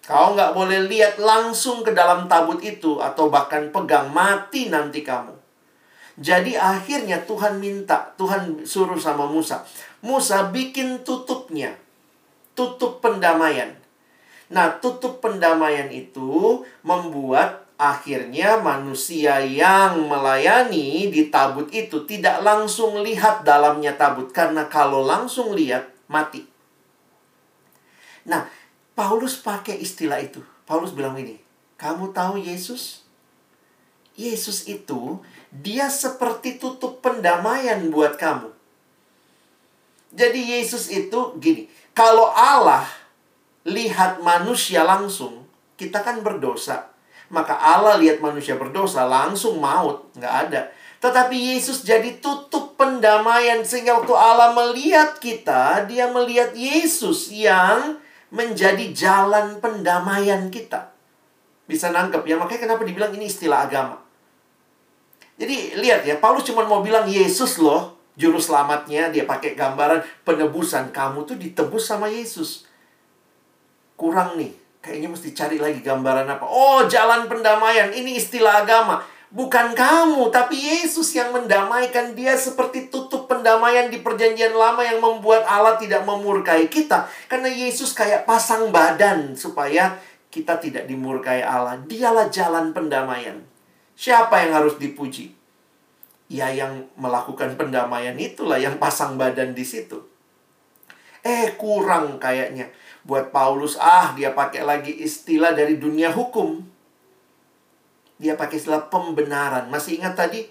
kau 0.02 0.34
nggak 0.34 0.58
boleh 0.58 0.90
lihat 0.90 1.22
langsung 1.22 1.86
ke 1.86 1.94
dalam 1.94 2.26
tabut 2.26 2.58
itu 2.62 2.98
atau 2.98 3.30
bahkan 3.30 3.70
pegang 3.70 4.10
mati 4.10 4.68
nanti 4.68 5.06
kamu. 5.06 5.42
Jadi 6.22 6.54
akhirnya 6.54 7.24
Tuhan 7.24 7.58
minta, 7.58 8.14
Tuhan 8.20 8.68
suruh 8.68 9.00
sama 9.00 9.26
Musa. 9.26 9.64
Musa 10.04 10.52
bikin 10.52 11.02
tutupnya. 11.08 11.74
Tutup 12.54 13.00
pendamaian. 13.00 13.74
Nah, 14.52 14.78
tutup 14.84 15.24
pendamaian 15.24 15.88
itu 15.88 16.62
membuat 16.84 17.64
akhirnya 17.80 18.60
manusia 18.60 19.40
yang 19.42 20.06
melayani 20.06 21.10
di 21.10 21.32
tabut 21.32 21.72
itu 21.72 22.04
tidak 22.04 22.44
langsung 22.44 23.00
lihat 23.02 23.48
dalamnya 23.48 23.96
tabut. 23.96 24.30
Karena 24.36 24.68
kalau 24.68 25.02
langsung 25.08 25.56
lihat, 25.56 25.88
mati. 26.12 26.44
Nah, 28.28 28.46
Paulus 28.94 29.40
pakai 29.40 29.80
istilah 29.80 30.20
itu. 30.20 30.44
Paulus 30.68 30.92
bilang 30.92 31.16
ini, 31.16 31.40
kamu 31.80 32.12
tahu 32.12 32.40
Yesus? 32.40 33.02
Yesus 34.14 34.68
itu, 34.68 35.20
dia 35.50 35.88
seperti 35.88 36.60
tutup 36.60 37.00
pendamaian 37.00 37.80
buat 37.90 38.20
kamu. 38.20 38.52
Jadi 40.12 40.60
Yesus 40.60 40.92
itu 40.92 41.40
gini, 41.40 41.72
kalau 41.96 42.28
Allah 42.36 42.84
lihat 43.64 44.20
manusia 44.20 44.84
langsung, 44.84 45.48
kita 45.80 46.04
kan 46.04 46.20
berdosa. 46.20 46.92
Maka 47.32 47.56
Allah 47.56 47.96
lihat 47.96 48.20
manusia 48.20 48.60
berdosa 48.60 49.08
langsung 49.08 49.64
maut, 49.64 50.12
nggak 50.20 50.36
ada. 50.48 50.62
Tetapi 51.02 51.56
Yesus 51.56 51.82
jadi 51.82 52.20
tutup 52.22 52.78
pendamaian 52.78 53.64
sehingga 53.66 53.98
waktu 53.98 54.14
Allah 54.14 54.54
melihat 54.54 55.18
kita, 55.18 55.88
dia 55.88 56.12
melihat 56.12 56.54
Yesus 56.54 57.32
yang 57.34 57.98
menjadi 58.32 58.96
jalan 58.96 59.60
pendamaian 59.60 60.48
kita. 60.48 60.96
Bisa 61.68 61.92
nangkep 61.92 62.24
ya, 62.24 62.40
makanya 62.40 62.72
kenapa 62.72 62.84
dibilang 62.88 63.12
ini 63.12 63.28
istilah 63.28 63.68
agama. 63.68 64.00
Jadi 65.36 65.76
lihat 65.80 66.08
ya, 66.08 66.18
Paulus 66.18 66.48
cuma 66.48 66.64
mau 66.64 66.80
bilang 66.80 67.08
Yesus 67.08 67.60
loh, 67.60 68.00
juru 68.16 68.40
selamatnya, 68.40 69.12
dia 69.12 69.28
pakai 69.28 69.54
gambaran 69.54 70.04
penebusan. 70.24 70.96
Kamu 70.96 71.28
tuh 71.28 71.36
ditebus 71.36 71.84
sama 71.84 72.08
Yesus. 72.08 72.68
Kurang 74.00 74.40
nih, 74.40 74.56
kayaknya 74.80 75.12
mesti 75.12 75.36
cari 75.36 75.60
lagi 75.60 75.84
gambaran 75.84 76.28
apa. 76.30 76.46
Oh, 76.48 76.88
jalan 76.88 77.28
pendamaian, 77.28 77.92
ini 77.92 78.16
istilah 78.16 78.64
agama. 78.64 79.04
Bukan 79.32 79.72
kamu, 79.72 80.28
tapi 80.28 80.60
Yesus 80.60 81.16
yang 81.16 81.32
mendamaikan 81.32 82.12
dia 82.12 82.36
seperti 82.36 82.92
tutup 82.92 83.32
pendamaian 83.32 83.88
di 83.88 84.04
perjanjian 84.04 84.52
lama 84.52 84.84
yang 84.84 85.00
membuat 85.00 85.48
Allah 85.48 85.80
tidak 85.80 86.04
memurkai 86.04 86.68
kita. 86.68 87.08
Karena 87.32 87.48
Yesus 87.48 87.96
kayak 87.96 88.28
pasang 88.28 88.76
badan 88.76 89.32
supaya 89.40 89.96
kita 90.28 90.60
tidak 90.60 90.84
dimurkai 90.84 91.40
Allah. 91.48 91.80
Dialah 91.80 92.28
jalan 92.28 92.76
pendamaian. 92.76 93.40
Siapa 93.96 94.44
yang 94.44 94.52
harus 94.52 94.76
dipuji? 94.76 95.32
Ya 96.28 96.52
yang 96.52 96.92
melakukan 97.00 97.56
pendamaian 97.56 98.20
itulah 98.20 98.60
yang 98.60 98.84
pasang 98.84 99.16
badan 99.16 99.56
di 99.56 99.64
situ. 99.64 100.12
Eh 101.24 101.56
kurang 101.56 102.20
kayaknya. 102.20 102.68
Buat 103.08 103.32
Paulus, 103.32 103.80
ah 103.80 104.12
dia 104.12 104.36
pakai 104.36 104.68
lagi 104.68 104.92
istilah 104.92 105.56
dari 105.56 105.80
dunia 105.80 106.12
hukum 106.12 106.71
dia 108.22 108.38
pakai 108.38 108.62
istilah 108.62 108.86
pembenaran. 108.86 109.66
Masih 109.74 109.98
ingat 109.98 110.14
tadi? 110.14 110.46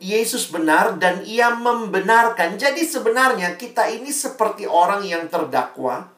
Yesus 0.00 0.52
benar 0.52 1.00
dan 1.00 1.24
ia 1.24 1.48
membenarkan. 1.56 2.60
Jadi 2.60 2.84
sebenarnya 2.84 3.56
kita 3.56 3.88
ini 3.88 4.12
seperti 4.12 4.68
orang 4.68 5.00
yang 5.08 5.24
terdakwa. 5.32 6.12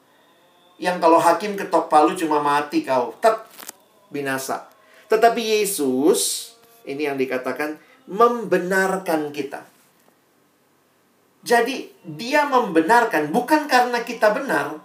Yang 0.75 0.97
kalau 0.99 1.19
hakim 1.23 1.55
ketok 1.55 1.87
palu 1.87 2.11
cuma 2.19 2.43
mati 2.43 2.83
kau. 2.83 3.15
Tet, 3.23 3.47
binasa. 4.11 4.67
Tetapi 5.07 5.39
Yesus, 5.39 6.51
ini 6.83 7.07
yang 7.07 7.15
dikatakan, 7.15 7.79
membenarkan 8.07 9.31
kita. 9.31 9.63
Jadi 11.43 11.91
dia 12.03 12.47
membenarkan 12.47 13.31
bukan 13.31 13.67
karena 13.67 14.03
kita 14.03 14.31
benar, 14.31 14.79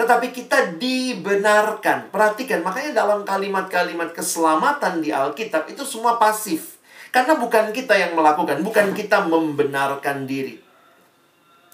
tetapi 0.00 0.32
kita 0.32 0.80
dibenarkan. 0.80 2.08
Perhatikan, 2.08 2.64
makanya 2.64 3.04
dalam 3.04 3.20
kalimat-kalimat 3.20 4.16
keselamatan 4.16 5.04
di 5.04 5.12
Alkitab 5.12 5.68
itu 5.68 5.84
semua 5.84 6.16
pasif. 6.16 6.80
Karena 7.12 7.36
bukan 7.36 7.68
kita 7.68 7.92
yang 8.00 8.16
melakukan, 8.16 8.64
bukan 8.64 8.96
kita 8.96 9.28
membenarkan 9.28 10.24
diri. 10.24 10.56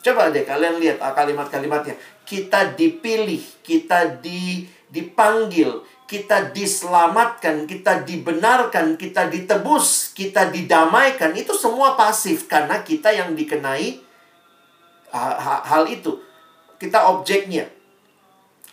Coba 0.03 0.35
deh 0.35 0.43
kalian 0.43 0.83
lihat 0.83 0.99
ah, 0.99 1.15
kalimat-kalimatnya. 1.15 1.95
Kita 2.27 2.75
dipilih, 2.75 3.63
kita 3.63 4.19
di, 4.19 4.67
dipanggil, 4.91 5.87
kita 6.11 6.51
diselamatkan, 6.51 7.71
kita 7.71 8.03
dibenarkan, 8.03 8.99
kita 8.99 9.31
ditebus, 9.31 10.11
kita 10.19 10.51
didamaikan. 10.51 11.31
Itu 11.39 11.55
semua 11.55 11.95
pasif 11.95 12.51
karena 12.51 12.83
kita 12.83 13.15
yang 13.15 13.39
dikenai 13.39 14.03
ah, 15.15 15.63
hal 15.63 15.87
itu. 15.87 16.19
Kita 16.75 17.07
objeknya. 17.15 17.76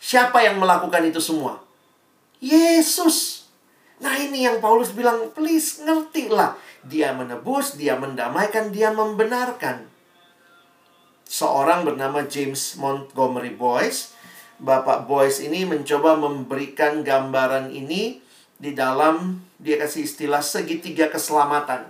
Siapa 0.04 0.44
yang 0.44 0.60
melakukan 0.60 1.00
itu 1.08 1.24
semua? 1.24 1.64
Yesus. 2.44 3.48
Nah 4.04 4.20
ini 4.20 4.44
yang 4.44 4.60
Paulus 4.60 4.92
bilang, 4.92 5.32
please 5.32 5.80
ngertilah. 5.80 6.60
Dia 6.84 7.16
menebus, 7.16 7.80
dia 7.80 7.96
mendamaikan, 7.96 8.76
dia 8.76 8.92
membenarkan. 8.92 9.88
Seorang 11.24 11.88
bernama 11.88 12.28
James 12.28 12.76
Montgomery 12.76 13.56
Boyce. 13.56 14.12
Bapak 14.60 15.08
Boyce 15.08 15.48
ini 15.48 15.64
mencoba 15.64 16.20
memberikan 16.20 17.00
gambaran 17.08 17.72
ini 17.72 18.20
di 18.60 18.76
dalam, 18.76 19.40
dia 19.56 19.80
kasih 19.80 20.04
istilah 20.04 20.44
segitiga 20.44 21.08
keselamatan. 21.08 21.88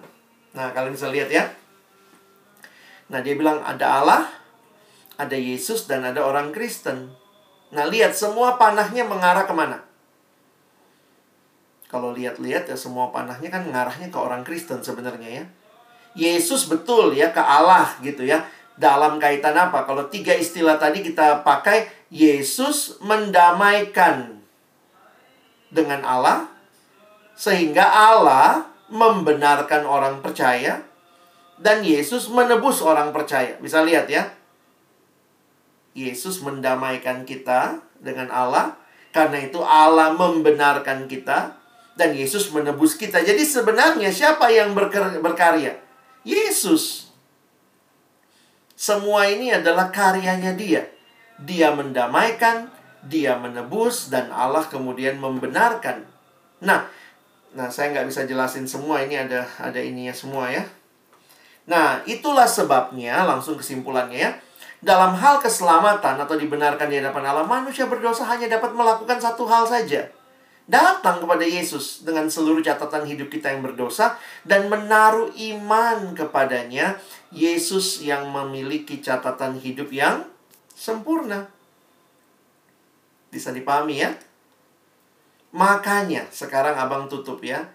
Nah 0.54 0.70
kalian 0.70 0.94
bisa 0.94 1.10
lihat 1.10 1.34
ya. 1.34 1.50
Nah 3.10 3.26
dia 3.26 3.34
bilang 3.34 3.66
ada 3.66 4.06
Allah, 4.06 4.30
ada 5.18 5.34
Yesus, 5.34 5.90
dan 5.90 6.06
ada 6.06 6.22
orang 6.22 6.54
Kristen. 6.54 7.23
Nah, 7.74 7.90
lihat 7.90 8.14
semua 8.14 8.62
panahnya 8.62 9.02
mengarah 9.02 9.50
ke 9.50 9.54
mana? 9.54 9.82
Kalau 11.90 12.10
lihat-lihat 12.10 12.66
ya 12.70 12.78
semua 12.78 13.14
panahnya 13.14 13.54
kan 13.54 13.66
mengarahnya 13.70 14.10
ke 14.10 14.18
orang 14.18 14.42
Kristen 14.42 14.82
sebenarnya 14.82 15.42
ya. 15.42 15.46
Yesus 16.14 16.70
betul 16.70 17.14
ya 17.14 17.30
ke 17.34 17.42
Allah 17.42 17.90
gitu 18.02 18.26
ya. 18.26 18.46
Dalam 18.78 19.22
kaitan 19.22 19.54
apa? 19.54 19.86
Kalau 19.86 20.10
tiga 20.10 20.34
istilah 20.34 20.82
tadi 20.82 21.06
kita 21.06 21.46
pakai, 21.46 21.86
Yesus 22.10 22.98
mendamaikan 23.02 24.42
dengan 25.70 26.02
Allah 26.06 26.50
sehingga 27.34 27.86
Allah 27.86 28.70
membenarkan 28.94 29.86
orang 29.86 30.22
percaya 30.22 30.82
dan 31.58 31.82
Yesus 31.82 32.30
menebus 32.30 32.82
orang 32.82 33.10
percaya. 33.14 33.58
Bisa 33.58 33.82
lihat 33.86 34.10
ya. 34.10 34.30
Yesus 35.94 36.42
mendamaikan 36.42 37.24
kita 37.24 37.82
dengan 38.02 38.30
Allah. 38.34 38.78
Karena 39.14 39.46
itu 39.46 39.62
Allah 39.62 40.18
membenarkan 40.18 41.06
kita 41.06 41.54
dan 41.94 42.18
Yesus 42.18 42.50
menebus 42.50 42.98
kita. 42.98 43.22
Jadi 43.22 43.46
sebenarnya 43.46 44.10
siapa 44.10 44.50
yang 44.50 44.74
berkarya? 45.22 45.78
Yesus. 46.26 47.14
Semua 48.74 49.30
ini 49.30 49.54
adalah 49.54 49.94
karyanya 49.94 50.58
dia. 50.58 50.90
Dia 51.38 51.78
mendamaikan, 51.78 52.74
dia 53.06 53.38
menebus, 53.38 54.10
dan 54.10 54.34
Allah 54.34 54.66
kemudian 54.66 55.22
membenarkan. 55.22 56.10
Nah, 56.66 56.90
nah 57.54 57.70
saya 57.70 57.94
nggak 57.94 58.10
bisa 58.10 58.26
jelasin 58.26 58.66
semua. 58.66 59.06
Ini 59.06 59.30
ada 59.30 59.46
ada 59.62 59.78
ininya 59.78 60.12
semua 60.16 60.50
ya. 60.50 60.66
Nah, 61.70 62.02
itulah 62.10 62.50
sebabnya 62.50 63.24
langsung 63.24 63.56
kesimpulannya 63.56 64.20
ya 64.20 64.32
dalam 64.84 65.16
hal 65.16 65.40
keselamatan 65.40 66.20
atau 66.20 66.36
dibenarkan 66.36 66.92
di 66.92 67.00
hadapan 67.00 67.24
Allah, 67.32 67.48
manusia 67.48 67.88
berdosa 67.88 68.28
hanya 68.28 68.52
dapat 68.52 68.76
melakukan 68.76 69.16
satu 69.16 69.48
hal 69.48 69.64
saja. 69.64 70.12
Datang 70.68 71.24
kepada 71.24 71.44
Yesus 71.44 72.04
dengan 72.04 72.28
seluruh 72.28 72.64
catatan 72.64 73.08
hidup 73.08 73.32
kita 73.32 73.52
yang 73.52 73.64
berdosa 73.64 74.20
dan 74.44 74.68
menaruh 74.68 75.32
iman 75.32 76.12
kepadanya, 76.12 77.00
Yesus 77.32 78.04
yang 78.04 78.28
memiliki 78.32 79.00
catatan 79.00 79.60
hidup 79.60 79.92
yang 79.92 80.28
sempurna. 80.76 81.48
Bisa 83.32 83.56
dipahami 83.56 84.04
ya? 84.04 84.12
Makanya 85.56 86.28
sekarang 86.32 86.76
abang 86.76 87.08
tutup 87.08 87.40
ya. 87.40 87.72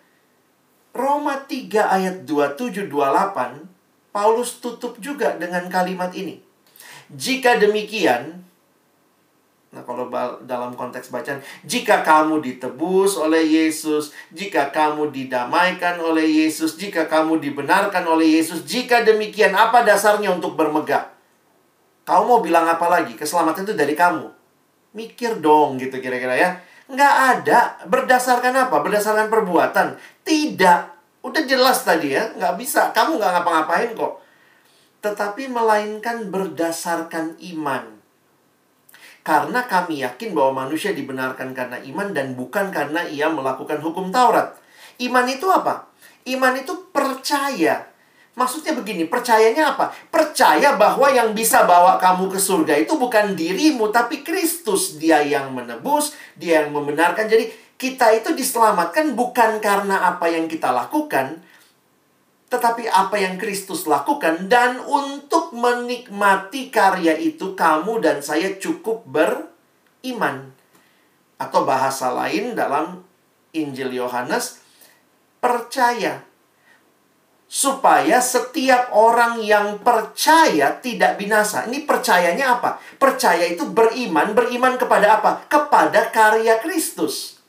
Roma 0.93 1.45
3 1.45 1.73
ayat 1.89 2.17
27 2.25 2.89
28 2.89 3.69
Paulus 4.09 4.61
tutup 4.61 4.97
juga 4.99 5.37
dengan 5.37 5.69
kalimat 5.69 6.11
ini. 6.17 6.48
Jika 7.13 7.57
demikian, 7.57 8.39
Nah, 9.69 9.85
kalau 9.85 10.09
dalam 10.49 10.73
konteks 10.73 11.13
bacaan, 11.13 11.45
jika 11.61 12.01
kamu 12.01 12.41
ditebus 12.41 13.21
oleh 13.21 13.45
Yesus, 13.45 14.17
jika 14.33 14.73
kamu 14.73 15.13
didamaikan 15.13 16.01
oleh 16.01 16.25
Yesus, 16.25 16.81
jika 16.81 17.05
kamu 17.05 17.37
dibenarkan 17.37 18.01
oleh 18.09 18.41
Yesus, 18.41 18.65
jika 18.65 19.05
demikian, 19.05 19.53
apa 19.53 19.85
dasarnya 19.85 20.33
untuk 20.33 20.57
bermegah? 20.57 21.13
Kamu 22.09 22.23
mau 22.25 22.41
bilang 22.41 22.65
apa 22.65 22.89
lagi? 22.89 23.13
Keselamatan 23.13 23.69
itu 23.69 23.77
dari 23.77 23.93
kamu. 23.93 24.33
Mikir 24.97 25.37
dong 25.45 25.77
gitu 25.77 26.01
kira-kira 26.01 26.33
ya. 26.33 26.51
Nggak 26.89 27.15
ada. 27.37 27.59
Berdasarkan 27.85 28.57
apa? 28.57 28.81
Berdasarkan 28.81 29.29
perbuatan. 29.29 30.01
Tidak. 30.25 30.81
Udah 31.21 31.43
jelas 31.45 31.85
tadi 31.85 32.17
ya, 32.17 32.33
nggak 32.33 32.57
bisa. 32.57 32.89
Kamu 32.97 33.21
nggak 33.21 33.33
ngapa-ngapain 33.37 33.93
kok. 33.93 34.25
Tetapi 34.99 35.47
melainkan 35.47 36.29
berdasarkan 36.29 37.39
iman. 37.55 37.99
Karena 39.23 39.69
kami 39.69 40.01
yakin 40.01 40.33
bahwa 40.33 40.65
manusia 40.65 40.97
dibenarkan 40.97 41.53
karena 41.53 41.77
iman 41.85 42.17
dan 42.17 42.33
bukan 42.33 42.73
karena 42.73 43.05
ia 43.05 43.29
melakukan 43.29 43.77
hukum 43.85 44.09
Taurat. 44.09 44.57
Iman 44.99 45.29
itu 45.29 45.45
apa? 45.53 45.93
Iman 46.25 46.57
itu 46.57 46.89
percaya. 46.91 47.87
Maksudnya 48.39 48.73
begini, 48.73 49.11
percayanya 49.11 49.75
apa? 49.75 49.91
Percaya 50.15 50.79
bahwa 50.79 51.11
yang 51.11 51.35
bisa 51.35 51.67
bawa 51.67 51.99
kamu 51.99 52.31
ke 52.31 52.39
surga 52.39 52.79
itu 52.79 52.95
bukan 52.95 53.35
dirimu, 53.35 53.91
tapi 53.91 54.23
Kristus. 54.23 54.95
Dia 54.95 55.19
yang 55.27 55.51
menebus, 55.51 56.15
dia 56.39 56.63
yang 56.63 56.71
membenarkan. 56.71 57.27
Jadi 57.27 57.51
kita 57.75 58.15
itu 58.15 58.33
diselamatkan 58.33 59.19
bukan 59.19 59.59
karena 59.59 60.07
apa 60.07 60.31
yang 60.31 60.47
kita 60.47 60.71
lakukan, 60.71 61.43
tetapi 62.49 62.89
apa 62.89 63.21
yang 63.21 63.37
Kristus 63.37 63.85
lakukan 63.85 64.49
dan 64.49 64.81
untuk 64.81 65.53
menikmati 65.53 66.73
karya 66.73 67.13
itu 67.21 67.53
kamu 67.53 68.01
dan 68.01 68.25
saya 68.25 68.57
cukup 68.57 69.05
beriman. 69.05 70.57
Atau 71.39 71.69
bahasa 71.69 72.11
lain 72.11 72.57
dalam 72.57 73.05
Injil 73.53 73.93
Yohanes 73.93 74.65
percaya. 75.45 76.25
Supaya 77.49 78.21
setiap 78.21 78.93
orang 78.93 79.41
yang 79.41 79.81
percaya 79.81 80.73
tidak 80.81 81.21
binasa. 81.21 81.65
Ini 81.69 81.85
percayanya 81.85 82.61
apa? 82.61 82.81
Percaya 83.01 83.45
itu 83.45 83.69
beriman, 83.69 84.33
beriman 84.33 84.77
kepada 84.81 85.21
apa? 85.21 85.45
Kepada 85.49 86.13
karya 86.13 86.61
Kristus. 86.65 87.41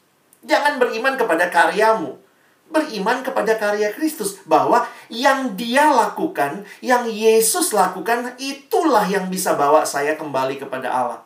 Jangan 0.44 0.80
beriman 0.80 1.20
kepada 1.20 1.52
karyamu 1.52 2.29
beriman 2.70 3.26
kepada 3.26 3.58
karya 3.58 3.90
Kristus 3.92 4.38
bahwa 4.46 4.86
yang 5.10 5.58
dia 5.58 5.90
lakukan, 5.90 6.64
yang 6.86 7.10
Yesus 7.10 7.74
lakukan 7.74 8.38
itulah 8.38 9.04
yang 9.10 9.28
bisa 9.28 9.58
bawa 9.58 9.84
saya 9.84 10.14
kembali 10.16 10.62
kepada 10.62 10.88
Allah. 10.90 11.20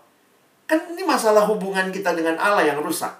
Kan 0.66 0.96
ini 0.96 1.04
masalah 1.04 1.44
hubungan 1.46 1.91
kita 1.91 2.16
dengan 2.16 2.39
Allah 2.39 2.64
yang 2.64 2.80
rusak. 2.80 3.12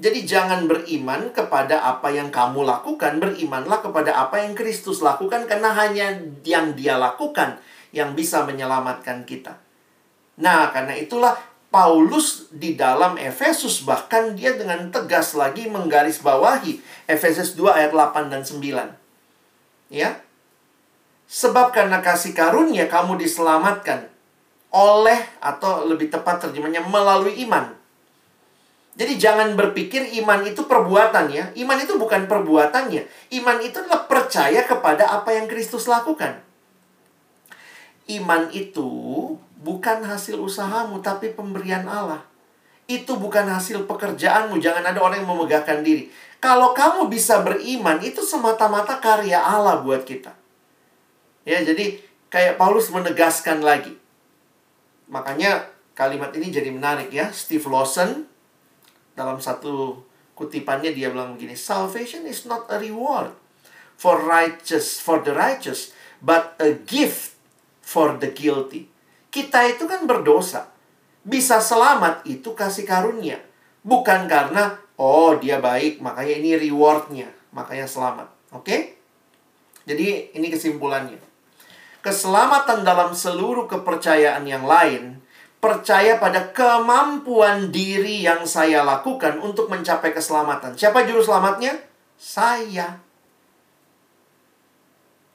Jadi 0.00 0.24
jangan 0.24 0.64
beriman 0.64 1.28
kepada 1.30 1.84
apa 1.84 2.08
yang 2.08 2.32
kamu 2.32 2.64
lakukan, 2.64 3.20
berimanlah 3.20 3.84
kepada 3.84 4.16
apa 4.16 4.40
yang 4.40 4.56
Kristus 4.56 5.04
lakukan 5.04 5.44
karena 5.44 5.76
hanya 5.76 6.16
yang 6.40 6.72
dia 6.72 6.96
lakukan 6.96 7.60
yang 7.92 8.16
bisa 8.16 8.48
menyelamatkan 8.48 9.28
kita. 9.28 9.60
Nah, 10.40 10.72
karena 10.72 10.96
itulah 10.96 11.36
Paulus 11.70 12.50
di 12.50 12.74
dalam 12.74 13.14
Efesus 13.14 13.86
bahkan 13.86 14.34
dia 14.34 14.58
dengan 14.58 14.90
tegas 14.90 15.38
lagi 15.38 15.70
menggarisbawahi 15.70 17.06
Efesus 17.06 17.54
2 17.54 17.70
ayat 17.70 17.94
8 17.94 18.26
dan 18.26 18.42
9. 18.42 18.90
Ya. 19.94 20.18
Sebab 21.30 21.70
karena 21.70 22.02
kasih 22.02 22.34
karunia 22.34 22.90
kamu 22.90 23.22
diselamatkan 23.22 24.10
oleh 24.74 25.18
atau 25.38 25.86
lebih 25.86 26.10
tepat 26.10 26.42
terjemahnya 26.42 26.82
melalui 26.82 27.38
iman. 27.46 27.70
Jadi 28.98 29.14
jangan 29.22 29.54
berpikir 29.54 30.10
iman 30.22 30.42
itu 30.42 30.66
perbuatan 30.66 31.30
ya. 31.30 31.54
Iman 31.54 31.78
itu 31.78 31.94
bukan 31.94 32.26
perbuatannya. 32.26 33.30
Iman 33.30 33.58
itu 33.62 33.78
adalah 33.78 34.10
percaya 34.10 34.66
kepada 34.66 35.06
apa 35.06 35.30
yang 35.38 35.46
Kristus 35.46 35.86
lakukan. 35.86 36.42
Iman 38.10 38.50
itu 38.50 38.90
bukan 39.60 40.02
hasil 40.02 40.40
usahamu, 40.40 40.98
tapi 41.04 41.32
pemberian 41.36 41.84
Allah. 41.86 42.24
Itu 42.90 43.20
bukan 43.20 43.46
hasil 43.46 43.86
pekerjaanmu. 43.86 44.58
Jangan 44.58 44.82
ada 44.82 44.98
orang 44.98 45.22
yang 45.22 45.30
memegahkan 45.30 45.86
diri. 45.86 46.10
Kalau 46.42 46.74
kamu 46.74 47.12
bisa 47.12 47.44
beriman, 47.44 48.00
itu 48.02 48.24
semata-mata 48.24 48.98
karya 48.98 49.38
Allah 49.38 49.84
buat 49.84 50.02
kita. 50.02 50.32
Ya, 51.46 51.62
jadi 51.62 52.00
kayak 52.32 52.58
Paulus 52.58 52.90
menegaskan 52.90 53.62
lagi. 53.62 53.94
Makanya 55.06 55.70
kalimat 55.94 56.34
ini 56.34 56.50
jadi 56.50 56.72
menarik 56.74 57.14
ya. 57.14 57.30
Steve 57.30 57.64
Lawson 57.70 58.26
dalam 59.14 59.38
satu 59.38 60.02
kutipannya 60.34 60.96
dia 60.96 61.12
bilang 61.12 61.36
begini, 61.36 61.54
salvation 61.54 62.24
is 62.24 62.48
not 62.48 62.66
a 62.72 62.80
reward 62.80 63.36
for 64.00 64.16
righteous 64.24 64.96
for 64.96 65.20
the 65.20 65.36
righteous, 65.36 65.92
but 66.24 66.56
a 66.56 66.72
gift 66.72 67.36
for 67.84 68.16
the 68.16 68.32
guilty. 68.32 68.88
Kita 69.30 69.62
itu 69.66 69.86
kan 69.86 70.04
berdosa. 70.04 70.66
Bisa 71.22 71.62
selamat 71.62 72.26
itu 72.26 72.52
kasih 72.52 72.82
karunia. 72.82 73.38
Bukan 73.86 74.26
karena, 74.26 74.76
oh 74.98 75.38
dia 75.38 75.62
baik, 75.62 76.02
makanya 76.02 76.34
ini 76.36 76.50
rewardnya. 76.58 77.30
Makanya 77.54 77.86
selamat. 77.86 78.28
Oke? 78.50 78.66
Okay? 78.66 78.80
Jadi 79.86 80.34
ini 80.34 80.46
kesimpulannya. 80.50 81.18
Keselamatan 82.00 82.82
dalam 82.82 83.14
seluruh 83.14 83.68
kepercayaan 83.68 84.44
yang 84.48 84.64
lain 84.64 85.20
percaya 85.60 86.16
pada 86.16 86.50
kemampuan 86.56 87.68
diri 87.68 88.24
yang 88.24 88.48
saya 88.48 88.80
lakukan 88.80 89.36
untuk 89.44 89.68
mencapai 89.68 90.16
keselamatan. 90.16 90.72
Siapa 90.72 91.04
juru 91.04 91.20
selamatnya? 91.20 91.76
Saya. 92.16 92.96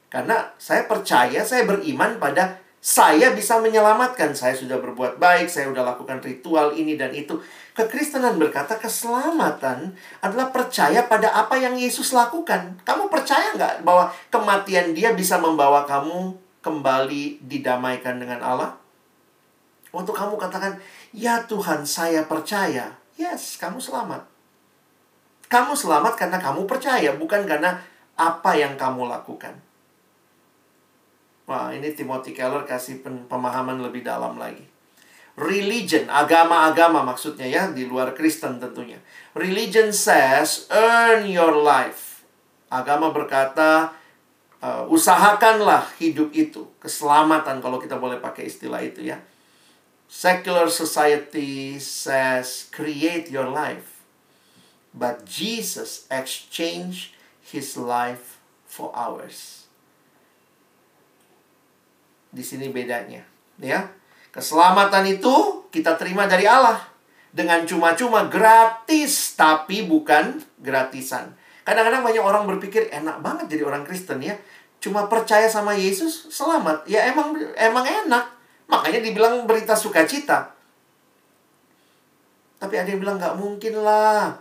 Karena 0.10 0.50
saya 0.58 0.90
percaya, 0.90 1.46
saya 1.46 1.70
beriman 1.70 2.18
pada 2.18 2.58
saya 2.86 3.34
bisa 3.34 3.58
menyelamatkan. 3.58 4.38
Saya 4.38 4.54
sudah 4.54 4.78
berbuat 4.78 5.18
baik, 5.18 5.50
saya 5.50 5.74
sudah 5.74 5.82
lakukan 5.82 6.22
ritual 6.22 6.70
ini 6.78 6.94
dan 6.94 7.10
itu. 7.18 7.34
Kekristenan 7.74 8.38
berkata 8.38 8.78
keselamatan 8.78 9.98
adalah 10.22 10.54
percaya 10.54 11.02
pada 11.10 11.34
apa 11.34 11.58
yang 11.58 11.74
Yesus 11.74 12.14
lakukan. 12.14 12.78
Kamu 12.86 13.10
percaya 13.10 13.58
nggak 13.58 13.82
bahwa 13.82 14.14
kematian 14.30 14.94
dia 14.94 15.18
bisa 15.18 15.42
membawa 15.42 15.82
kamu 15.90 16.38
kembali 16.62 17.42
didamaikan 17.42 18.22
dengan 18.22 18.46
Allah? 18.46 18.78
Waktu 19.90 20.14
kamu 20.14 20.38
katakan, 20.38 20.78
ya 21.10 21.42
Tuhan 21.50 21.90
saya 21.90 22.22
percaya. 22.30 22.94
Yes, 23.18 23.58
kamu 23.58 23.82
selamat. 23.82 24.22
Kamu 25.50 25.74
selamat 25.74 26.14
karena 26.22 26.38
kamu 26.38 26.70
percaya, 26.70 27.18
bukan 27.18 27.50
karena 27.50 27.82
apa 28.14 28.54
yang 28.54 28.78
kamu 28.78 29.10
lakukan. 29.10 29.65
Wah, 31.46 31.70
ini 31.70 31.94
Timothy 31.94 32.34
Keller 32.34 32.66
kasih 32.66 33.06
pemahaman 33.30 33.78
lebih 33.78 34.02
dalam 34.02 34.42
lagi. 34.42 34.66
Religion, 35.36 36.08
agama-agama 36.10 37.04
maksudnya 37.06 37.46
ya, 37.46 37.64
di 37.70 37.86
luar 37.86 38.16
Kristen 38.18 38.58
tentunya. 38.58 38.98
Religion 39.36 39.92
says, 39.92 40.66
earn 40.72 41.28
your 41.30 41.54
life. 41.54 42.24
Agama 42.72 43.12
berkata, 43.12 43.94
uh, 44.64 44.88
usahakanlah 44.90 45.92
hidup 46.02 46.34
itu. 46.34 46.66
Keselamatan 46.82 47.62
kalau 47.62 47.78
kita 47.78 48.00
boleh 48.00 48.18
pakai 48.18 48.50
istilah 48.50 48.82
itu 48.82 49.06
ya. 49.06 49.22
Secular 50.10 50.72
society 50.72 51.78
says, 51.78 52.72
create 52.72 53.30
your 53.30 53.52
life. 53.52 54.02
But 54.96 55.28
Jesus 55.28 56.08
exchanged 56.08 57.12
his 57.44 57.76
life 57.76 58.40
for 58.64 58.96
ours. 58.96 59.65
Di 62.36 62.44
sini 62.44 62.68
bedanya, 62.68 63.24
ya. 63.64 63.88
Keselamatan 64.36 65.08
itu 65.08 65.64
kita 65.72 65.96
terima 65.96 66.28
dari 66.28 66.44
Allah 66.44 66.84
dengan 67.32 67.64
cuma-cuma 67.64 68.28
gratis 68.28 69.40
tapi 69.40 69.88
bukan 69.88 70.44
gratisan. 70.60 71.32
Kadang-kadang 71.64 72.04
banyak 72.04 72.24
orang 72.24 72.44
berpikir 72.44 72.92
enak 72.92 73.24
banget 73.24 73.56
jadi 73.56 73.64
orang 73.64 73.88
Kristen 73.88 74.20
ya. 74.20 74.36
Cuma 74.84 75.08
percaya 75.08 75.48
sama 75.48 75.72
Yesus 75.76 76.28
selamat. 76.28 76.84
Ya 76.88 77.08
emang 77.08 77.36
emang 77.56 77.88
enak. 77.88 78.28
Makanya 78.68 79.00
dibilang 79.00 79.48
berita 79.48 79.76
sukacita. 79.76 80.52
Tapi 82.60 82.76
ada 82.76 82.88
yang 82.88 83.04
bilang 83.04 83.20
nggak 83.20 83.36
mungkin 83.40 83.84
lah. 83.84 84.40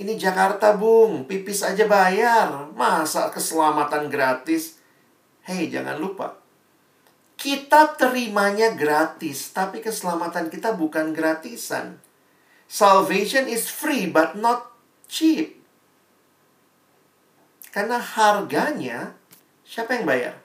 Ini 0.00 0.16
Jakarta, 0.16 0.80
Bung. 0.80 1.28
Pipis 1.28 1.60
aja 1.60 1.84
bayar. 1.84 2.48
Masa 2.72 3.28
keselamatan 3.28 4.08
gratis? 4.08 4.80
Hei, 5.44 5.68
jangan 5.68 6.00
lupa. 6.00 6.39
Kita 7.40 7.96
terimanya 7.96 8.76
gratis, 8.76 9.48
tapi 9.56 9.80
keselamatan 9.80 10.52
kita 10.52 10.76
bukan 10.76 11.16
gratisan. 11.16 11.96
Salvation 12.68 13.48
is 13.48 13.64
free 13.64 14.04
but 14.04 14.36
not 14.36 14.68
cheap. 15.08 15.56
Karena 17.72 17.96
harganya 17.96 19.16
siapa 19.64 19.96
yang 19.96 20.04
bayar? 20.04 20.36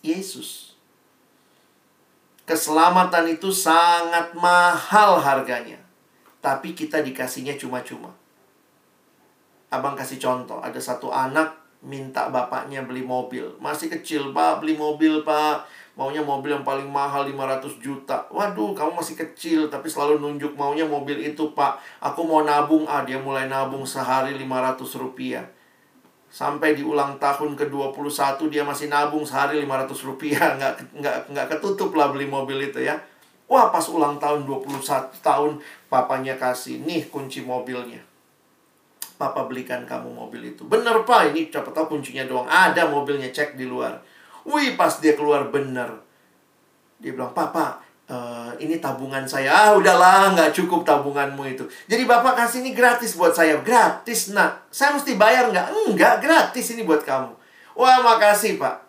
Yesus. 0.00 0.72
Keselamatan 2.48 3.36
itu 3.36 3.52
sangat 3.52 4.32
mahal 4.38 5.20
harganya. 5.20 5.82
Tapi 6.40 6.72
kita 6.72 7.04
dikasihnya 7.04 7.60
cuma-cuma. 7.60 8.14
Abang 9.68 9.98
kasih 9.98 10.16
contoh, 10.16 10.62
ada 10.64 10.80
satu 10.80 11.12
anak 11.12 11.65
minta 11.86 12.26
bapaknya 12.28 12.82
beli 12.82 13.06
mobil. 13.06 13.46
Masih 13.62 13.86
kecil, 13.86 14.34
Pak, 14.34 14.60
beli 14.60 14.74
mobil, 14.74 15.22
Pak. 15.22 15.86
Maunya 15.96 16.20
mobil 16.20 16.52
yang 16.52 16.66
paling 16.66 16.90
mahal 16.90 17.24
500 17.24 17.80
juta. 17.80 18.26
Waduh, 18.28 18.76
kamu 18.76 19.00
masih 19.00 19.16
kecil 19.16 19.72
tapi 19.72 19.88
selalu 19.88 20.20
nunjuk 20.20 20.52
maunya 20.58 20.84
mobil 20.84 21.16
itu, 21.22 21.54
Pak. 21.56 21.80
Aku 22.02 22.26
mau 22.26 22.44
nabung. 22.44 22.84
Ah, 22.84 23.06
dia 23.06 23.16
mulai 23.16 23.48
nabung 23.48 23.86
sehari 23.86 24.36
500 24.36 24.82
rupiah. 25.00 25.46
Sampai 26.28 26.76
di 26.76 26.84
ulang 26.84 27.16
tahun 27.16 27.56
ke-21 27.56 28.36
dia 28.52 28.60
masih 28.66 28.92
nabung 28.92 29.24
sehari 29.24 29.62
500 29.64 29.96
rupiah. 30.04 30.52
Nggak, 30.58 30.74
nggak, 31.00 31.16
nggak 31.32 31.46
ketutup 31.56 31.94
lah 31.96 32.12
beli 32.12 32.28
mobil 32.28 32.60
itu 32.60 32.82
ya. 32.82 32.98
Wah, 33.46 33.70
pas 33.70 33.86
ulang 33.86 34.18
tahun 34.18 34.42
21 34.42 35.22
tahun, 35.22 35.62
papanya 35.86 36.34
kasih, 36.34 36.82
nih 36.82 37.06
kunci 37.06 37.46
mobilnya. 37.46 38.02
Papa 39.16 39.48
belikan 39.48 39.88
kamu 39.88 40.12
mobil 40.12 40.52
itu. 40.52 40.62
Bener, 40.68 41.02
Pak. 41.02 41.32
Ini 41.32 41.48
siapa 41.48 41.72
tahu 41.72 41.96
kuncinya 41.96 42.28
doang. 42.28 42.44
Ada 42.44 42.88
mobilnya, 42.88 43.32
cek 43.32 43.56
di 43.56 43.64
luar. 43.64 43.96
Wih, 44.44 44.76
pas 44.76 44.92
dia 45.00 45.16
keluar 45.16 45.48
bener. 45.48 45.88
Dia 47.00 47.16
bilang, 47.16 47.32
Papa, 47.32 47.80
uh, 48.06 48.52
ini 48.60 48.76
tabungan 48.76 49.24
saya. 49.24 49.50
Ah, 49.50 49.70
udahlah, 49.74 50.36
nggak 50.36 50.52
cukup 50.52 50.84
tabunganmu 50.84 51.42
itu. 51.48 51.64
Jadi 51.88 52.04
Bapak 52.04 52.36
kasih 52.36 52.60
ini 52.60 52.76
gratis 52.76 53.16
buat 53.16 53.32
saya. 53.32 53.58
Gratis, 53.64 54.36
nak. 54.36 54.68
Saya 54.68 54.94
mesti 54.94 55.16
bayar 55.16 55.48
nggak? 55.48 55.66
Enggak, 55.88 56.20
gratis 56.22 56.76
ini 56.76 56.84
buat 56.84 57.02
kamu. 57.02 57.32
Wah, 57.76 57.98
makasih, 58.04 58.60
Pak. 58.60 58.86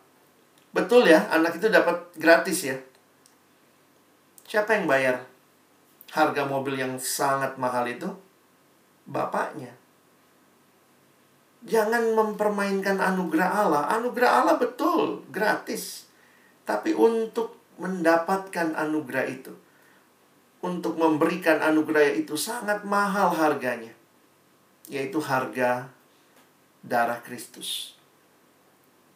Betul 0.75 1.09
ya, 1.09 1.25
anak 1.33 1.57
itu 1.57 1.73
dapat 1.73 1.95
gratis 2.19 2.69
ya. 2.69 2.77
Siapa 4.47 4.77
yang 4.77 4.85
bayar 4.85 5.25
harga 6.13 6.43
mobil 6.47 6.79
yang 6.79 6.95
sangat 7.01 7.57
mahal 7.59 7.83
itu? 7.89 8.07
Bapaknya. 9.09 9.73
Jangan 11.67 12.15
mempermainkan 12.15 12.95
anugerah 12.95 13.49
Allah. 13.51 13.83
Anugerah 13.99 14.31
Allah 14.41 14.55
betul, 14.55 15.27
gratis. 15.27 16.07
Tapi 16.63 16.95
untuk 16.95 17.59
mendapatkan 17.75 18.71
anugerah 18.73 19.27
itu, 19.27 19.51
untuk 20.63 20.95
memberikan 20.95 21.59
anugerah 21.59 22.15
itu 22.15 22.39
sangat 22.39 22.87
mahal 22.87 23.35
harganya. 23.35 23.91
Yaitu 24.87 25.19
harga 25.19 25.91
darah 26.79 27.19
Kristus. 27.19 27.99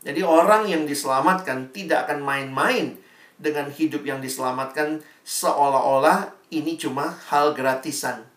Jadi 0.03 0.19
orang 0.19 0.67
yang 0.67 0.83
diselamatkan 0.83 1.71
tidak 1.71 2.09
akan 2.09 2.19
main-main 2.19 2.99
dengan 3.39 3.71
hidup 3.71 4.03
yang 4.03 4.19
diselamatkan 4.19 4.99
seolah-olah 5.23 6.35
ini 6.51 6.75
cuma 6.75 7.15
hal 7.31 7.55
gratisan. 7.55 8.27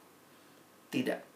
Tidak. 0.94 1.33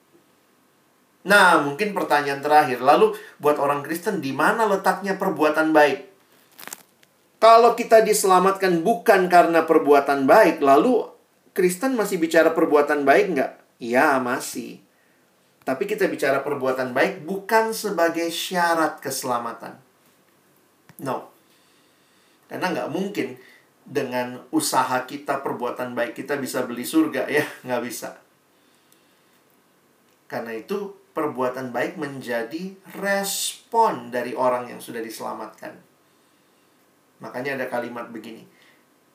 Nah, 1.28 1.60
mungkin 1.60 1.92
pertanyaan 1.92 2.40
terakhir. 2.40 2.80
Lalu 2.80 3.12
buat 3.36 3.60
orang 3.60 3.84
Kristen 3.84 4.24
di 4.24 4.32
mana 4.32 4.64
letaknya 4.64 5.20
perbuatan 5.20 5.76
baik? 5.76 6.08
Kalau 7.38 7.76
kita 7.76 8.02
diselamatkan 8.02 8.80
bukan 8.82 9.28
karena 9.30 9.62
perbuatan 9.68 10.24
baik, 10.24 10.58
lalu 10.64 11.06
Kristen 11.52 11.94
masih 11.94 12.18
bicara 12.18 12.50
perbuatan 12.56 13.04
baik 13.04 13.36
nggak? 13.36 13.52
Ya, 13.78 14.16
masih. 14.18 14.80
Tapi 15.62 15.84
kita 15.84 16.08
bicara 16.08 16.40
perbuatan 16.40 16.96
baik 16.96 17.28
bukan 17.28 17.76
sebagai 17.76 18.32
syarat 18.32 19.04
keselamatan. 19.04 19.76
No. 21.04 21.28
Karena 22.48 22.72
nggak 22.72 22.90
mungkin 22.90 23.36
dengan 23.84 24.48
usaha 24.48 25.04
kita, 25.04 25.44
perbuatan 25.44 25.92
baik 25.92 26.16
kita 26.16 26.40
bisa 26.40 26.64
beli 26.64 26.88
surga 26.88 27.28
ya. 27.28 27.44
Nggak 27.68 27.82
bisa. 27.84 28.16
Karena 30.26 30.56
itu 30.56 30.92
perbuatan 31.18 31.74
baik 31.74 31.98
menjadi 31.98 32.78
respon 32.94 34.14
dari 34.14 34.38
orang 34.38 34.70
yang 34.70 34.78
sudah 34.78 35.02
diselamatkan. 35.02 35.74
Makanya 37.18 37.58
ada 37.58 37.66
kalimat 37.66 38.06
begini. 38.06 38.46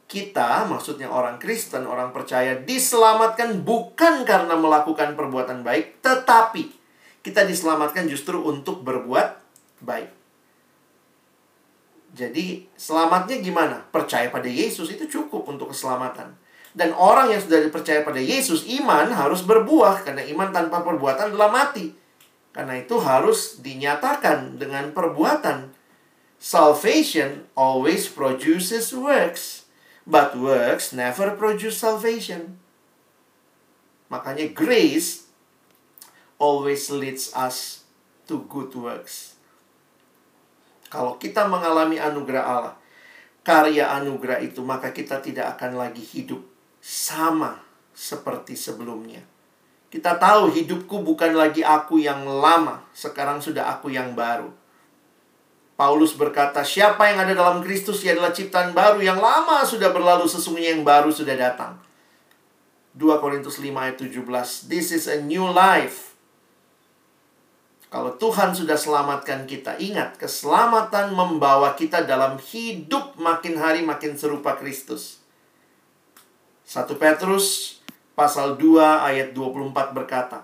Kita, 0.04 0.68
maksudnya 0.68 1.08
orang 1.08 1.40
Kristen, 1.40 1.88
orang 1.88 2.12
percaya, 2.12 2.60
diselamatkan 2.60 3.64
bukan 3.64 4.28
karena 4.28 4.52
melakukan 4.60 5.16
perbuatan 5.16 5.64
baik, 5.64 6.04
tetapi 6.04 6.68
kita 7.24 7.48
diselamatkan 7.48 8.12
justru 8.12 8.44
untuk 8.44 8.84
berbuat 8.84 9.40
baik. 9.80 10.12
Jadi, 12.14 12.68
selamatnya 12.76 13.40
gimana? 13.40 13.80
Percaya 13.90 14.28
pada 14.28 14.46
Yesus 14.46 14.92
itu 14.92 15.08
cukup 15.08 15.48
untuk 15.48 15.72
keselamatan. 15.72 16.36
Dan 16.74 16.90
orang 16.98 17.30
yang 17.30 17.42
sudah 17.42 17.62
dipercaya 17.62 18.02
pada 18.02 18.18
Yesus, 18.18 18.66
iman 18.82 19.14
harus 19.14 19.46
berbuah. 19.46 20.02
Karena 20.02 20.26
iman 20.26 20.50
tanpa 20.50 20.82
perbuatan 20.82 21.34
adalah 21.34 21.54
mati. 21.54 21.94
Karena 22.54 22.82
itu 22.82 22.98
harus 22.98 23.62
dinyatakan 23.62 24.58
dengan 24.58 24.90
perbuatan. 24.94 25.74
Salvation 26.42 27.46
always 27.54 28.10
produces 28.10 28.90
works. 28.94 29.70
But 30.04 30.36
works 30.36 30.92
never 30.92 31.34
produce 31.38 31.80
salvation. 31.80 32.60
Makanya 34.12 34.52
grace 34.52 35.30
always 36.38 36.92
leads 36.92 37.32
us 37.34 37.88
to 38.28 38.44
good 38.52 38.76
works. 38.76 39.34
Kalau 40.94 41.18
kita 41.18 41.50
mengalami 41.50 41.98
anugerah 41.98 42.46
Allah, 42.46 42.76
karya 43.42 43.90
anugerah 43.98 44.46
itu, 44.46 44.62
maka 44.62 44.94
kita 44.94 45.18
tidak 45.26 45.58
akan 45.58 45.82
lagi 45.82 46.06
hidup 46.06 46.53
sama 46.84 47.64
seperti 47.96 48.60
sebelumnya. 48.60 49.24
Kita 49.88 50.20
tahu 50.20 50.52
hidupku 50.52 51.00
bukan 51.00 51.32
lagi 51.32 51.64
aku 51.64 52.04
yang 52.04 52.28
lama, 52.28 52.84
sekarang 52.92 53.40
sudah 53.40 53.72
aku 53.72 53.88
yang 53.88 54.12
baru. 54.12 54.52
Paulus 55.80 56.12
berkata, 56.14 56.60
siapa 56.62 57.08
yang 57.08 57.24
ada 57.24 57.32
dalam 57.32 57.64
Kristus, 57.64 58.04
ia 58.04 58.14
adalah 58.14 58.36
ciptaan 58.36 58.76
baru 58.76 59.00
yang 59.00 59.18
lama 59.18 59.64
sudah 59.64 59.96
berlalu, 59.96 60.28
sesungguhnya 60.28 60.76
yang 60.76 60.84
baru 60.84 61.08
sudah 61.08 61.40
datang. 61.40 61.80
2 62.94 63.22
Korintus 63.24 63.58
5 63.58 63.74
ayat 63.74 63.98
17, 63.98 64.70
This 64.70 64.94
is 64.94 65.10
a 65.10 65.24
new 65.24 65.50
life. 65.50 66.14
Kalau 67.90 68.18
Tuhan 68.18 68.54
sudah 68.54 68.78
selamatkan 68.78 69.46
kita, 69.46 69.78
ingat, 69.78 70.18
keselamatan 70.18 71.14
membawa 71.14 71.74
kita 71.78 72.06
dalam 72.06 72.42
hidup 72.42 73.18
makin 73.18 73.58
hari 73.58 73.86
makin 73.86 74.18
serupa 74.18 74.58
Kristus. 74.58 75.23
1 76.74 76.90
Petrus 76.98 77.78
pasal 78.18 78.58
2 78.58 78.82
ayat 78.82 79.30
24 79.38 79.94
berkata, 79.94 80.42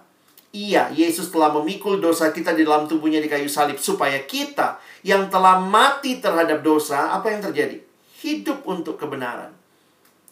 Iya, 0.53 0.93
Yesus 0.93 1.33
telah 1.33 1.49
memikul 1.57 1.97
dosa 1.97 2.29
kita 2.29 2.53
di 2.53 2.61
dalam 2.61 2.85
tubuhnya 2.85 3.17
di 3.17 3.25
kayu 3.25 3.49
salib 3.49 3.81
supaya 3.81 4.21
kita 4.29 4.77
yang 5.01 5.25
telah 5.33 5.57
mati 5.57 6.21
terhadap 6.21 6.61
dosa, 6.61 7.17
apa 7.17 7.33
yang 7.33 7.41
terjadi? 7.41 7.81
Hidup 8.21 8.61
untuk 8.69 9.01
kebenaran. 9.01 9.53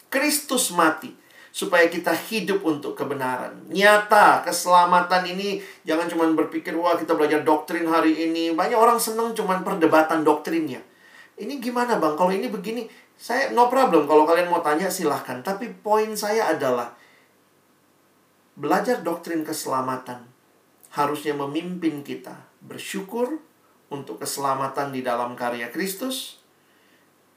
Kristus 0.06 0.70
mati 0.70 1.10
supaya 1.50 1.90
kita 1.90 2.14
hidup 2.14 2.62
untuk 2.62 2.94
kebenaran. 2.94 3.58
Nyata, 3.66 4.46
keselamatan 4.46 5.26
ini 5.34 5.58
jangan 5.82 6.06
cuma 6.06 6.30
berpikir, 6.30 6.78
wah 6.78 6.94
kita 6.94 7.18
belajar 7.18 7.42
doktrin 7.42 7.90
hari 7.90 8.30
ini. 8.30 8.54
Banyak 8.54 8.78
orang 8.78 9.02
senang 9.02 9.34
cuma 9.34 9.58
perdebatan 9.66 10.22
doktrinnya. 10.22 10.78
Ini 11.38 11.58
gimana 11.62 11.98
bang? 12.02 12.18
Kalau 12.18 12.34
ini 12.34 12.50
begini, 12.50 12.86
saya 13.18 13.50
no 13.50 13.66
problem 13.66 14.06
kalau 14.06 14.22
kalian 14.22 14.46
mau 14.46 14.62
tanya 14.62 14.86
silahkan. 14.86 15.42
Tapi 15.42 15.74
poin 15.82 16.14
saya 16.14 16.54
adalah 16.54 16.94
belajar 18.54 19.02
doktrin 19.02 19.42
keselamatan 19.42 20.22
harusnya 20.94 21.34
memimpin 21.34 22.06
kita 22.06 22.46
bersyukur 22.62 23.42
untuk 23.90 24.22
keselamatan 24.22 24.94
di 24.94 25.02
dalam 25.02 25.34
karya 25.34 25.66
Kristus. 25.74 26.38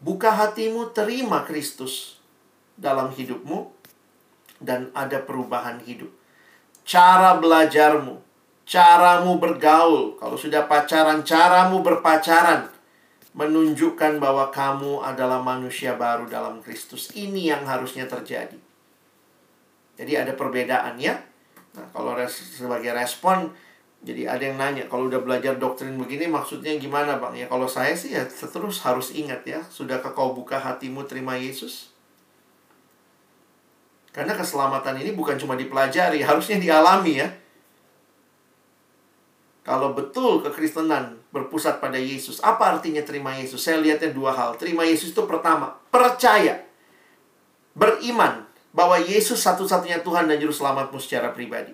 Buka 0.01 0.33
hatimu, 0.33 0.93
terima 0.93 1.45
Kristus 1.45 2.21
dalam 2.77 3.09
hidupmu 3.13 3.69
dan 4.61 4.93
ada 4.93 5.21
perubahan 5.21 5.81
hidup. 5.81 6.09
Cara 6.85 7.37
belajarmu, 7.37 8.21
caramu 8.65 9.37
bergaul, 9.37 10.17
kalau 10.17 10.37
sudah 10.37 10.65
pacaran, 10.65 11.21
caramu 11.21 11.85
berpacaran 11.85 12.80
menunjukkan 13.31 14.19
bahwa 14.19 14.51
kamu 14.51 14.99
adalah 15.03 15.39
manusia 15.39 15.95
baru 15.95 16.27
dalam 16.27 16.59
Kristus. 16.59 17.15
Ini 17.15 17.55
yang 17.55 17.63
harusnya 17.63 18.03
terjadi. 18.03 18.59
Jadi 19.95 20.11
ada 20.17 20.35
perbedaan 20.35 20.99
ya. 20.99 21.15
Nah, 21.71 21.87
kalau 21.95 22.11
res 22.17 22.35
sebagai 22.35 22.91
respon 22.91 23.47
jadi 24.01 24.25
ada 24.25 24.41
yang 24.41 24.57
nanya, 24.57 24.89
kalau 24.89 25.05
udah 25.05 25.21
belajar 25.21 25.61
doktrin 25.61 25.93
begini 25.93 26.25
maksudnya 26.25 26.73
gimana 26.81 27.21
bang? 27.21 27.37
Ya 27.37 27.45
kalau 27.45 27.69
saya 27.69 27.93
sih 27.93 28.17
ya 28.17 28.25
terus 28.25 28.81
harus 28.81 29.13
ingat 29.13 29.45
ya, 29.45 29.61
sudahkah 29.69 30.17
kau 30.17 30.33
buka 30.33 30.57
hatimu 30.57 31.05
terima 31.05 31.37
Yesus? 31.37 31.93
Karena 34.09 34.33
keselamatan 34.33 34.97
ini 35.05 35.13
bukan 35.13 35.37
cuma 35.37 35.53
dipelajari, 35.53 36.25
harusnya 36.25 36.57
dialami 36.57 37.21
ya. 37.21 37.29
Kalau 39.61 39.93
betul 39.93 40.41
kekristenan 40.41 41.20
berpusat 41.31 41.79
pada 41.79 41.97
Yesus. 41.97 42.43
Apa 42.43 42.77
artinya 42.77 43.01
terima 43.01 43.33
Yesus? 43.35 43.63
Saya 43.63 43.79
lihatnya 43.79 44.11
dua 44.11 44.35
hal. 44.35 44.59
Terima 44.59 44.83
Yesus 44.83 45.15
itu 45.15 45.23
pertama, 45.23 45.79
percaya. 45.89 46.67
Beriman 47.71 48.45
bahwa 48.75 48.99
Yesus 48.99 49.39
satu-satunya 49.39 50.03
Tuhan 50.03 50.27
dan 50.27 50.39
Juru 50.39 50.51
Selamatmu 50.51 50.99
secara 50.99 51.31
pribadi. 51.31 51.71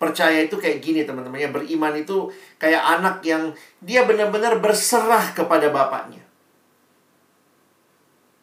Percaya 0.00 0.40
itu 0.44 0.56
kayak 0.56 0.80
gini 0.80 1.04
teman-teman 1.04 1.40
ya. 1.40 1.52
Beriman 1.52 1.92
itu 1.96 2.32
kayak 2.56 2.80
anak 3.00 3.20
yang 3.24 3.52
dia 3.84 4.04
benar-benar 4.08 4.56
berserah 4.60 5.36
kepada 5.36 5.68
bapaknya. 5.68 6.24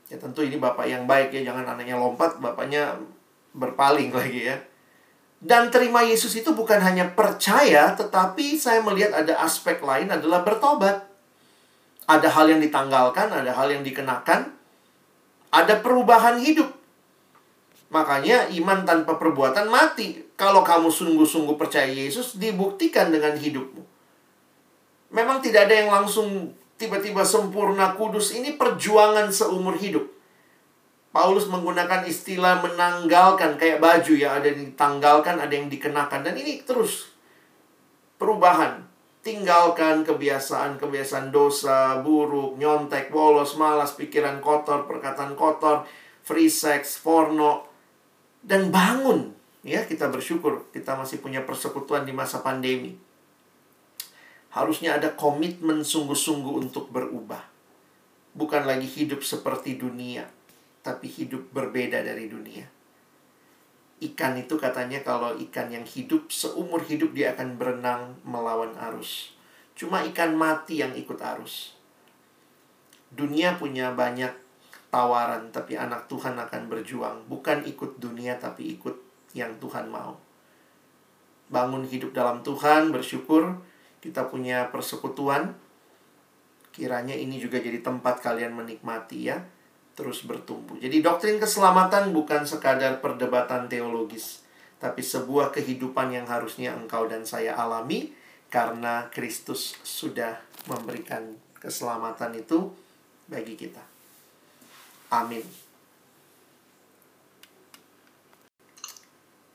Ya 0.10 0.18
tentu 0.22 0.46
ini 0.46 0.62
bapak 0.62 0.86
yang 0.86 1.10
baik 1.10 1.34
ya. 1.34 1.54
Jangan 1.54 1.78
anaknya 1.78 1.98
lompat, 1.98 2.38
bapaknya 2.38 2.98
berpaling 3.58 4.14
lagi 4.14 4.54
ya. 4.54 4.58
Dan 5.38 5.70
terima 5.70 6.02
Yesus 6.02 6.34
itu 6.34 6.50
bukan 6.50 6.82
hanya 6.82 7.14
percaya, 7.14 7.94
tetapi 7.94 8.58
saya 8.58 8.82
melihat 8.82 9.14
ada 9.14 9.38
aspek 9.46 9.78
lain 9.86 10.10
adalah 10.10 10.42
bertobat. 10.42 11.06
Ada 12.10 12.26
hal 12.34 12.50
yang 12.50 12.62
ditanggalkan, 12.64 13.30
ada 13.30 13.52
hal 13.54 13.70
yang 13.70 13.86
dikenakan, 13.86 14.50
ada 15.54 15.74
perubahan 15.78 16.42
hidup. 16.42 16.74
Makanya 17.94 18.50
iman 18.52 18.84
tanpa 18.84 19.16
perbuatan 19.16 19.70
mati. 19.70 20.26
Kalau 20.34 20.66
kamu 20.66 20.90
sungguh-sungguh 20.90 21.56
percaya 21.56 21.88
Yesus, 21.88 22.36
dibuktikan 22.36 23.14
dengan 23.14 23.38
hidupmu. 23.38 23.84
Memang 25.14 25.40
tidak 25.40 25.70
ada 25.70 25.76
yang 25.86 25.92
langsung 25.94 26.52
tiba-tiba 26.76 27.24
sempurna 27.24 27.96
kudus. 27.96 28.36
Ini 28.36 28.60
perjuangan 28.60 29.32
seumur 29.32 29.78
hidup. 29.80 30.17
Paulus 31.18 31.50
menggunakan 31.50 32.06
istilah 32.06 32.62
menanggalkan 32.62 33.58
kayak 33.58 33.82
baju 33.82 34.14
ya, 34.14 34.38
ada 34.38 34.54
yang 34.54 34.70
ditanggalkan, 34.70 35.42
ada 35.42 35.50
yang 35.50 35.66
dikenakan 35.66 36.22
dan 36.22 36.38
ini 36.38 36.62
terus 36.62 37.10
perubahan. 38.22 38.86
Tinggalkan 39.26 40.06
kebiasaan-kebiasaan 40.06 41.34
dosa, 41.34 42.06
buruk, 42.06 42.62
nyontek, 42.62 43.10
bolos, 43.10 43.58
malas, 43.58 43.98
pikiran 43.98 44.38
kotor, 44.46 44.86
perkataan 44.86 45.34
kotor, 45.34 45.90
free 46.22 46.54
sex, 46.54 47.02
porno, 47.02 47.66
dan 48.46 48.70
bangun. 48.70 49.34
Ya, 49.66 49.90
kita 49.90 50.14
bersyukur 50.14 50.70
kita 50.70 50.94
masih 51.02 51.18
punya 51.18 51.42
persekutuan 51.42 52.06
di 52.06 52.14
masa 52.14 52.46
pandemi. 52.46 52.94
Harusnya 54.54 55.02
ada 55.02 55.18
komitmen 55.18 55.82
sungguh-sungguh 55.82 56.62
untuk 56.62 56.94
berubah. 56.94 57.42
Bukan 58.38 58.70
lagi 58.70 58.86
hidup 58.86 59.26
seperti 59.26 59.82
dunia, 59.82 60.37
tapi 60.88 61.12
hidup 61.12 61.52
berbeda 61.52 62.00
dari 62.00 62.32
dunia. 62.32 62.64
Ikan 64.00 64.40
itu 64.40 64.56
katanya 64.56 65.04
kalau 65.04 65.36
ikan 65.36 65.68
yang 65.68 65.84
hidup 65.84 66.32
seumur 66.32 66.80
hidup 66.88 67.12
dia 67.12 67.36
akan 67.36 67.60
berenang 67.60 68.16
melawan 68.24 68.72
arus. 68.88 69.36
Cuma 69.76 70.08
ikan 70.08 70.32
mati 70.40 70.80
yang 70.80 70.96
ikut 70.96 71.20
arus. 71.20 71.76
Dunia 73.12 73.60
punya 73.60 73.92
banyak 73.92 74.32
tawaran, 74.88 75.52
tapi 75.52 75.76
anak 75.76 76.08
Tuhan 76.08 76.40
akan 76.40 76.72
berjuang. 76.72 77.28
Bukan 77.28 77.68
ikut 77.68 78.00
dunia, 78.00 78.40
tapi 78.40 78.80
ikut 78.80 78.96
yang 79.36 79.52
Tuhan 79.60 79.92
mau. 79.92 80.16
Bangun 81.52 81.84
hidup 81.84 82.16
dalam 82.16 82.46
Tuhan, 82.48 82.96
bersyukur 82.96 83.60
kita 84.00 84.30
punya 84.32 84.72
persekutuan. 84.72 85.58
Kiranya 86.72 87.18
ini 87.18 87.42
juga 87.42 87.58
jadi 87.58 87.82
tempat 87.82 88.22
kalian 88.22 88.54
menikmati 88.54 89.34
ya, 89.34 89.42
terus 89.98 90.22
bertumbuh. 90.22 90.78
Jadi 90.78 91.02
doktrin 91.02 91.42
keselamatan 91.42 92.14
bukan 92.14 92.46
sekadar 92.46 93.02
perdebatan 93.02 93.66
teologis, 93.66 94.46
tapi 94.78 95.02
sebuah 95.02 95.50
kehidupan 95.50 96.14
yang 96.14 96.30
harusnya 96.30 96.78
engkau 96.78 97.10
dan 97.10 97.26
saya 97.26 97.58
alami 97.58 98.14
karena 98.54 99.10
Kristus 99.10 99.74
sudah 99.82 100.38
memberikan 100.70 101.34
keselamatan 101.58 102.38
itu 102.38 102.70
bagi 103.26 103.58
kita. 103.58 103.82
Amin. 105.10 105.42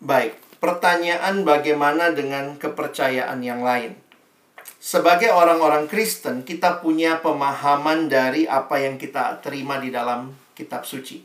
Baik, 0.03 0.35
pertanyaan 0.59 1.47
bagaimana 1.47 2.11
dengan 2.11 2.59
kepercayaan 2.59 3.39
yang 3.39 3.63
lain? 3.63 4.02
Sebagai 4.83 5.31
orang-orang 5.31 5.87
Kristen, 5.87 6.43
kita 6.43 6.83
punya 6.83 7.23
pemahaman 7.23 8.11
dari 8.11 8.51
apa 8.51 8.83
yang 8.83 8.99
kita 8.99 9.39
terima 9.39 9.79
di 9.79 9.95
dalam 9.95 10.35
kitab 10.59 10.83
suci. 10.83 11.23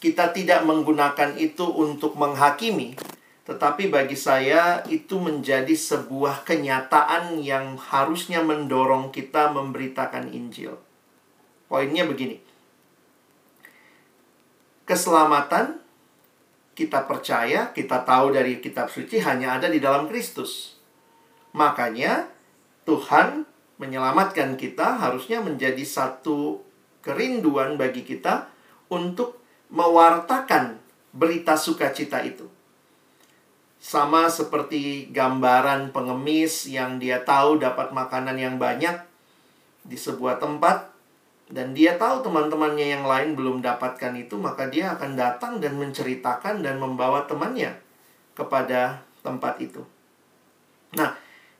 Kita 0.00 0.32
tidak 0.32 0.64
menggunakan 0.64 1.36
itu 1.36 1.68
untuk 1.68 2.16
menghakimi, 2.16 2.96
tetapi 3.44 3.92
bagi 3.92 4.16
saya 4.16 4.80
itu 4.88 5.20
menjadi 5.20 5.76
sebuah 5.76 6.48
kenyataan 6.48 7.36
yang 7.44 7.76
harusnya 7.76 8.40
mendorong 8.40 9.12
kita 9.12 9.52
memberitakan 9.52 10.32
Injil. 10.32 10.80
Poinnya 11.68 12.08
begini 12.08 12.46
keselamatan 14.86 15.82
kita 16.78 17.04
percaya, 17.04 17.74
kita 17.74 18.06
tahu 18.06 18.32
dari 18.32 18.62
kitab 18.62 18.88
suci 18.88 19.20
hanya 19.20 19.58
ada 19.58 19.66
di 19.66 19.82
dalam 19.82 20.06
Kristus. 20.06 20.78
Makanya 21.56 22.30
Tuhan 22.86 23.44
menyelamatkan 23.76 24.56
kita 24.56 24.96
harusnya 24.96 25.42
menjadi 25.42 25.82
satu 25.82 26.62
kerinduan 27.02 27.76
bagi 27.76 28.06
kita 28.06 28.48
untuk 28.88 29.42
mewartakan 29.68 30.78
berita 31.10 31.58
sukacita 31.58 32.22
itu. 32.22 32.46
Sama 33.76 34.30
seperti 34.32 35.12
gambaran 35.12 35.92
pengemis 35.92 36.70
yang 36.70 36.96
dia 36.96 37.20
tahu 37.26 37.60
dapat 37.60 37.92
makanan 37.92 38.38
yang 38.38 38.56
banyak 38.56 38.96
di 39.86 39.94
sebuah 39.94 40.42
tempat, 40.42 40.90
dan 41.46 41.70
dia 41.70 41.94
tahu 41.94 42.26
teman-temannya 42.26 42.98
yang 42.98 43.04
lain 43.06 43.38
belum 43.38 43.62
dapatkan 43.62 44.18
itu, 44.18 44.34
maka 44.34 44.66
dia 44.66 44.98
akan 44.98 45.14
datang 45.14 45.62
dan 45.62 45.78
menceritakan 45.78 46.66
dan 46.66 46.82
membawa 46.82 47.22
temannya 47.30 47.78
kepada 48.34 49.06
tempat 49.22 49.62
itu. 49.62 49.86
Nah, 50.98 51.14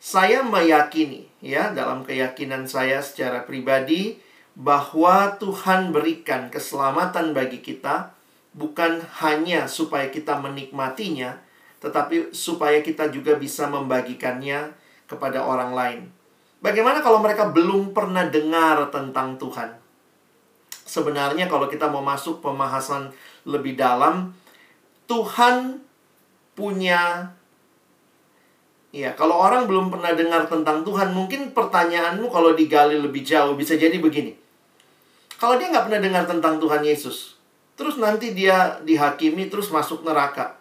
saya 0.07 0.39
meyakini 0.47 1.27
ya 1.43 1.75
dalam 1.75 2.07
keyakinan 2.07 2.63
saya 2.63 3.03
secara 3.03 3.43
pribadi 3.43 4.15
bahwa 4.55 5.35
Tuhan 5.43 5.91
berikan 5.91 6.47
keselamatan 6.47 7.35
bagi 7.35 7.59
kita 7.59 8.15
bukan 8.55 9.03
hanya 9.19 9.67
supaya 9.67 10.07
kita 10.07 10.39
menikmatinya, 10.39 11.43
tetapi 11.83 12.31
supaya 12.31 12.87
kita 12.87 13.11
juga 13.11 13.35
bisa 13.35 13.67
membagikannya 13.67 14.71
kepada 15.11 15.43
orang 15.43 15.75
lain. 15.75 16.01
Bagaimana 16.63 17.03
kalau 17.03 17.19
mereka 17.19 17.51
belum 17.51 17.91
pernah 17.91 18.31
dengar 18.31 18.87
tentang 18.95 19.35
Tuhan? 19.43 19.75
Sebenarnya 20.87 21.51
kalau 21.51 21.67
kita 21.67 21.91
mau 21.91 22.01
masuk 22.01 22.39
pembahasan 22.47 23.11
lebih 23.43 23.75
dalam, 23.75 24.31
Tuhan 25.11 25.83
punya 26.55 27.35
Ya, 28.97 29.13
kalau 29.13 29.37
orang 29.37 29.69
belum 29.69 29.93
pernah 29.93 30.17
dengar 30.17 30.49
tentang 30.49 30.81
Tuhan, 30.81 31.13
mungkin 31.13 31.53
pertanyaanmu 31.53 32.33
kalau 32.33 32.57
digali 32.57 32.97
lebih 32.97 33.21
jauh 33.21 33.53
bisa 33.53 33.77
jadi 33.77 34.01
begini. 34.01 34.33
Kalau 35.37 35.61
dia 35.61 35.69
nggak 35.69 35.85
pernah 35.85 36.01
dengar 36.01 36.25
tentang 36.25 36.57
Tuhan 36.57 36.81
Yesus, 36.81 37.37
terus 37.77 38.01
nanti 38.01 38.33
dia 38.33 38.81
dihakimi 38.81 39.53
terus 39.53 39.69
masuk 39.69 40.01
neraka. 40.01 40.57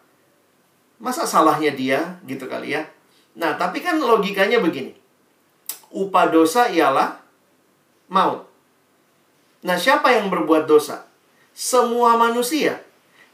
Masa 0.99 1.23
salahnya 1.23 1.71
dia 1.71 2.19
gitu 2.27 2.43
kali 2.51 2.75
ya? 2.75 2.83
Nah, 3.39 3.55
tapi 3.55 3.79
kan 3.79 4.03
logikanya 4.03 4.59
begini 4.59 5.05
upah 5.95 6.27
dosa 6.27 6.67
ialah 6.67 7.23
maut. 8.11 8.43
Nah, 9.63 9.79
siapa 9.79 10.11
yang 10.11 10.27
berbuat 10.27 10.67
dosa? 10.67 11.07
Semua 11.55 12.19
manusia. 12.19 12.83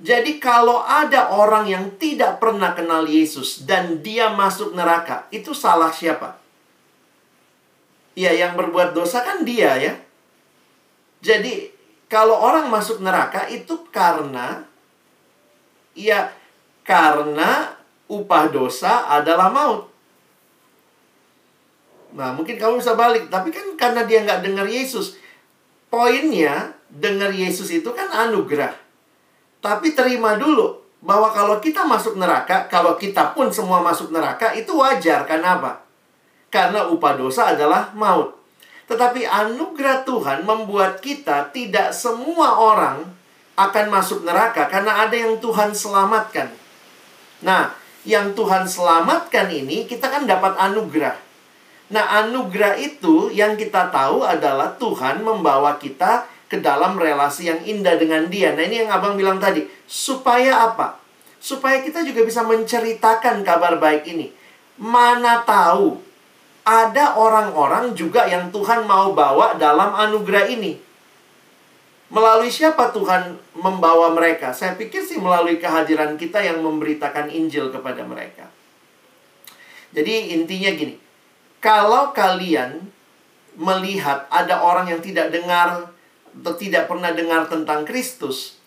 Jadi 0.02 0.42
kalau 0.42 0.82
ada 0.82 1.30
orang 1.30 1.70
yang 1.70 1.86
tidak 2.02 2.42
pernah 2.42 2.74
kenal 2.74 3.06
Yesus 3.06 3.70
dan 3.70 4.02
dia 4.02 4.34
masuk 4.34 4.74
neraka, 4.74 5.30
itu 5.30 5.54
salah 5.54 5.94
siapa? 5.94 6.42
Ya, 8.18 8.34
yang 8.34 8.58
berbuat 8.58 8.98
dosa 8.98 9.22
kan 9.22 9.46
dia 9.46 9.78
ya. 9.78 9.94
Jadi 11.22 11.70
kalau 12.10 12.34
orang 12.34 12.74
masuk 12.74 12.98
neraka 12.98 13.46
itu 13.46 13.86
karena 13.94 14.66
ya 15.94 16.34
karena 16.82 17.78
upah 18.10 18.50
dosa 18.50 19.06
adalah 19.06 19.54
maut. 19.54 19.86
Nah, 22.18 22.34
mungkin 22.34 22.58
kamu 22.58 22.82
bisa 22.82 22.98
balik. 22.98 23.30
Tapi 23.30 23.54
kan 23.54 23.78
karena 23.78 24.02
dia 24.04 24.26
nggak 24.26 24.44
dengar 24.44 24.68
Yesus. 24.68 25.16
Poinnya, 25.94 26.74
dengar 26.90 27.32
Yesus 27.32 27.70
itu 27.70 27.88
kan 27.94 28.10
anugerah. 28.10 28.81
Tapi 29.62 29.94
terima 29.94 30.36
dulu 30.36 30.82
bahwa 31.06 31.30
kalau 31.30 31.62
kita 31.62 31.86
masuk 31.86 32.18
neraka, 32.18 32.66
kalau 32.66 32.98
kita 32.98 33.34
pun 33.38 33.54
semua 33.54 33.82
masuk 33.82 34.10
neraka, 34.10 34.54
itu 34.58 34.74
wajar. 34.74 35.24
Karena 35.30 35.62
apa? 35.62 35.86
Karena 36.50 36.90
upah 36.90 37.14
dosa 37.16 37.54
adalah 37.54 37.94
maut. 37.94 38.42
Tetapi 38.90 39.24
anugerah 39.24 40.04
Tuhan 40.04 40.44
membuat 40.44 41.00
kita 41.00 41.54
tidak 41.56 41.96
semua 41.96 42.60
orang 42.60 43.08
akan 43.56 43.86
masuk 43.88 44.26
neraka 44.26 44.68
karena 44.68 45.06
ada 45.06 45.16
yang 45.16 45.38
Tuhan 45.40 45.72
selamatkan. 45.72 46.52
Nah, 47.46 47.72
yang 48.04 48.34
Tuhan 48.34 48.66
selamatkan 48.66 49.48
ini 49.48 49.86
kita 49.86 50.10
kan 50.10 50.26
dapat 50.26 50.58
anugerah. 50.58 51.16
Nah, 51.92 52.06
anugerah 52.24 52.80
itu 52.80 53.30
yang 53.32 53.60
kita 53.60 53.92
tahu 53.92 54.24
adalah 54.24 54.76
Tuhan 54.80 55.22
membawa 55.22 55.76
kita 55.76 56.26
ke 56.52 56.60
dalam 56.60 57.00
relasi 57.00 57.48
yang 57.48 57.64
indah 57.64 57.96
dengan 57.96 58.28
Dia. 58.28 58.52
Nah, 58.52 58.68
ini 58.68 58.84
yang 58.84 58.92
Abang 58.92 59.16
bilang 59.16 59.40
tadi. 59.40 59.64
Supaya 59.88 60.68
apa? 60.68 61.00
Supaya 61.40 61.80
kita 61.80 62.04
juga 62.04 62.28
bisa 62.28 62.44
menceritakan 62.44 63.40
kabar 63.48 63.80
baik 63.80 64.04
ini. 64.12 64.36
Mana 64.76 65.48
tahu 65.48 65.96
ada 66.68 67.16
orang-orang 67.16 67.96
juga 67.96 68.28
yang 68.28 68.52
Tuhan 68.52 68.84
mau 68.84 69.16
bawa 69.16 69.56
dalam 69.56 69.96
anugerah 69.96 70.52
ini. 70.52 70.76
Melalui 72.12 72.52
siapa 72.52 72.92
Tuhan 72.92 73.40
membawa 73.56 74.12
mereka? 74.12 74.52
Saya 74.52 74.76
pikir 74.76 75.00
sih 75.00 75.16
melalui 75.16 75.56
kehadiran 75.56 76.20
kita 76.20 76.44
yang 76.44 76.60
memberitakan 76.60 77.32
Injil 77.32 77.72
kepada 77.72 78.04
mereka. 78.04 78.52
Jadi 79.96 80.36
intinya 80.36 80.72
gini, 80.76 81.00
kalau 81.64 82.12
kalian 82.12 82.92
melihat 83.56 84.28
ada 84.28 84.60
orang 84.60 84.92
yang 84.92 85.00
tidak 85.00 85.32
dengar 85.32 85.91
atau 86.32 86.54
tidak 86.56 86.88
pernah 86.88 87.12
dengar 87.12 87.48
tentang 87.52 87.84
Kristus, 87.84 88.62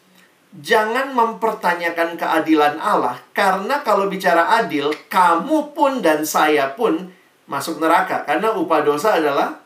jangan 0.54 1.10
mempertanyakan 1.16 2.14
keadilan 2.14 2.78
Allah 2.78 3.18
karena 3.34 3.82
kalau 3.82 4.06
bicara 4.06 4.60
adil, 4.62 4.92
kamu 5.10 5.74
pun 5.74 6.04
dan 6.04 6.22
saya 6.22 6.70
pun 6.76 7.10
masuk 7.44 7.80
neraka 7.80 8.24
karena 8.24 8.54
upah 8.56 8.80
dosa 8.84 9.18
adalah 9.18 9.60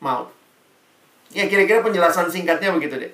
maut. 0.00 0.32
Ya 1.30 1.46
kira-kira 1.46 1.84
penjelasan 1.84 2.26
singkatnya 2.26 2.74
begitu 2.74 2.98
deh. 2.98 3.12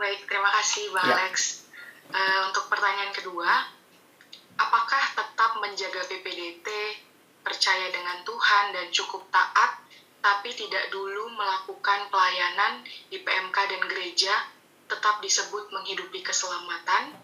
Baik, 0.00 0.24
terima 0.24 0.50
kasih 0.60 0.90
Bang 0.96 1.06
ya. 1.06 1.14
Alex. 1.14 1.62
Uh, 2.12 2.50
untuk 2.50 2.68
pertanyaan 2.68 3.12
kedua, 3.12 3.68
apakah 4.56 5.02
tetap 5.16 5.56
menjaga 5.60 6.04
PPDT, 6.08 6.68
percaya 7.40 7.88
dengan 7.90 8.20
Tuhan 8.22 8.64
dan 8.76 8.86
cukup 8.92 9.26
taat, 9.32 9.81
tapi 10.22 10.54
tidak 10.54 10.88
dulu 10.94 11.28
melakukan 11.34 12.06
pelayanan 12.08 12.86
di 13.10 13.20
PMK 13.20 13.56
dan 13.58 13.82
gereja, 13.90 14.34
tetap 14.86 15.18
disebut 15.18 15.68
menghidupi 15.74 16.22
keselamatan? 16.22 17.18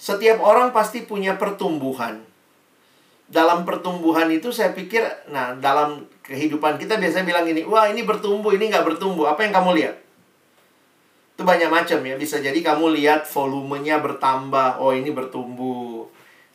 Setiap 0.00 0.40
orang 0.40 0.72
pasti 0.72 1.04
punya 1.04 1.36
pertumbuhan 1.36 2.24
dalam 3.26 3.66
pertumbuhan 3.66 4.30
itu 4.30 4.54
saya 4.54 4.70
pikir, 4.70 5.02
nah 5.34 5.58
dalam 5.58 6.06
kehidupan 6.22 6.78
kita 6.78 6.94
biasanya 6.94 7.26
bilang 7.26 7.46
ini, 7.50 7.66
wah 7.66 7.90
ini 7.90 8.06
bertumbuh, 8.06 8.54
ini 8.54 8.70
nggak 8.70 8.86
bertumbuh. 8.86 9.26
Apa 9.26 9.42
yang 9.42 9.54
kamu 9.54 9.70
lihat? 9.82 9.96
Itu 11.34 11.42
banyak 11.42 11.66
macam 11.66 11.98
ya. 12.06 12.14
Bisa 12.14 12.38
jadi 12.38 12.54
kamu 12.54 12.94
lihat 12.96 13.26
volumenya 13.26 13.98
bertambah. 13.98 14.78
Oh 14.78 14.94
ini 14.94 15.10
bertumbuh. 15.10 16.06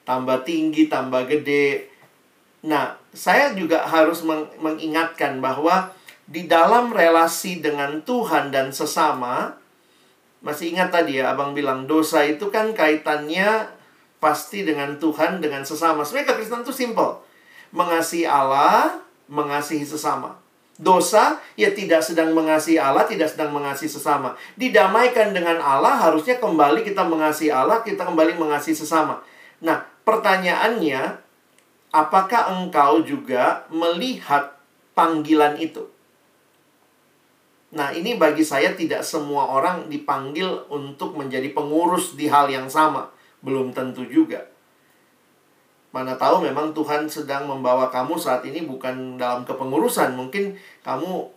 Tambah 0.08 0.48
tinggi, 0.48 0.88
tambah 0.88 1.28
gede. 1.28 1.92
Nah, 2.66 2.96
saya 3.12 3.52
juga 3.56 3.84
harus 3.84 4.24
meng 4.24 4.48
mengingatkan 4.60 5.44
bahwa 5.44 5.92
di 6.32 6.48
dalam 6.48 6.96
relasi 6.96 7.60
dengan 7.60 8.00
Tuhan 8.08 8.56
dan 8.56 8.72
sesama, 8.72 9.60
masih 10.40 10.72
ingat 10.72 10.90
tadi 10.96 11.20
ya, 11.20 11.36
abang 11.36 11.52
bilang 11.52 11.86
dosa 11.86 12.24
itu 12.24 12.48
kan 12.48 12.72
kaitannya 12.72 13.68
pasti 14.24 14.64
dengan 14.64 14.96
Tuhan, 14.96 15.44
dengan 15.44 15.68
sesama. 15.68 16.08
Sebenarnya 16.08 16.34
kekristenan 16.34 16.64
itu 16.64 16.72
simple. 16.72 17.20
Mengasihi 17.76 18.24
Allah, 18.24 19.02
mengasihi 19.28 19.84
sesama. 19.84 20.40
Dosa, 20.82 21.38
ya 21.60 21.70
tidak 21.76 22.02
sedang 22.02 22.32
mengasihi 22.32 22.80
Allah, 22.80 23.04
tidak 23.06 23.28
sedang 23.28 23.52
mengasihi 23.52 23.92
sesama. 23.92 24.34
Didamaikan 24.56 25.36
dengan 25.36 25.60
Allah, 25.60 26.00
harusnya 26.00 26.40
kembali 26.40 26.86
kita 26.88 27.04
mengasihi 27.06 27.52
Allah, 27.52 27.84
kita 27.84 28.08
kembali 28.08 28.40
mengasihi 28.40 28.78
sesama. 28.78 29.20
Nah, 29.62 29.84
pertanyaannya, 30.08 31.31
apakah 31.92 32.56
engkau 32.56 33.04
juga 33.04 33.68
melihat 33.70 34.56
panggilan 34.96 35.60
itu? 35.60 35.88
Nah, 37.72 37.96
ini 37.96 38.20
bagi 38.20 38.44
saya 38.44 38.76
tidak 38.76 39.00
semua 39.08 39.48
orang 39.48 39.88
dipanggil 39.88 40.68
untuk 40.68 41.16
menjadi 41.16 41.56
pengurus 41.56 42.20
di 42.20 42.28
hal 42.28 42.52
yang 42.52 42.68
sama 42.68 43.08
belum 43.40 43.72
tentu 43.72 44.04
juga. 44.08 44.44
Mana 45.92 46.16
tahu 46.16 46.48
memang 46.48 46.72
Tuhan 46.72 47.08
sedang 47.12 47.48
membawa 47.48 47.92
kamu 47.92 48.16
saat 48.16 48.48
ini 48.48 48.64
bukan 48.64 49.20
dalam 49.20 49.44
kepengurusan. 49.44 50.16
Mungkin 50.16 50.56
kamu 50.84 51.28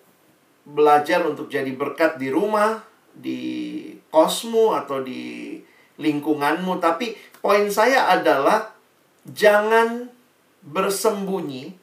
belajar 0.66 1.26
untuk 1.26 1.50
jadi 1.50 1.74
berkat 1.74 2.22
di 2.22 2.30
rumah, 2.30 2.82
di 3.10 3.42
kosmu, 4.14 4.74
atau 4.74 5.02
di 5.02 5.58
lingkunganmu. 5.98 6.78
Tapi 6.78 7.18
poin 7.42 7.66
saya 7.66 8.10
adalah 8.14 8.70
jangan 9.26 10.13
bersembunyi 10.64 11.76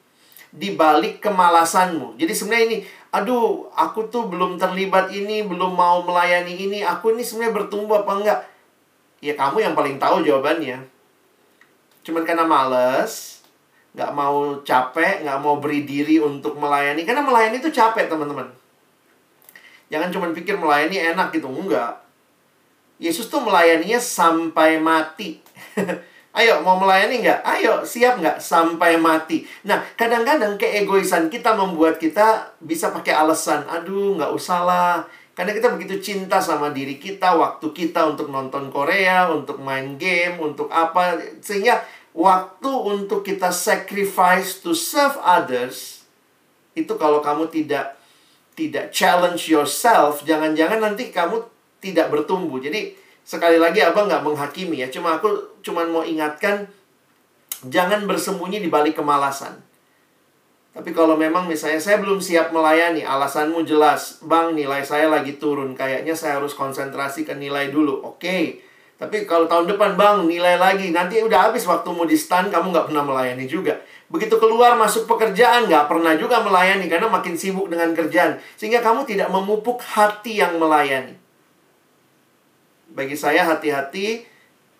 di 0.52 0.68
balik 0.76 1.24
kemalasanmu. 1.24 2.20
Jadi 2.20 2.32
sebenarnya 2.36 2.66
ini, 2.68 2.78
aduh, 3.08 3.72
aku 3.72 4.12
tuh 4.12 4.28
belum 4.28 4.60
terlibat 4.60 5.08
ini, 5.08 5.46
belum 5.48 5.72
mau 5.72 6.04
melayani 6.04 6.52
ini, 6.52 6.78
aku 6.84 7.16
ini 7.16 7.24
sebenarnya 7.24 7.56
bertumbuh 7.56 8.04
apa 8.04 8.12
enggak? 8.20 8.40
Ya 9.24 9.32
kamu 9.32 9.64
yang 9.64 9.72
paling 9.72 9.96
tahu 9.96 10.20
jawabannya. 10.20 10.84
Cuman 12.04 12.26
karena 12.28 12.44
males, 12.44 13.40
nggak 13.96 14.12
mau 14.12 14.60
capek, 14.60 15.24
nggak 15.24 15.40
mau 15.40 15.56
beri 15.56 15.88
diri 15.88 16.20
untuk 16.20 16.60
melayani. 16.60 17.06
Karena 17.08 17.24
melayani 17.24 17.56
itu 17.62 17.72
capek, 17.72 18.12
teman-teman. 18.12 18.52
Jangan 19.88 20.12
cuma 20.12 20.26
pikir 20.36 20.60
melayani 20.60 21.00
enak 21.00 21.32
gitu, 21.32 21.48
enggak. 21.48 21.96
Yesus 23.00 23.32
tuh 23.32 23.40
melayaninya 23.40 23.96
sampai 23.96 24.76
mati. 24.76 25.40
Ayo, 26.32 26.64
mau 26.64 26.80
melayani 26.80 27.20
nggak? 27.20 27.40
Ayo, 27.44 27.84
siap 27.84 28.16
nggak? 28.16 28.40
Sampai 28.40 28.96
mati. 28.96 29.44
Nah, 29.68 29.84
kadang-kadang 30.00 30.56
keegoisan 30.56 31.28
kita 31.28 31.52
membuat 31.52 32.00
kita 32.00 32.56
bisa 32.64 32.88
pakai 32.88 33.12
alasan. 33.12 33.68
Aduh, 33.68 34.16
nggak 34.16 34.32
usah 34.32 34.60
lah 34.64 34.94
karena 35.32 35.56
kita 35.56 35.72
begitu 35.72 35.96
cinta 35.96 36.44
sama 36.44 36.68
diri 36.76 37.00
kita, 37.00 37.32
waktu 37.32 37.72
kita 37.72 38.04
untuk 38.04 38.28
nonton 38.28 38.68
Korea, 38.68 39.32
untuk 39.32 39.64
main 39.64 39.96
game, 39.96 40.36
untuk 40.36 40.68
apa. 40.68 41.16
Sehingga 41.40 41.80
waktu 42.12 42.68
untuk 42.68 43.24
kita 43.24 43.48
sacrifice 43.48 44.60
to 44.60 44.76
serve 44.76 45.16
others, 45.24 46.04
itu 46.76 46.92
kalau 47.00 47.24
kamu 47.24 47.48
tidak 47.48 47.96
tidak 48.52 48.92
challenge 48.92 49.48
yourself, 49.48 50.20
jangan-jangan 50.28 50.84
nanti 50.84 51.08
kamu 51.08 51.40
tidak 51.80 52.12
bertumbuh. 52.12 52.60
Jadi 52.60 52.92
sekali 53.22 53.58
lagi 53.58 53.82
abang 53.82 54.10
nggak 54.10 54.26
menghakimi 54.26 54.82
ya, 54.82 54.88
cuma 54.90 55.18
aku 55.18 55.58
cuma 55.62 55.86
mau 55.86 56.02
ingatkan 56.02 56.66
jangan 57.66 58.06
bersembunyi 58.06 58.58
di 58.58 58.68
balik 58.68 58.98
kemalasan. 58.98 59.62
Tapi 60.72 60.96
kalau 60.96 61.20
memang 61.20 61.44
misalnya 61.44 61.76
saya 61.76 62.00
belum 62.00 62.16
siap 62.16 62.48
melayani, 62.48 63.04
alasanmu 63.04 63.60
jelas, 63.68 64.24
Bang, 64.24 64.56
nilai 64.56 64.80
saya 64.80 65.12
lagi 65.12 65.36
turun, 65.36 65.76
kayaknya 65.76 66.16
saya 66.16 66.40
harus 66.40 66.56
konsentrasi 66.56 67.28
ke 67.28 67.36
nilai 67.36 67.68
dulu. 67.68 68.00
Oke. 68.00 68.16
Okay. 68.16 68.44
Tapi 68.96 69.28
kalau 69.28 69.44
tahun 69.44 69.68
depan, 69.68 70.00
Bang, 70.00 70.24
nilai 70.24 70.56
lagi. 70.56 70.88
Nanti 70.88 71.20
udah 71.20 71.52
habis 71.52 71.68
waktumu 71.68 72.08
di 72.08 72.16
stand, 72.16 72.48
kamu 72.48 72.72
nggak 72.72 72.88
pernah 72.88 73.04
melayani 73.04 73.44
juga. 73.44 73.76
Begitu 74.08 74.40
keluar 74.40 74.72
masuk 74.80 75.04
pekerjaan, 75.04 75.68
nggak 75.68 75.92
pernah 75.92 76.16
juga 76.16 76.40
melayani 76.40 76.88
karena 76.88 77.10
makin 77.10 77.36
sibuk 77.36 77.68
dengan 77.68 77.92
kerjaan. 77.92 78.40
Sehingga 78.56 78.80
kamu 78.80 79.04
tidak 79.04 79.28
memupuk 79.28 79.76
hati 79.82 80.40
yang 80.40 80.56
melayani. 80.56 81.18
Bagi 82.92 83.16
saya 83.16 83.48
hati-hati 83.48 84.28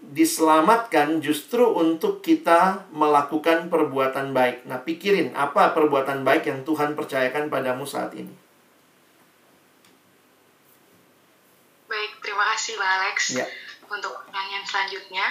diselamatkan 0.02 1.22
justru 1.22 1.62
untuk 1.62 2.20
kita 2.20 2.90
melakukan 2.90 3.70
perbuatan 3.70 4.34
baik. 4.34 4.66
Nah, 4.66 4.82
pikirin 4.82 5.30
apa 5.38 5.70
perbuatan 5.70 6.26
baik 6.26 6.50
yang 6.50 6.60
Tuhan 6.66 6.98
percayakan 6.98 7.46
padamu 7.46 7.86
saat 7.86 8.10
ini. 8.18 8.34
Baik, 11.86 12.12
terima 12.18 12.44
kasih 12.52 12.74
Pak 12.76 12.90
Alex. 12.98 13.16
Ya. 13.38 13.46
Untuk 13.86 14.12
pertanyaan 14.26 14.66
selanjutnya, 14.66 15.26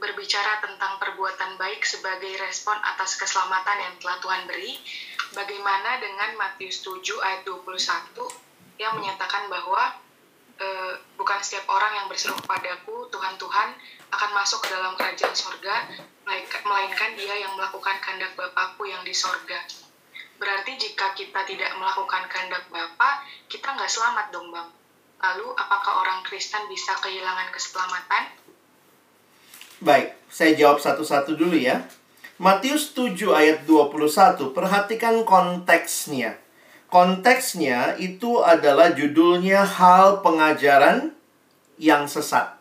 berbicara 0.00 0.64
tentang 0.64 0.96
perbuatan 0.96 1.60
baik 1.60 1.84
sebagai 1.84 2.32
respon 2.40 2.80
atas 2.80 3.20
keselamatan 3.20 3.76
yang 3.76 3.94
telah 4.00 4.16
Tuhan 4.24 4.42
beri, 4.48 4.80
bagaimana 5.36 6.00
dengan 6.00 6.32
Matius 6.40 6.80
7 6.80 7.04
ayat 7.20 7.44
21 7.44 8.16
yang 8.80 8.96
menyatakan 8.96 9.52
bahwa 9.52 9.92
uh, 10.60 10.94
bukan 11.16 11.40
setiap 11.40 11.66
orang 11.72 11.92
yang 11.96 12.06
berseru 12.06 12.36
kepadaku 12.36 13.08
Tuhan 13.08 13.34
Tuhan 13.40 13.68
akan 14.12 14.30
masuk 14.36 14.62
ke 14.62 14.68
dalam 14.70 14.92
kerajaan 14.94 15.34
sorga 15.34 15.88
melainkan 16.62 17.18
dia 17.18 17.34
yang 17.34 17.58
melakukan 17.58 17.98
kehendak 17.98 18.38
Bapakku 18.38 18.86
yang 18.86 19.02
di 19.02 19.10
sorga. 19.10 19.58
Berarti 20.38 20.78
jika 20.78 21.12
kita 21.18 21.42
tidak 21.42 21.74
melakukan 21.74 22.30
kehendak 22.30 22.64
Bapa 22.70 23.26
kita 23.50 23.74
nggak 23.74 23.90
selamat 23.90 24.30
dong 24.30 24.54
bang. 24.54 24.68
Lalu 25.20 25.52
apakah 25.52 26.00
orang 26.00 26.24
Kristen 26.24 26.64
bisa 26.70 26.96
kehilangan 27.02 27.50
keselamatan? 27.52 28.30
Baik 29.82 30.14
saya 30.30 30.54
jawab 30.54 30.78
satu-satu 30.78 31.34
dulu 31.34 31.58
ya. 31.58 31.82
Matius 32.40 32.96
7 32.96 33.20
ayat 33.36 33.68
21 33.68 34.56
perhatikan 34.56 35.28
konteksnya 35.28 36.40
konteksnya 36.90 37.96
itu 37.96 38.42
adalah 38.42 38.92
judulnya 38.92 39.62
hal 39.62 40.20
pengajaran 40.26 41.14
yang 41.78 42.10
sesat. 42.10 42.60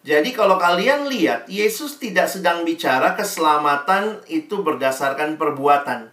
Jadi 0.00 0.32
kalau 0.32 0.56
kalian 0.56 1.12
lihat, 1.12 1.44
Yesus 1.44 2.00
tidak 2.00 2.32
sedang 2.32 2.64
bicara 2.64 3.12
keselamatan 3.12 4.24
itu 4.32 4.64
berdasarkan 4.64 5.36
perbuatan. 5.36 6.08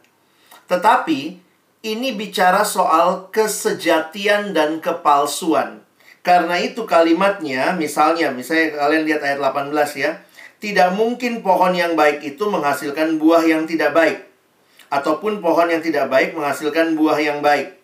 Tetapi 0.68 1.40
ini 1.88 2.10
bicara 2.12 2.68
soal 2.68 3.32
kesejatian 3.32 4.52
dan 4.52 4.84
kepalsuan. 4.84 5.88
Karena 6.20 6.60
itu 6.60 6.84
kalimatnya, 6.84 7.72
misalnya, 7.80 8.36
misalnya 8.36 8.76
kalian 8.76 9.08
lihat 9.08 9.24
ayat 9.24 9.40
18 9.40 9.72
ya. 9.96 10.20
Tidak 10.60 10.92
mungkin 11.00 11.40
pohon 11.40 11.72
yang 11.72 11.96
baik 11.96 12.20
itu 12.28 12.44
menghasilkan 12.44 13.16
buah 13.16 13.48
yang 13.48 13.64
tidak 13.64 13.96
baik. 13.96 14.27
Ataupun 14.88 15.44
pohon 15.44 15.68
yang 15.68 15.84
tidak 15.84 16.08
baik 16.08 16.36
menghasilkan 16.36 16.96
buah 16.96 17.20
yang 17.20 17.40
baik. 17.44 17.76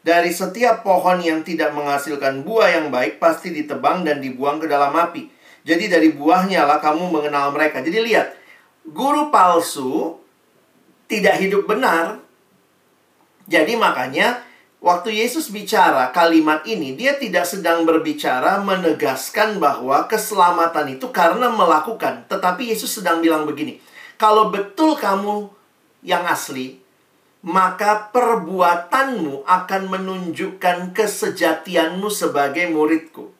Dari 0.00 0.32
setiap 0.32 0.86
pohon 0.86 1.20
yang 1.20 1.44
tidak 1.44 1.74
menghasilkan 1.76 2.46
buah 2.46 2.68
yang 2.80 2.86
baik 2.88 3.20
pasti 3.20 3.52
ditebang 3.52 4.06
dan 4.06 4.24
dibuang 4.24 4.56
ke 4.56 4.66
dalam 4.70 4.94
api. 4.94 5.28
Jadi 5.66 5.84
dari 5.90 6.08
buahnya 6.14 6.64
lah 6.64 6.80
kamu 6.80 7.12
mengenal 7.12 7.52
mereka. 7.52 7.84
Jadi 7.84 7.98
lihat, 8.00 8.32
guru 8.88 9.28
palsu 9.28 10.16
tidak 11.04 11.36
hidup 11.36 11.68
benar. 11.68 12.24
Jadi 13.48 13.76
makanya 13.76 14.48
Waktu 14.78 15.10
Yesus 15.10 15.50
bicara 15.50 16.14
kalimat 16.14 16.62
ini, 16.62 16.94
dia 16.94 17.18
tidak 17.18 17.50
sedang 17.50 17.82
berbicara 17.82 18.62
menegaskan 18.62 19.58
bahwa 19.58 20.06
keselamatan 20.06 20.94
itu 20.94 21.10
karena 21.10 21.50
melakukan. 21.50 22.22
Tetapi 22.30 22.70
Yesus 22.70 23.02
sedang 23.02 23.18
bilang 23.18 23.42
begini, 23.42 23.82
kalau 24.14 24.54
betul 24.54 24.94
kamu 24.94 25.50
yang 26.04 26.24
asli, 26.26 26.78
maka 27.42 28.10
perbuatanmu 28.10 29.46
akan 29.46 29.82
menunjukkan 29.88 30.92
kesejatianmu 30.94 32.08
sebagai 32.10 32.70
muridku. 32.70 33.30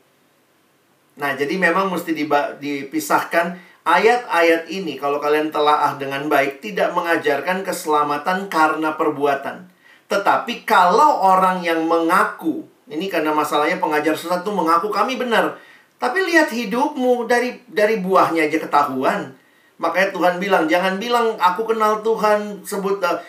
Nah, 1.18 1.34
jadi 1.34 1.58
memang 1.58 1.90
mesti 1.90 2.14
dipisahkan 2.62 3.58
ayat-ayat 3.82 4.70
ini 4.70 4.94
kalau 4.98 5.18
kalian 5.18 5.50
telaah 5.50 5.98
dengan 5.98 6.30
baik 6.30 6.62
tidak 6.62 6.94
mengajarkan 6.94 7.66
keselamatan 7.66 8.46
karena 8.46 8.94
perbuatan 8.94 9.78
tetapi 10.08 10.64
kalau 10.64 11.20
orang 11.20 11.60
yang 11.60 11.84
mengaku, 11.84 12.64
ini 12.88 13.12
karena 13.12 13.36
masalahnya 13.36 13.76
pengajar 13.76 14.16
sesat 14.16 14.40
itu 14.40 14.52
mengaku 14.56 14.88
kami 14.88 15.20
benar. 15.20 15.60
Tapi 16.00 16.24
lihat 16.24 16.48
hidupmu 16.48 17.28
dari 17.28 17.60
dari 17.68 18.00
buahnya 18.00 18.48
aja 18.48 18.56
ketahuan. 18.56 19.36
Makanya 19.78 20.10
Tuhan 20.10 20.34
bilang, 20.42 20.66
jangan 20.66 20.98
bilang 20.98 21.38
aku 21.38 21.62
kenal 21.62 22.02
Tuhan, 22.02 22.66
sebut 22.66 22.98
uh, 22.98 23.22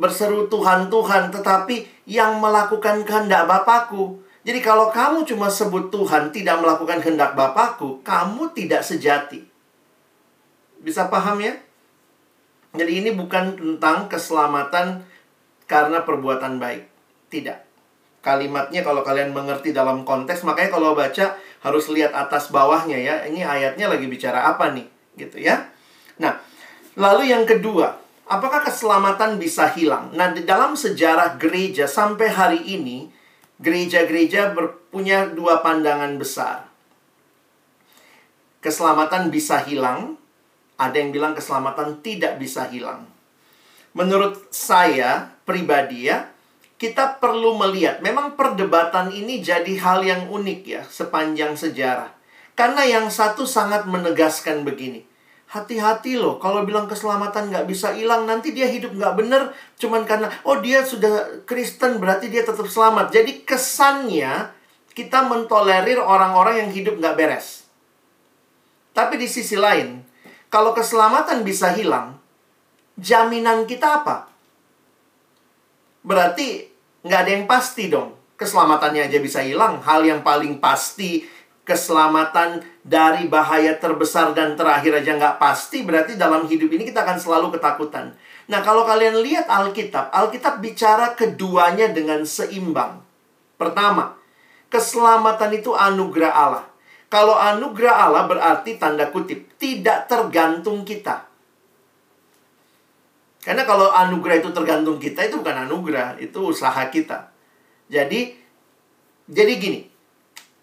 berseru 0.00 0.48
Tuhan 0.48 0.88
Tuhan, 0.88 1.28
tetapi 1.28 2.08
yang 2.08 2.40
melakukan 2.40 3.04
kehendak 3.04 3.44
Bapakku. 3.44 4.24
Jadi 4.40 4.64
kalau 4.64 4.88
kamu 4.88 5.28
cuma 5.28 5.52
sebut 5.52 5.92
Tuhan 5.92 6.32
tidak 6.32 6.64
melakukan 6.64 7.04
kehendak 7.04 7.36
Bapakku, 7.36 8.00
kamu 8.00 8.56
tidak 8.56 8.80
sejati. 8.80 9.44
Bisa 10.80 11.12
paham 11.12 11.44
ya? 11.44 11.52
Jadi 12.72 13.04
ini 13.04 13.10
bukan 13.12 13.52
tentang 13.60 14.08
keselamatan 14.08 15.04
karena 15.68 16.00
perbuatan 16.08 16.56
baik. 16.56 16.88
Tidak. 17.28 17.58
Kalimatnya 18.24 18.80
kalau 18.80 19.04
kalian 19.04 19.36
mengerti 19.36 19.76
dalam 19.76 20.08
konteks, 20.08 20.40
makanya 20.48 20.72
kalau 20.72 20.96
baca 20.96 21.36
harus 21.60 21.84
lihat 21.92 22.16
atas 22.16 22.48
bawahnya 22.48 22.96
ya. 22.96 23.14
Ini 23.28 23.44
ayatnya 23.44 23.92
lagi 23.92 24.08
bicara 24.08 24.48
apa 24.48 24.72
nih? 24.72 24.99
Gitu 25.14 25.40
ya. 25.40 25.70
Nah, 26.20 26.38
lalu 26.94 27.32
yang 27.32 27.48
kedua, 27.48 27.98
apakah 28.30 28.62
keselamatan 28.62 29.40
bisa 29.40 29.70
hilang? 29.72 30.14
Nah, 30.14 30.30
di 30.30 30.46
dalam 30.46 30.78
sejarah 30.78 31.40
gereja 31.40 31.90
sampai 31.90 32.28
hari 32.30 32.60
ini, 32.76 33.10
gereja-gereja 33.58 34.54
punya 34.92 35.26
dua 35.30 35.60
pandangan 35.60 36.14
besar. 36.16 36.70
Keselamatan 38.60 39.32
bisa 39.32 39.64
hilang, 39.64 40.20
ada 40.76 40.96
yang 40.96 41.12
bilang 41.12 41.32
keselamatan 41.32 42.04
tidak 42.04 42.36
bisa 42.36 42.68
hilang. 42.68 43.08
Menurut 43.96 44.52
saya, 44.52 45.34
pribadi 45.42 46.06
ya, 46.06 46.28
kita 46.80 47.20
perlu 47.20 47.60
melihat. 47.60 48.00
Memang 48.00 48.38
perdebatan 48.38 49.12
ini 49.12 49.44
jadi 49.44 49.76
hal 49.80 50.00
yang 50.00 50.22
unik 50.32 50.60
ya 50.64 50.82
sepanjang 50.88 51.52
sejarah. 51.58 52.19
Karena 52.60 52.84
yang 52.84 53.08
satu 53.08 53.48
sangat 53.48 53.88
menegaskan 53.88 54.68
begini. 54.68 55.08
Hati-hati 55.48 56.20
loh, 56.20 56.36
kalau 56.36 56.68
bilang 56.68 56.84
keselamatan 56.84 57.48
nggak 57.48 57.64
bisa 57.64 57.96
hilang, 57.96 58.28
nanti 58.28 58.52
dia 58.52 58.68
hidup 58.68 58.92
nggak 58.92 59.16
bener, 59.16 59.56
cuman 59.80 60.04
karena, 60.04 60.28
oh 60.44 60.60
dia 60.60 60.84
sudah 60.84 61.40
Kristen, 61.48 61.96
berarti 61.96 62.28
dia 62.28 62.44
tetap 62.44 62.68
selamat. 62.68 63.16
Jadi 63.16 63.48
kesannya, 63.48 64.52
kita 64.92 65.24
mentolerir 65.24 66.04
orang-orang 66.04 66.68
yang 66.68 66.70
hidup 66.70 67.00
nggak 67.00 67.16
beres. 67.16 67.64
Tapi 68.92 69.16
di 69.16 69.24
sisi 69.24 69.56
lain, 69.56 70.04
kalau 70.52 70.76
keselamatan 70.76 71.40
bisa 71.40 71.72
hilang, 71.72 72.20
jaminan 73.00 73.64
kita 73.64 74.04
apa? 74.04 74.28
Berarti 76.04 76.68
nggak 77.08 77.20
ada 77.24 77.30
yang 77.40 77.48
pasti 77.48 77.88
dong. 77.88 78.20
Keselamatannya 78.36 79.08
aja 79.08 79.16
bisa 79.16 79.40
hilang. 79.40 79.80
Hal 79.80 80.04
yang 80.04 80.20
paling 80.20 80.60
pasti 80.60 81.39
keselamatan 81.70 82.66
dari 82.82 83.30
bahaya 83.30 83.78
terbesar 83.78 84.34
dan 84.34 84.58
terakhir 84.58 84.98
aja 84.98 85.14
nggak 85.14 85.38
pasti. 85.38 85.86
Berarti 85.86 86.18
dalam 86.18 86.50
hidup 86.50 86.66
ini 86.74 86.82
kita 86.90 87.06
akan 87.06 87.22
selalu 87.22 87.54
ketakutan. 87.54 88.10
Nah 88.50 88.58
kalau 88.66 88.82
kalian 88.82 89.22
lihat 89.22 89.46
Alkitab, 89.46 90.10
Alkitab 90.10 90.58
bicara 90.58 91.14
keduanya 91.14 91.86
dengan 91.94 92.26
seimbang. 92.26 92.98
Pertama, 93.54 94.18
keselamatan 94.66 95.54
itu 95.54 95.70
anugerah 95.70 96.32
Allah. 96.34 96.64
Kalau 97.06 97.38
anugerah 97.38 97.94
Allah 98.06 98.26
berarti 98.26 98.78
tanda 98.78 99.06
kutip, 99.10 99.54
tidak 99.58 100.10
tergantung 100.10 100.82
kita. 100.82 101.30
Karena 103.42 103.66
kalau 103.66 103.90
anugerah 103.90 104.38
itu 104.38 104.50
tergantung 104.54 104.98
kita, 105.02 105.26
itu 105.26 105.42
bukan 105.42 105.66
anugerah, 105.66 106.22
itu 106.22 106.38
usaha 106.38 106.78
kita. 106.86 107.34
Jadi, 107.90 108.36
jadi 109.26 109.52
gini, 109.58 109.89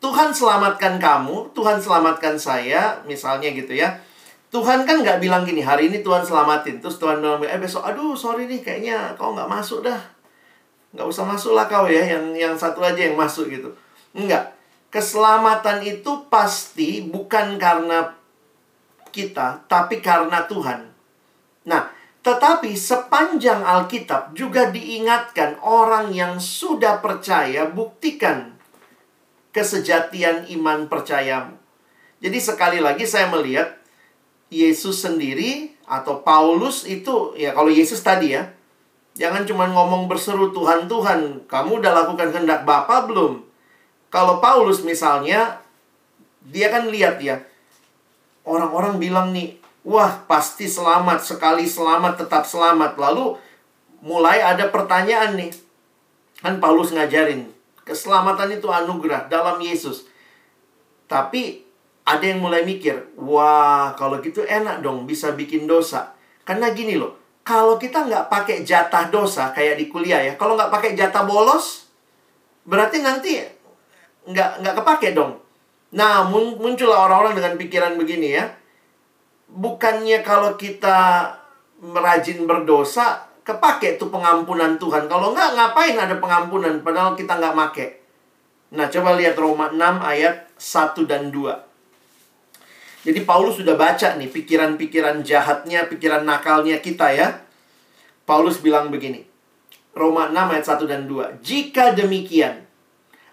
Tuhan 0.07 0.31
selamatkan 0.31 1.03
kamu, 1.03 1.51
Tuhan 1.51 1.83
selamatkan 1.83 2.39
saya, 2.39 3.03
misalnya 3.03 3.51
gitu 3.51 3.75
ya. 3.75 3.99
Tuhan 4.47 4.87
kan 4.87 5.03
nggak 5.03 5.19
bilang 5.19 5.43
gini, 5.43 5.59
hari 5.59 5.91
ini 5.91 5.99
Tuhan 5.99 6.23
selamatin. 6.23 6.79
Terus 6.79 6.95
Tuhan 6.95 7.19
bilang, 7.19 7.43
eh 7.43 7.59
besok, 7.59 7.83
aduh 7.83 8.15
sorry 8.15 8.47
nih, 8.47 8.63
kayaknya 8.63 9.19
kau 9.19 9.35
nggak 9.35 9.51
masuk 9.51 9.83
dah. 9.83 9.99
Nggak 10.95 11.11
usah 11.11 11.27
masuk 11.27 11.51
lah 11.51 11.67
kau 11.67 11.91
ya, 11.91 11.99
yang, 12.07 12.31
yang 12.31 12.55
satu 12.55 12.79
aja 12.79 13.03
yang 13.03 13.19
masuk 13.19 13.51
gitu. 13.51 13.75
Enggak. 14.15 14.55
Keselamatan 14.87 15.83
itu 15.83 16.23
pasti 16.31 17.03
bukan 17.03 17.59
karena 17.59 18.15
kita, 19.11 19.67
tapi 19.67 19.99
karena 19.99 20.47
Tuhan. 20.47 20.87
Nah, 21.67 21.91
tetapi 22.23 22.79
sepanjang 22.79 23.59
Alkitab 23.59 24.31
juga 24.31 24.71
diingatkan 24.71 25.59
orang 25.59 26.15
yang 26.15 26.39
sudah 26.39 27.03
percaya 27.03 27.67
buktikan 27.67 28.56
kesejatian 29.57 30.45
iman 30.61 30.85
percayamu. 30.85 31.57
Jadi 32.21 32.37
sekali 32.37 32.77
lagi 32.77 33.09
saya 33.09 33.33
melihat 33.33 33.73
Yesus 34.53 35.01
sendiri 35.01 35.73
atau 35.89 36.21
Paulus 36.21 36.85
itu 36.85 37.33
ya 37.33 37.57
kalau 37.57 37.73
Yesus 37.73 38.05
tadi 38.05 38.37
ya 38.37 38.53
jangan 39.17 39.49
cuma 39.49 39.65
ngomong 39.67 40.05
berseru 40.05 40.53
Tuhan 40.53 40.85
Tuhan 40.85 41.49
kamu 41.49 41.81
udah 41.83 41.91
lakukan 42.03 42.31
kehendak 42.31 42.67
Bapa 42.67 43.07
belum 43.07 43.43
kalau 44.11 44.39
Paulus 44.43 44.83
misalnya 44.83 45.63
dia 46.47 46.67
kan 46.71 46.91
lihat 46.91 47.19
ya 47.23 47.43
orang-orang 48.43 48.99
bilang 48.99 49.31
nih 49.35 49.59
Wah, 49.87 50.27
pasti 50.27 50.67
selamat. 50.67 51.23
Sekali 51.23 51.63
selamat, 51.63 52.27
tetap 52.27 52.43
selamat. 52.43 52.99
Lalu 52.99 53.39
mulai 54.03 54.43
ada 54.43 54.67
pertanyaan 54.67 55.39
nih. 55.39 55.55
Kan 56.43 56.59
Paulus 56.59 56.91
ngajarin. 56.91 57.47
Keselamatan 57.87 58.59
itu 58.59 58.67
anugerah 58.67 59.31
dalam 59.31 59.55
Yesus. 59.63 60.11
Tapi 61.07 61.63
ada 62.07 62.23
yang 62.23 62.43
mulai 62.43 62.67
mikir, 62.67 63.15
wah 63.19 63.91
kalau 63.95 64.19
gitu 64.23 64.43
enak 64.43 64.79
dong 64.83 65.03
bisa 65.07 65.31
bikin 65.35 65.67
dosa. 65.67 66.15
Karena 66.47 66.71
gini 66.71 66.95
loh, 66.95 67.19
kalau 67.43 67.75
kita 67.75 68.07
nggak 68.07 68.27
pakai 68.31 68.63
jatah 68.63 69.11
dosa 69.11 69.51
kayak 69.51 69.79
di 69.79 69.91
kuliah 69.91 70.23
ya, 70.23 70.33
kalau 70.39 70.55
nggak 70.55 70.71
pakai 70.71 70.95
jatah 70.95 71.27
bolos, 71.27 71.91
berarti 72.63 73.03
nanti 73.03 73.43
nggak 74.27 74.63
nggak 74.63 74.75
kepake 74.83 75.11
dong. 75.15 75.39
Nah 75.95 76.27
muncullah 76.31 77.07
orang-orang 77.07 77.39
dengan 77.39 77.53
pikiran 77.59 77.99
begini 77.99 78.39
ya, 78.39 78.55
bukannya 79.51 80.23
kalau 80.23 80.55
kita 80.55 81.31
merajin 81.83 82.47
berdosa, 82.47 83.26
kepake 83.47 83.95
tuh 83.95 84.11
pengampunan 84.11 84.75
Tuhan. 84.75 85.07
Kalau 85.07 85.31
enggak, 85.31 85.55
ngapain 85.55 85.95
ada 85.95 86.19
pengampunan 86.19 86.83
padahal 86.83 87.15
kita 87.15 87.39
nggak 87.39 87.55
make. 87.55 87.87
Nah, 88.75 88.91
coba 88.91 89.15
lihat 89.15 89.39
Roma 89.39 89.71
6 89.71 89.79
ayat 90.03 90.51
1 90.59 91.07
dan 91.07 91.31
2. 91.31 93.07
Jadi 93.07 93.23
Paulus 93.23 93.55
sudah 93.55 93.79
baca 93.79 94.19
nih 94.19 94.27
pikiran-pikiran 94.27 95.23
jahatnya, 95.23 95.87
pikiran 95.87 96.27
nakalnya 96.27 96.83
kita 96.83 97.15
ya. 97.15 97.39
Paulus 98.27 98.59
bilang 98.59 98.91
begini. 98.91 99.23
Roma 99.95 100.27
6 100.27 100.51
ayat 100.51 100.65
1 100.67 100.83
dan 100.83 101.07
2. 101.07 101.39
Jika 101.39 101.95
demikian, 101.95 102.67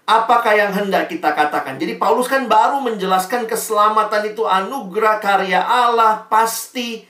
Apakah 0.05 0.53
yang 0.53 0.69
hendak 0.69 1.09
kita 1.09 1.33
katakan? 1.33 1.81
Jadi 1.81 1.97
Paulus 1.97 2.29
kan 2.29 2.45
baru 2.45 2.77
menjelaskan 2.85 3.49
keselamatan 3.49 4.37
itu 4.37 4.45
anugerah 4.45 5.17
karya 5.17 5.65
Allah 5.65 6.29
pasti. 6.29 7.09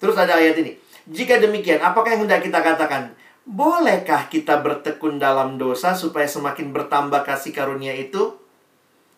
Terus 0.00 0.16
ada 0.16 0.40
ayat 0.40 0.56
ini. 0.56 0.72
Jika 1.10 1.42
demikian, 1.42 1.82
apakah 1.82 2.14
yang 2.14 2.30
hendak 2.30 2.46
kita 2.46 2.62
katakan? 2.62 3.10
Bolehkah 3.42 4.30
kita 4.30 4.62
bertekun 4.62 5.18
dalam 5.18 5.58
dosa 5.58 5.90
supaya 5.90 6.30
semakin 6.30 6.70
bertambah 6.70 7.26
kasih 7.26 7.50
karunia 7.50 7.90
itu? 7.90 8.38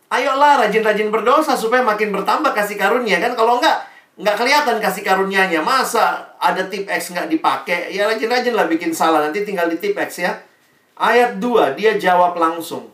Ayolah 0.08 0.64
rajin-rajin 0.64 1.12
berdosa 1.12 1.52
supaya 1.52 1.84
makin 1.84 2.08
bertambah 2.12 2.56
kasih 2.56 2.80
karunia 2.80 3.20
kan. 3.20 3.36
Kalau 3.36 3.60
enggak, 3.60 3.84
nggak 4.16 4.36
kelihatan 4.40 4.76
kasih 4.80 5.04
karunianya. 5.04 5.60
Masa 5.60 6.32
ada 6.40 6.64
tip 6.64 6.88
X 6.88 7.12
nggak 7.12 7.28
dipakai? 7.28 7.92
Ya 7.92 8.08
rajin-rajin 8.08 8.56
lah 8.56 8.68
bikin 8.68 8.96
salah. 8.96 9.24
Nanti 9.28 9.44
tinggal 9.44 9.68
di 9.68 9.76
tip 9.76 9.92
X 9.92 10.24
ya. 10.24 10.32
Ayat 10.96 11.36
2, 11.40 11.76
dia 11.76 12.00
jawab 12.00 12.36
langsung. 12.40 12.88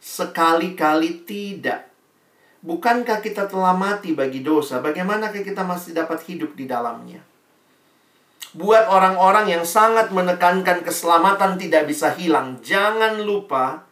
Sekali-kali 0.00 1.24
tidak. 1.24 1.88
Bukankah 2.60 3.24
kita 3.24 3.48
telah 3.48 3.72
mati 3.72 4.12
bagi 4.12 4.44
dosa? 4.44 4.84
Bagaimanakah 4.84 5.40
kita 5.40 5.64
masih 5.64 5.96
dapat 5.96 6.20
hidup 6.28 6.52
di 6.56 6.68
dalamnya? 6.68 7.24
Buat 8.50 8.90
orang-orang 8.90 9.46
yang 9.46 9.62
sangat 9.62 10.10
menekankan 10.10 10.82
keselamatan 10.82 11.54
tidak 11.54 11.86
bisa 11.86 12.10
hilang, 12.10 12.58
jangan 12.66 13.22
lupa 13.22 13.86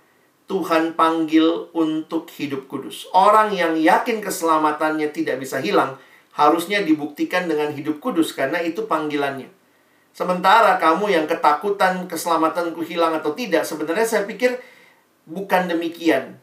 Tuhan 0.50 0.98
panggil 0.98 1.70
untuk 1.70 2.26
hidup 2.34 2.66
kudus. 2.66 3.06
Orang 3.14 3.54
yang 3.54 3.78
yakin 3.78 4.18
keselamatannya 4.18 5.14
tidak 5.14 5.38
bisa 5.38 5.62
hilang, 5.62 5.94
harusnya 6.34 6.82
dibuktikan 6.82 7.46
dengan 7.46 7.70
hidup 7.70 8.02
kudus 8.02 8.34
karena 8.34 8.58
itu 8.58 8.82
panggilannya. 8.90 9.46
Sementara 10.10 10.74
kamu 10.82 11.06
yang 11.06 11.30
ketakutan 11.30 12.10
keselamatanku 12.10 12.82
hilang 12.82 13.14
atau 13.14 13.38
tidak, 13.38 13.62
sebenarnya 13.62 14.10
saya 14.10 14.26
pikir 14.26 14.58
bukan 15.22 15.70
demikian 15.70 16.34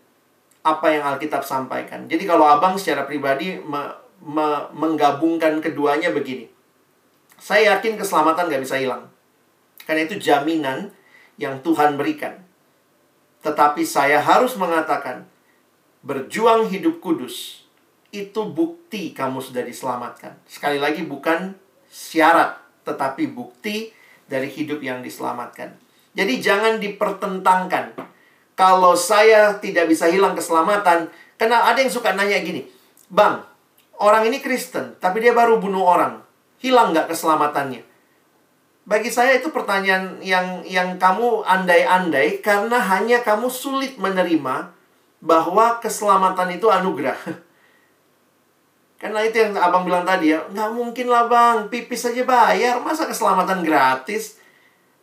apa 0.64 0.88
yang 0.88 1.04
Alkitab 1.04 1.44
sampaikan. 1.44 2.08
Jadi 2.08 2.24
kalau 2.24 2.48
abang 2.48 2.80
secara 2.80 3.04
pribadi 3.04 3.60
me, 3.60 3.92
me, 4.24 4.72
menggabungkan 4.72 5.60
keduanya 5.60 6.16
begini. 6.16 6.55
Saya 7.46 7.78
yakin 7.78 7.94
keselamatan 7.94 8.50
gak 8.50 8.64
bisa 8.66 8.82
hilang. 8.82 9.06
Karena 9.86 10.10
itu 10.10 10.18
jaminan 10.18 10.90
yang 11.38 11.62
Tuhan 11.62 11.94
berikan. 11.94 12.42
Tetapi 13.46 13.86
saya 13.86 14.18
harus 14.18 14.58
mengatakan, 14.58 15.30
berjuang 16.02 16.66
hidup 16.74 16.98
kudus 16.98 17.62
itu 18.10 18.42
bukti 18.50 19.14
kamu 19.14 19.46
sudah 19.46 19.62
diselamatkan. 19.62 20.34
Sekali 20.50 20.82
lagi 20.82 21.06
bukan 21.06 21.54
syarat, 21.86 22.58
tetapi 22.82 23.30
bukti 23.30 23.94
dari 24.26 24.50
hidup 24.50 24.82
yang 24.82 25.06
diselamatkan. 25.06 25.78
Jadi 26.18 26.42
jangan 26.42 26.82
dipertentangkan. 26.82 27.94
Kalau 28.58 28.98
saya 28.98 29.62
tidak 29.62 29.86
bisa 29.86 30.10
hilang 30.10 30.34
keselamatan, 30.34 31.14
karena 31.38 31.62
ada 31.70 31.78
yang 31.78 31.94
suka 31.94 32.18
nanya 32.18 32.42
gini, 32.42 32.66
Bang, 33.06 33.46
orang 34.02 34.26
ini 34.34 34.42
Kristen, 34.42 34.98
tapi 34.98 35.22
dia 35.22 35.38
baru 35.38 35.62
bunuh 35.62 35.86
orang 35.86 36.25
hilang 36.60 36.96
nggak 36.96 37.12
keselamatannya? 37.12 37.84
Bagi 38.86 39.10
saya 39.10 39.42
itu 39.42 39.50
pertanyaan 39.50 40.22
yang 40.22 40.62
yang 40.62 41.02
kamu 41.02 41.42
andai-andai 41.42 42.40
karena 42.46 42.78
hanya 42.78 43.26
kamu 43.26 43.50
sulit 43.50 43.98
menerima 43.98 44.70
bahwa 45.26 45.82
keselamatan 45.82 46.54
itu 46.54 46.70
anugerah. 46.70 47.18
Karena 49.02 49.22
itu 49.28 49.38
yang 49.38 49.54
abang 49.60 49.84
bilang 49.84 50.08
tadi 50.08 50.32
ya, 50.32 50.40
nggak 50.50 50.72
mungkin 50.72 51.12
lah 51.12 51.28
bang, 51.28 51.68
pipis 51.68 52.08
saja 52.08 52.24
bayar, 52.24 52.80
masa 52.80 53.06
keselamatan 53.06 53.62
gratis? 53.62 54.40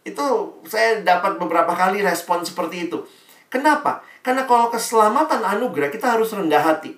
Itu 0.02 0.58
saya 0.64 1.04
dapat 1.04 1.36
beberapa 1.36 1.70
kali 1.76 2.00
respon 2.00 2.42
seperti 2.42 2.88
itu. 2.88 3.04
Kenapa? 3.52 4.00
Karena 4.24 4.48
kalau 4.48 4.72
keselamatan 4.72 5.44
anugerah, 5.44 5.92
kita 5.92 6.16
harus 6.16 6.32
rendah 6.32 6.64
hati. 6.64 6.96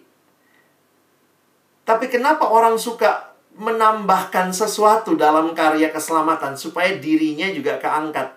Tapi 1.85 2.09
kenapa 2.09 2.49
orang 2.49 2.79
suka 2.79 3.34
menambahkan 3.55 4.51
sesuatu 4.51 5.15
dalam 5.15 5.55
karya 5.55 5.91
keselamatan 5.95 6.59
supaya 6.59 6.95
dirinya 6.99 7.47
juga 7.51 7.79
keangkat. 7.79 8.35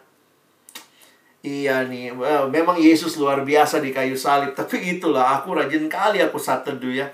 Iya 1.46 1.86
nih, 1.86 2.12
well, 2.18 2.50
memang 2.50 2.76
Yesus 2.76 3.16
luar 3.16 3.46
biasa 3.46 3.80
di 3.80 3.94
kayu 3.94 4.18
salib. 4.18 4.52
Tapi 4.58 4.98
itulah, 4.98 5.40
aku 5.40 5.56
rajin 5.56 5.88
kali 5.88 6.20
aku 6.20 6.36
satu 6.36 6.76
teduh 6.76 7.06
ya. 7.06 7.08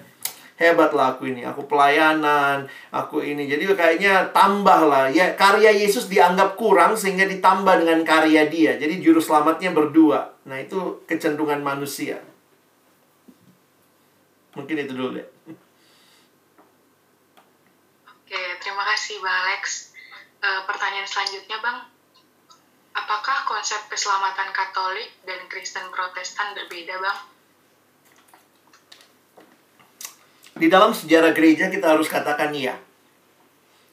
Hebatlah 0.54 1.18
aku 1.18 1.28
ini, 1.34 1.42
aku 1.44 1.66
pelayanan, 1.66 2.70
aku 2.94 3.26
ini. 3.26 3.50
Jadi 3.50 3.68
kayaknya 3.74 4.32
tambah 4.32 4.86
lah. 4.86 5.10
Ya, 5.10 5.34
karya 5.34 5.74
Yesus 5.74 6.08
dianggap 6.08 6.56
kurang 6.56 6.94
sehingga 6.94 7.26
ditambah 7.26 7.84
dengan 7.84 8.06
karya 8.06 8.48
dia. 8.48 8.78
Jadi 8.78 9.02
juru 9.02 9.20
selamatnya 9.20 9.74
berdua. 9.74 10.34
Nah 10.46 10.58
itu 10.62 11.04
kecenderungan 11.10 11.60
manusia. 11.60 12.22
Mungkin 14.54 14.76
itu 14.86 14.94
dulu 14.94 15.18
deh. 15.18 15.28
Oke, 18.08 18.42
terima 18.74 18.90
kasih 18.90 19.22
Bang 19.22 19.38
Alex. 19.38 19.94
E, 20.42 20.50
pertanyaan 20.66 21.06
selanjutnya 21.06 21.62
Bang, 21.62 21.86
apakah 22.98 23.46
konsep 23.46 23.78
keselamatan 23.86 24.50
Katolik 24.50 25.14
dan 25.30 25.46
Kristen 25.46 25.94
Protestan 25.94 26.58
berbeda 26.58 26.98
Bang? 26.98 27.20
Di 30.58 30.66
dalam 30.74 30.90
sejarah 30.90 31.38
gereja 31.38 31.70
kita 31.70 31.94
harus 31.94 32.10
katakan 32.10 32.50
iya. 32.50 32.74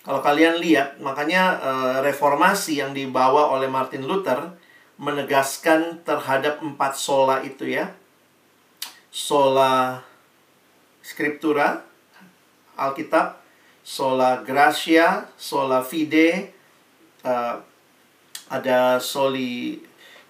Kalau 0.00 0.24
kalian 0.24 0.56
lihat, 0.56 0.96
makanya 0.96 1.60
e, 1.60 1.72
reformasi 2.00 2.80
yang 2.80 2.96
dibawa 2.96 3.52
oleh 3.52 3.68
Martin 3.68 4.08
Luther 4.08 4.56
menegaskan 4.96 6.08
terhadap 6.08 6.64
empat 6.64 6.96
sola 6.96 7.44
itu 7.44 7.68
ya. 7.68 7.92
Sola 9.12 10.00
Scriptura, 11.04 11.84
Alkitab, 12.80 13.39
sola 13.82 14.44
gracia, 14.44 15.28
sola 15.36 15.80
fide, 15.80 16.52
uh, 17.24 17.56
ada 18.50 18.98
soli 18.98 19.80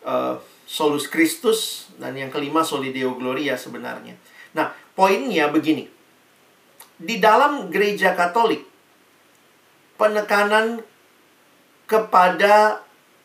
uh, 0.04 0.36
solus 0.68 1.10
Christus 1.10 1.90
dan 1.98 2.14
yang 2.14 2.30
kelima 2.30 2.62
soli 2.62 2.94
Deo 2.94 3.18
Gloria 3.18 3.58
sebenarnya. 3.58 4.14
Nah, 4.54 4.70
poinnya 4.94 5.50
begini. 5.50 5.90
Di 7.00 7.16
dalam 7.16 7.72
gereja 7.72 8.12
Katolik 8.12 8.62
penekanan 9.96 10.84
kepada 11.88 12.84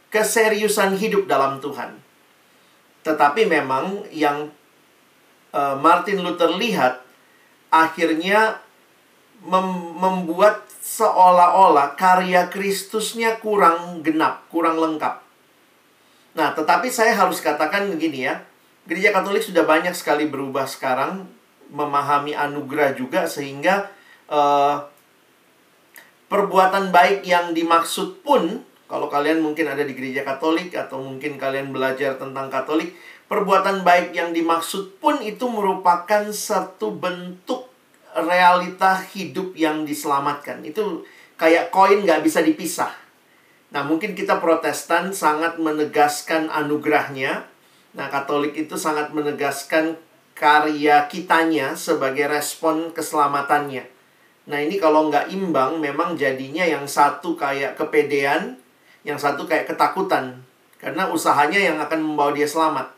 keseriusan 0.10 0.96
hidup 0.98 1.28
dalam 1.30 1.60
Tuhan. 1.60 2.00
Tetapi 3.06 3.46
memang 3.46 4.10
yang 4.10 4.50
uh, 5.54 5.76
Martin 5.78 6.26
Luther 6.26 6.50
lihat 6.56 7.06
akhirnya 7.70 8.65
mem 9.46 9.68
membuat 9.96 10.66
seolah-olah 10.82 11.94
karya 11.94 12.50
Kristusnya 12.50 13.38
kurang 13.38 14.02
genap, 14.02 14.46
kurang 14.50 14.82
lengkap. 14.82 15.22
Nah, 16.36 16.52
tetapi 16.52 16.92
saya 16.92 17.16
harus 17.16 17.40
katakan 17.40 17.88
begini 17.94 18.28
ya. 18.28 18.44
Gereja 18.86 19.10
Katolik 19.10 19.42
sudah 19.42 19.66
banyak 19.66 19.98
sekali 19.98 20.30
berubah 20.30 20.70
sekarang, 20.70 21.26
memahami 21.74 22.38
anugerah 22.38 22.94
juga 22.94 23.26
sehingga 23.26 23.90
uh, 24.30 24.86
perbuatan 26.30 26.94
baik 26.94 27.26
yang 27.26 27.58
dimaksud 27.58 28.22
pun 28.22 28.62
kalau 28.86 29.10
kalian 29.10 29.42
mungkin 29.42 29.66
ada 29.66 29.82
di 29.82 29.98
gereja 29.98 30.22
Katolik 30.22 30.70
atau 30.78 31.02
mungkin 31.02 31.42
kalian 31.42 31.74
belajar 31.74 32.22
tentang 32.22 32.54
Katolik, 32.54 32.94
perbuatan 33.26 33.82
baik 33.82 34.14
yang 34.14 34.30
dimaksud 34.30 35.02
pun 35.02 35.18
itu 35.26 35.50
merupakan 35.50 36.30
satu 36.30 36.94
bentuk 36.94 37.75
realita 38.16 39.04
hidup 39.12 39.52
yang 39.60 39.84
diselamatkan. 39.84 40.64
Itu 40.64 41.04
kayak 41.36 41.70
koin 41.70 42.08
nggak 42.08 42.24
bisa 42.24 42.40
dipisah. 42.40 42.96
Nah, 43.76 43.84
mungkin 43.84 44.16
kita 44.16 44.40
protestan 44.40 45.12
sangat 45.12 45.60
menegaskan 45.60 46.48
anugerahnya. 46.48 47.44
Nah, 47.92 48.08
katolik 48.08 48.56
itu 48.56 48.80
sangat 48.80 49.12
menegaskan 49.12 50.00
karya 50.32 51.12
kitanya 51.12 51.76
sebagai 51.76 52.32
respon 52.32 52.96
keselamatannya. 52.96 53.84
Nah, 54.48 54.58
ini 54.64 54.80
kalau 54.80 55.12
nggak 55.12 55.28
imbang, 55.36 55.84
memang 55.84 56.16
jadinya 56.16 56.64
yang 56.64 56.88
satu 56.88 57.36
kayak 57.36 57.76
kepedean, 57.76 58.56
yang 59.04 59.20
satu 59.20 59.44
kayak 59.44 59.68
ketakutan. 59.68 60.40
Karena 60.80 61.12
usahanya 61.12 61.60
yang 61.60 61.76
akan 61.84 62.00
membawa 62.00 62.32
dia 62.32 62.48
selamat. 62.48 62.95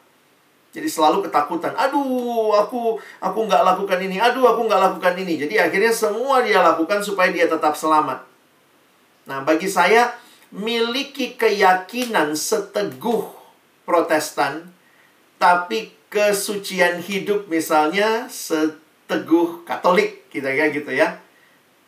Jadi 0.78 0.86
selalu 0.94 1.26
ketakutan. 1.26 1.74
Aduh, 1.74 2.54
aku 2.54 3.02
aku 3.18 3.40
nggak 3.50 3.66
lakukan 3.66 3.98
ini. 3.98 4.22
Aduh, 4.22 4.46
aku 4.46 4.70
nggak 4.70 4.78
lakukan 4.78 5.18
ini. 5.18 5.42
Jadi 5.42 5.58
akhirnya 5.58 5.90
semua 5.90 6.46
dia 6.46 6.62
lakukan 6.62 7.02
supaya 7.02 7.34
dia 7.34 7.50
tetap 7.50 7.74
selamat. 7.74 8.22
Nah, 9.26 9.42
bagi 9.42 9.66
saya 9.66 10.14
miliki 10.54 11.34
keyakinan 11.34 12.38
seteguh 12.38 13.26
Protestan, 13.90 14.70
tapi 15.42 15.98
kesucian 16.14 17.02
hidup 17.02 17.50
misalnya 17.50 18.30
seteguh 18.30 19.66
Katolik, 19.66 20.30
kira-kira 20.30 20.70
gitu 20.70 20.94
ya. 20.94 21.18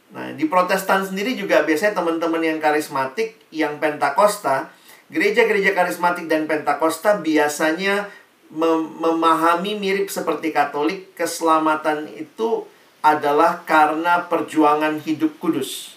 Nah, 0.09 0.33
di 0.33 0.49
Protestan 0.49 1.05
sendiri 1.05 1.37
juga 1.37 1.61
biasanya 1.61 1.93
teman-teman 1.93 2.41
yang 2.41 2.57
karismatik, 2.57 3.37
yang 3.53 3.77
Pentakosta, 3.77 4.73
gereja-gereja 5.13 5.77
karismatik 5.77 6.25
dan 6.25 6.49
Pentakosta 6.49 7.21
biasanya 7.21 8.09
mem 8.49 8.97
memahami 8.97 9.77
mirip 9.77 10.09
seperti 10.09 10.49
Katolik, 10.49 11.13
keselamatan 11.13 12.09
itu 12.13 12.65
adalah 12.99 13.63
karena 13.63 14.27
perjuangan 14.27 14.99
hidup 14.99 15.39
kudus. 15.39 15.95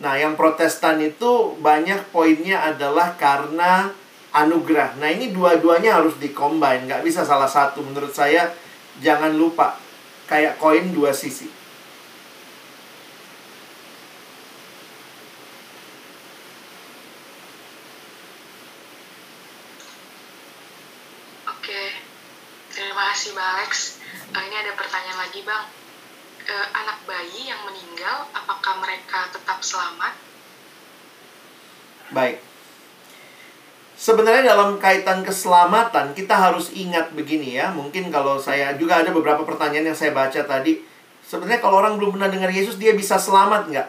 Nah, 0.00 0.16
yang 0.16 0.36
Protestan 0.36 1.00
itu 1.00 1.56
banyak 1.60 2.08
poinnya 2.12 2.64
adalah 2.64 3.16
karena 3.20 3.92
anugerah. 4.30 4.94
Nah 4.98 5.10
ini 5.10 5.34
dua-duanya 5.34 5.98
harus 5.98 6.14
dikombin, 6.22 6.86
nggak 6.86 7.02
bisa 7.02 7.26
salah 7.26 7.50
satu. 7.50 7.82
Menurut 7.82 8.14
saya 8.14 8.54
jangan 9.02 9.34
lupa 9.34 9.74
kayak 10.30 10.58
koin 10.62 10.94
dua 10.94 11.10
sisi. 11.10 11.50
Oke, 21.50 21.82
terima 22.70 23.10
kasih 23.30 23.38
Bang 23.38 23.50
Alex. 23.54 23.72
Uh, 24.34 24.42
ini 24.42 24.56
ada 24.58 24.72
pertanyaan 24.74 25.18
lagi 25.22 25.40
Bang. 25.46 25.62
Uh, 26.50 26.66
anak 26.74 26.98
bayi 27.06 27.46
yang 27.46 27.62
meninggal, 27.62 28.26
apakah 28.34 28.82
mereka 28.82 29.30
tetap 29.30 29.62
selamat? 29.62 30.18
Baik. 32.10 32.42
Sebenarnya 33.94 34.50
dalam 34.50 34.82
kaitan 34.82 35.22
keselamatan 35.22 36.10
kita 36.18 36.34
harus 36.34 36.74
ingat 36.74 37.14
begini 37.14 37.54
ya. 37.54 37.70
Mungkin 37.70 38.10
kalau 38.10 38.42
saya 38.42 38.74
juga 38.74 38.98
ada 38.98 39.14
beberapa 39.14 39.46
pertanyaan 39.46 39.94
yang 39.94 39.98
saya 39.98 40.10
baca 40.10 40.42
tadi. 40.42 40.82
Sebenarnya 41.22 41.62
kalau 41.62 41.78
orang 41.78 42.02
belum 42.02 42.18
pernah 42.18 42.26
dengar 42.26 42.50
Yesus 42.50 42.82
dia 42.82 42.98
bisa 42.98 43.14
selamat 43.14 43.70
nggak? 43.70 43.88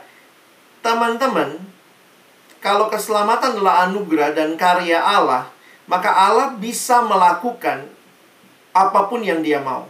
Teman-teman, 0.86 1.58
kalau 2.62 2.94
keselamatan 2.94 3.58
adalah 3.58 3.90
anugerah 3.90 4.38
dan 4.38 4.54
karya 4.54 5.02
Allah, 5.02 5.50
maka 5.90 6.14
Allah 6.14 6.54
bisa 6.62 7.02
melakukan 7.02 7.90
apa 8.72 9.07
pun 9.07 9.23
yang 9.23 9.43
dia 9.43 9.60
mau. 9.60 9.88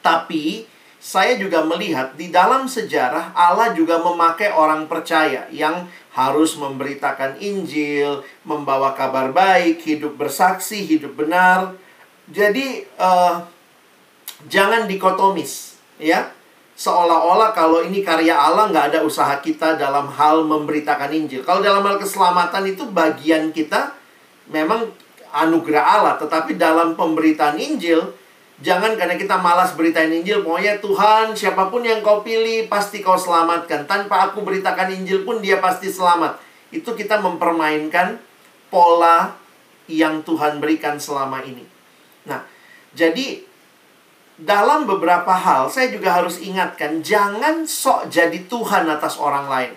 Tapi 0.00 0.64
saya 1.06 1.38
juga 1.38 1.62
melihat 1.62 2.18
di 2.18 2.34
dalam 2.34 2.66
sejarah 2.66 3.30
Allah 3.36 3.70
juga 3.76 4.00
memakai 4.02 4.50
orang 4.50 4.90
percaya 4.90 5.46
yang 5.54 5.86
harus 6.16 6.56
memberitakan 6.56 7.38
Injil, 7.38 8.24
membawa 8.42 8.96
kabar 8.96 9.30
baik, 9.30 9.84
hidup 9.84 10.16
bersaksi, 10.16 10.82
hidup 10.82 11.14
benar. 11.14 11.76
Jadi 12.26 12.82
uh, 12.98 13.44
jangan 14.48 14.88
dikotomis, 14.90 15.78
ya. 16.00 16.32
Seolah-olah 16.76 17.56
kalau 17.56 17.80
ini 17.80 18.04
karya 18.04 18.36
Allah 18.36 18.68
nggak 18.68 18.86
ada 18.92 19.00
usaha 19.00 19.32
kita 19.40 19.80
dalam 19.80 20.12
hal 20.12 20.44
memberitakan 20.44 21.08
Injil. 21.08 21.40
Kalau 21.40 21.64
dalam 21.64 21.80
hal 21.80 21.96
keselamatan 21.96 22.68
itu 22.68 22.84
bagian 22.92 23.48
kita 23.48 23.96
memang 24.52 24.92
anugerah 25.32 25.84
Allah, 25.84 26.14
tetapi 26.20 26.54
dalam 26.58 26.94
pemberitaan 26.94 27.56
Injil 27.58 28.14
Jangan 28.56 28.96
karena 28.96 29.20
kita 29.20 29.36
malas 29.36 29.76
beritain 29.76 30.08
Injil, 30.08 30.40
pokoknya 30.40 30.80
Tuhan 30.80 31.36
siapa 31.36 31.68
pun 31.68 31.84
yang 31.84 32.00
kau 32.00 32.24
pilih 32.24 32.72
pasti 32.72 33.04
kau 33.04 33.20
selamatkan. 33.20 33.84
Tanpa 33.84 34.32
aku 34.32 34.40
beritakan 34.40 34.96
Injil 34.96 35.28
pun 35.28 35.44
dia 35.44 35.60
pasti 35.60 35.92
selamat. 35.92 36.40
Itu 36.72 36.96
kita 36.96 37.20
mempermainkan 37.20 38.16
pola 38.72 39.36
yang 39.92 40.24
Tuhan 40.24 40.56
berikan 40.56 40.96
selama 40.96 41.44
ini. 41.44 41.68
Nah, 42.24 42.48
jadi 42.96 43.44
dalam 44.40 44.88
beberapa 44.88 45.36
hal 45.36 45.68
saya 45.68 45.92
juga 45.92 46.16
harus 46.16 46.40
ingatkan 46.40 47.04
jangan 47.04 47.68
sok 47.68 48.08
jadi 48.08 48.40
Tuhan 48.48 48.88
atas 48.88 49.20
orang 49.20 49.52
lain. 49.52 49.74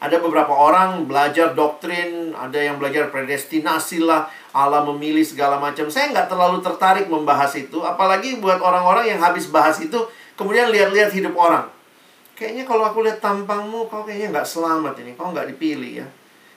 Ada 0.00 0.16
beberapa 0.16 0.56
orang 0.56 1.04
belajar 1.04 1.52
doktrin, 1.52 2.32
ada 2.32 2.56
yang 2.56 2.80
belajar 2.80 3.12
predestinasi 3.12 4.00
lah, 4.00 4.32
Allah 4.56 4.80
memilih 4.88 5.20
segala 5.20 5.60
macam. 5.60 5.92
Saya 5.92 6.08
nggak 6.08 6.32
terlalu 6.32 6.64
tertarik 6.64 7.06
membahas 7.12 7.52
itu, 7.60 7.84
apalagi 7.84 8.40
buat 8.40 8.64
orang-orang 8.64 9.12
yang 9.12 9.20
habis 9.20 9.52
bahas 9.52 9.76
itu, 9.76 10.00
kemudian 10.40 10.72
lihat-lihat 10.72 11.12
hidup 11.12 11.36
orang. 11.36 11.68
Kayaknya 12.32 12.64
kalau 12.64 12.88
aku 12.88 13.04
lihat 13.04 13.20
tampangmu, 13.20 13.92
kau 13.92 14.00
kayaknya 14.08 14.40
nggak 14.40 14.48
selamat 14.48 15.04
ini, 15.04 15.12
kau 15.12 15.28
nggak 15.28 15.52
dipilih 15.52 16.00
ya. 16.00 16.06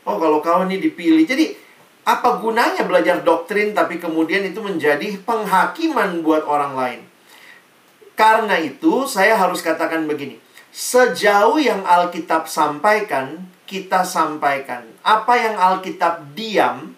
Oh 0.07 0.15
kalau 0.15 0.39
kau 0.39 0.63
ini 0.63 0.79
dipilih, 0.79 1.27
jadi 1.27 1.51
apa 2.07 2.39
gunanya 2.39 2.87
belajar 2.87 3.19
doktrin 3.23 3.71
tapi 3.75 3.99
kemudian 3.99 4.43
itu 4.47 4.63
menjadi 4.63 5.19
penghakiman 5.23 6.23
buat 6.23 6.47
orang 6.47 6.73
lain? 6.79 7.01
Karena 8.15 8.55
itu 8.55 9.03
saya 9.03 9.35
harus 9.35 9.59
katakan 9.59 10.07
begini, 10.07 10.39
sejauh 10.73 11.61
yang 11.61 11.85
Alkitab 11.85 12.49
sampaikan, 12.49 13.45
kita 13.69 14.01
sampaikan. 14.01 14.89
Apa 15.05 15.37
yang 15.37 15.55
Alkitab 15.55 16.33
diam, 16.33 16.97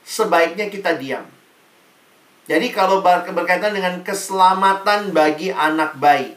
sebaiknya 0.00 0.72
kita 0.72 0.96
diam. 0.96 1.28
Jadi 2.48 2.72
kalau 2.72 3.04
berkaitan 3.04 3.76
dengan 3.76 4.00
keselamatan 4.00 5.12
bagi 5.12 5.52
anak 5.52 5.96
bayi. 6.00 6.36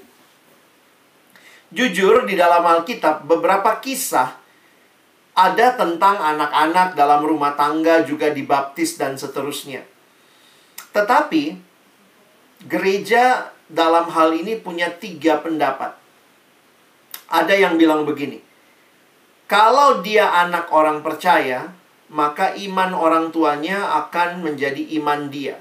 Jujur 1.71 2.23
di 2.23 2.39
dalam 2.39 2.63
Alkitab 2.63 3.27
beberapa 3.27 3.75
kisah 3.83 4.39
ada 5.35 5.67
tentang 5.75 6.15
anak-anak 6.15 6.95
dalam 6.95 7.27
rumah 7.27 7.59
tangga 7.59 8.07
juga 8.07 8.31
dibaptis 8.31 8.95
dan 8.95 9.19
seterusnya. 9.19 9.83
Tetapi 10.95 11.59
gereja 12.71 13.51
dalam 13.67 14.07
hal 14.07 14.31
ini 14.31 14.55
punya 14.55 14.87
tiga 14.95 15.43
pendapat. 15.43 16.06
Ada 17.27 17.53
yang 17.53 17.75
bilang 17.75 18.07
begini, 18.07 18.39
kalau 19.47 20.03
dia 20.03 20.27
anak 20.27 20.71
orang 20.75 20.99
percaya, 20.99 21.71
maka 22.11 22.55
iman 22.55 22.91
orang 22.91 23.31
tuanya 23.31 24.03
akan 24.03 24.43
menjadi 24.43 24.79
iman 24.99 25.31
dia. 25.31 25.59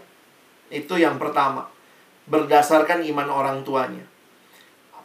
Itu 0.71 0.99
yang 0.99 1.23
pertama. 1.23 1.71
Berdasarkan 2.27 3.07
iman 3.07 3.31
orang 3.31 3.59
tuanya. 3.63 4.03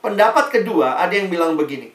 Pendapat 0.02 0.50
kedua, 0.50 0.98
ada 0.98 1.14
yang 1.14 1.30
bilang 1.30 1.54
begini. 1.54 1.94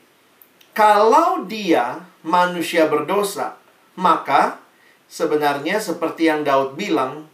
Kalau 0.71 1.43
dia 1.43 2.07
manusia 2.23 2.87
berdosa, 2.87 3.59
maka 3.99 4.63
sebenarnya 5.11 5.83
seperti 5.83 6.31
yang 6.31 6.47
Daud 6.47 6.79
bilang, 6.79 7.27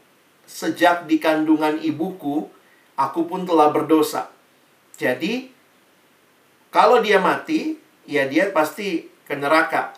sejak 0.49 1.05
di 1.05 1.21
kandungan 1.21 1.77
ibuku, 1.77 2.49
aku 2.97 3.21
pun 3.29 3.45
telah 3.45 3.69
berdosa. 3.69 4.33
Jadi, 4.97 5.53
kalau 6.73 7.05
dia 7.05 7.21
mati, 7.21 7.77
ya 8.09 8.25
dia 8.25 8.49
pasti 8.51 9.05
ke 9.29 9.37
neraka. 9.37 9.93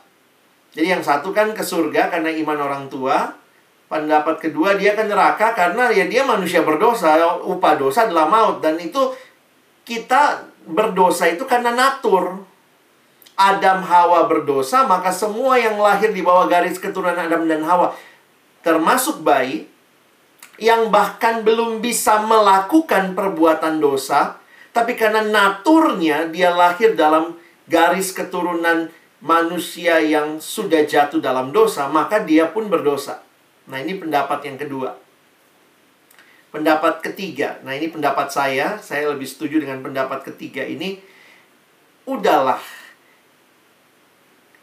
Jadi 0.75 0.91
yang 0.91 1.07
satu 1.07 1.31
kan 1.31 1.55
ke 1.55 1.63
surga 1.63 2.11
karena 2.11 2.35
iman 2.35 2.59
orang 2.59 2.85
tua. 2.91 3.31
Pendapat 3.87 4.43
kedua 4.43 4.75
dia 4.75 4.99
ke 4.99 5.07
neraka 5.07 5.55
karena 5.55 5.87
ya 5.95 6.11
dia 6.11 6.27
manusia 6.27 6.67
berdosa. 6.67 7.15
Upah 7.47 7.79
dosa 7.79 8.11
adalah 8.11 8.27
maut. 8.27 8.59
Dan 8.59 8.83
itu 8.83 9.15
kita 9.87 10.51
berdosa 10.67 11.31
itu 11.31 11.47
karena 11.47 11.71
natur. 11.71 12.43
Adam 13.35 13.83
Hawa 13.83 14.31
berdosa, 14.31 14.87
maka 14.87 15.11
semua 15.11 15.59
yang 15.59 15.75
lahir 15.79 16.15
di 16.15 16.23
bawah 16.23 16.47
garis 16.47 16.79
keturunan 16.79 17.19
Adam 17.19 17.51
dan 17.51 17.67
Hawa, 17.67 17.91
termasuk 18.63 19.27
bayi, 19.27 19.67
yang 20.55 20.95
bahkan 20.95 21.43
belum 21.43 21.83
bisa 21.83 22.23
melakukan 22.23 23.19
perbuatan 23.19 23.83
dosa, 23.83 24.39
tapi 24.75 24.99
karena 24.99 25.23
naturnya 25.23 26.27
dia 26.27 26.51
lahir 26.51 26.99
dalam 26.99 27.39
garis 27.71 28.11
keturunan 28.11 28.91
manusia 29.23 30.03
yang 30.03 30.43
sudah 30.43 30.83
jatuh 30.83 31.23
dalam 31.23 31.55
dosa, 31.55 31.87
maka 31.87 32.21
dia 32.27 32.51
pun 32.51 32.67
berdosa. 32.67 33.23
Nah, 33.71 33.81
ini 33.81 33.97
pendapat 33.97 34.45
yang 34.45 34.59
kedua. 34.59 34.99
Pendapat 36.53 37.03
ketiga, 37.03 37.59
nah 37.67 37.75
ini 37.75 37.91
pendapat 37.91 38.31
saya, 38.31 38.79
saya 38.79 39.11
lebih 39.11 39.27
setuju 39.27 39.59
dengan 39.59 39.83
pendapat 39.83 40.23
ketiga 40.23 40.63
ini. 40.63 41.03
Udahlah. 42.07 42.63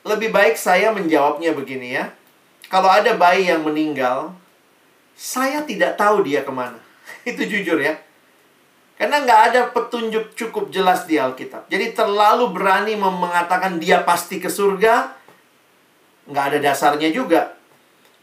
Lebih 0.08 0.32
baik 0.32 0.56
saya 0.56 0.96
menjawabnya 0.96 1.52
begini 1.52 2.00
ya. 2.00 2.16
Kalau 2.72 2.88
ada 2.88 3.12
bayi 3.20 3.52
yang 3.52 3.68
meninggal, 3.68 4.32
saya 5.20 5.68
tidak 5.68 6.00
tahu 6.00 6.24
dia 6.24 6.48
ke 6.48 6.52
mana. 6.54 6.80
Itu 7.28 7.44
jujur 7.44 7.76
ya. 7.82 8.00
Karena 9.02 9.26
nggak 9.26 9.42
ada 9.50 9.62
petunjuk 9.74 10.38
cukup 10.38 10.70
jelas 10.70 11.10
di 11.10 11.18
Alkitab. 11.18 11.66
Jadi 11.74 11.98
terlalu 11.98 12.54
berani 12.54 12.94
mengatakan 12.94 13.82
dia 13.82 14.06
pasti 14.06 14.38
ke 14.38 14.46
surga, 14.46 15.10
nggak 16.30 16.46
ada 16.54 16.60
dasarnya 16.62 17.10
juga. 17.10 17.58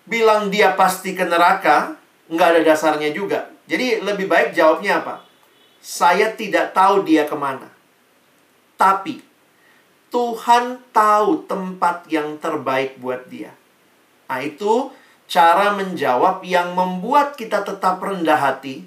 Bilang 0.07 0.55
dia 0.55 0.79
pasti 0.79 1.19
ke 1.19 1.27
neraka, 1.27 1.99
nggak 2.31 2.49
ada 2.55 2.61
dasarnya 2.63 3.11
juga. 3.11 3.51
Jadi 3.67 4.07
lebih 4.07 4.31
baik 4.31 4.55
jawabnya 4.55 5.03
apa? 5.03 5.27
Saya 5.83 6.31
tidak 6.39 6.71
tahu 6.71 7.03
dia 7.03 7.27
ke 7.27 7.35
mana. 7.35 7.75
Tapi 8.79 9.19
Tuhan 10.15 10.79
tahu 10.95 11.43
tempat 11.51 12.07
yang 12.07 12.39
terbaik 12.39 13.03
buat 13.03 13.27
dia. 13.27 13.51
Nah 14.31 14.47
itu 14.47 14.95
cara 15.27 15.75
menjawab 15.75 16.47
yang 16.47 16.79
membuat 16.79 17.35
kita 17.35 17.67
tetap 17.67 17.99
rendah 17.99 18.39
hati 18.39 18.87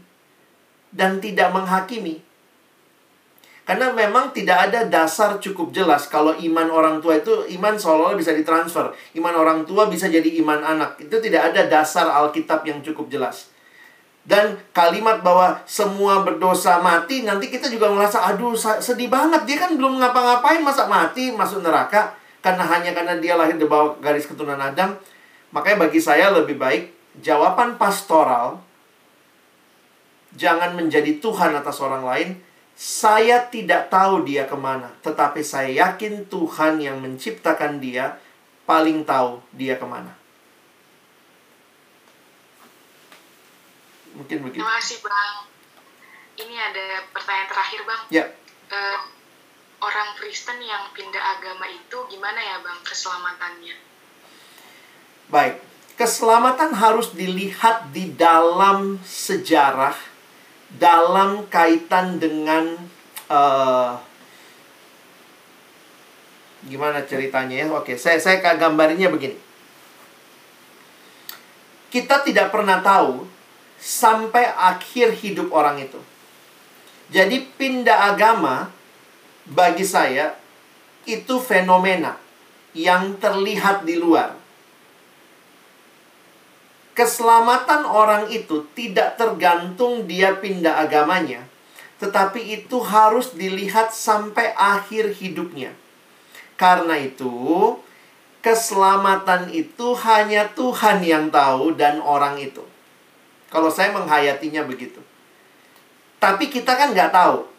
dan 0.92 1.24
tidak 1.24 1.52
menghakimi. 1.56 2.20
Karena 3.62 3.94
memang 3.94 4.36
tidak 4.36 4.68
ada 4.68 4.84
dasar 4.90 5.40
cukup 5.40 5.72
jelas 5.72 6.10
kalau 6.12 6.36
iman 6.36 6.68
orang 6.68 7.00
tua 7.00 7.22
itu 7.22 7.48
iman 7.56 7.78
seolah 7.78 8.18
bisa 8.20 8.36
ditransfer. 8.36 8.92
Iman 9.16 9.32
orang 9.32 9.64
tua 9.64 9.88
bisa 9.88 10.12
jadi 10.12 10.28
iman 10.44 10.60
anak. 10.60 11.00
Itu 11.00 11.24
tidak 11.24 11.54
ada 11.54 11.72
dasar 11.72 12.10
Alkitab 12.10 12.68
yang 12.68 12.84
cukup 12.84 13.08
jelas. 13.08 13.54
Dan 14.22 14.60
kalimat 14.76 15.24
bahwa 15.26 15.62
semua 15.66 16.22
berdosa 16.22 16.78
mati, 16.84 17.26
nanti 17.26 17.50
kita 17.50 17.72
juga 17.72 17.90
merasa, 17.90 18.22
aduh 18.22 18.54
sedih 18.58 19.10
banget. 19.10 19.50
Dia 19.50 19.58
kan 19.66 19.74
belum 19.74 19.98
ngapa-ngapain, 19.98 20.62
masa 20.62 20.86
mati, 20.86 21.34
masuk 21.34 21.64
neraka. 21.66 22.14
Karena 22.42 22.66
hanya 22.66 22.92
karena 22.94 23.18
dia 23.22 23.38
lahir 23.38 23.58
di 23.58 23.66
bawah 23.66 23.98
garis 24.02 24.26
keturunan 24.26 24.60
Adam. 24.60 24.94
Makanya 25.54 25.88
bagi 25.88 26.02
saya 26.02 26.34
lebih 26.34 26.58
baik 26.58 26.92
jawaban 27.22 27.76
pastoral 27.76 28.62
jangan 30.36 30.76
menjadi 30.76 31.20
Tuhan 31.20 31.56
atas 31.56 31.80
orang 31.84 32.04
lain. 32.06 32.30
Saya 32.78 33.46
tidak 33.46 33.94
tahu 33.94 34.26
dia 34.26 34.50
ke 34.50 34.58
mana, 34.58 34.90
tetapi 35.06 35.46
saya 35.46 35.70
yakin 35.70 36.26
Tuhan 36.26 36.82
yang 36.82 36.98
menciptakan 36.98 37.78
dia 37.78 38.18
paling 38.66 39.06
tahu 39.06 39.38
dia 39.54 39.78
ke 39.78 39.86
mana. 39.86 40.18
Mungkin 44.18 44.38
begitu. 44.44 44.64
Terima 44.66 44.76
kasih 44.82 44.98
Bang. 45.06 45.36
Ini 46.42 46.56
ada 46.58 46.86
pertanyaan 47.14 47.50
terakhir 47.54 47.80
Bang. 47.86 48.02
Ya. 48.10 48.26
Uh, 48.72 49.00
orang 49.82 50.16
Kristen 50.18 50.58
yang 50.62 50.90
pindah 50.94 51.22
agama 51.38 51.70
itu 51.70 51.98
gimana 52.10 52.40
ya 52.40 52.66
Bang 52.66 52.82
keselamatannya? 52.82 53.76
Baik, 55.32 55.64
keselamatan 55.96 56.76
harus 56.76 57.16
dilihat 57.16 57.90
di 57.96 58.12
dalam 58.14 59.00
sejarah, 59.06 59.96
dalam 60.80 61.48
kaitan 61.52 62.20
dengan 62.22 62.76
uh, 63.28 64.00
gimana 66.68 67.04
ceritanya 67.04 67.66
ya? 67.66 67.68
Oke, 67.74 67.98
saya 67.98 68.22
saya 68.22 68.40
gambarinya 68.56 69.10
begini. 69.10 69.38
Kita 71.92 72.24
tidak 72.24 72.56
pernah 72.56 72.80
tahu 72.80 73.28
sampai 73.82 74.48
akhir 74.48 75.18
hidup 75.20 75.52
orang 75.52 75.82
itu. 75.84 76.00
Jadi 77.12 77.44
pindah 77.60 78.16
agama 78.16 78.72
bagi 79.44 79.84
saya 79.84 80.40
itu 81.04 81.42
fenomena 81.44 82.16
yang 82.72 83.20
terlihat 83.20 83.84
di 83.84 84.00
luar. 84.00 84.41
Keselamatan 87.02 87.82
orang 87.82 88.30
itu 88.30 88.62
tidak 88.78 89.18
tergantung 89.18 90.06
dia 90.06 90.38
pindah 90.38 90.86
agamanya, 90.86 91.42
tetapi 91.98 92.62
itu 92.62 92.78
harus 92.78 93.34
dilihat 93.34 93.90
sampai 93.90 94.54
akhir 94.54 95.18
hidupnya. 95.18 95.74
Karena 96.62 97.02
itu, 97.02 97.34
keselamatan 98.46 99.50
itu 99.50 99.98
hanya 100.06 100.46
Tuhan 100.54 101.02
yang 101.02 101.34
tahu 101.34 101.74
dan 101.74 101.98
orang 102.06 102.38
itu. 102.38 102.62
Kalau 103.50 103.74
saya 103.74 103.98
menghayatinya 103.98 104.62
begitu. 104.70 105.02
Tapi 106.22 106.54
kita 106.54 106.78
kan 106.78 106.94
nggak 106.94 107.10
tahu. 107.10 107.50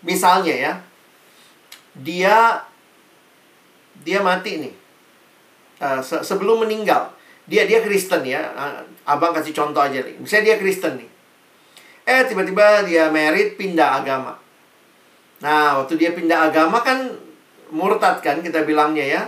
Misalnya 0.00 0.54
ya, 0.56 0.72
dia 1.92 2.64
dia 4.00 4.24
mati 4.24 4.56
nih. 4.56 4.74
Se 6.00 6.24
sebelum 6.24 6.64
meninggal, 6.64 7.15
dia 7.46 7.66
dia 7.66 7.82
Kristen 7.82 8.22
ya. 8.26 8.42
Uh, 8.54 8.82
abang 9.06 9.34
kasih 9.34 9.54
contoh 9.54 9.82
aja 9.82 10.02
nih. 10.02 10.18
Misalnya 10.18 10.54
dia 10.54 10.56
Kristen 10.58 10.98
nih. 10.98 11.10
Eh 12.06 12.22
tiba-tiba 12.26 12.86
dia 12.86 13.10
merit 13.10 13.58
pindah 13.58 14.02
agama. 14.02 14.38
Nah, 15.42 15.82
waktu 15.82 15.98
dia 15.98 16.14
pindah 16.14 16.50
agama 16.50 16.80
kan 16.80 17.10
murtad 17.74 18.22
kan 18.22 18.42
kita 18.42 18.62
bilangnya 18.62 19.04
ya. 19.04 19.22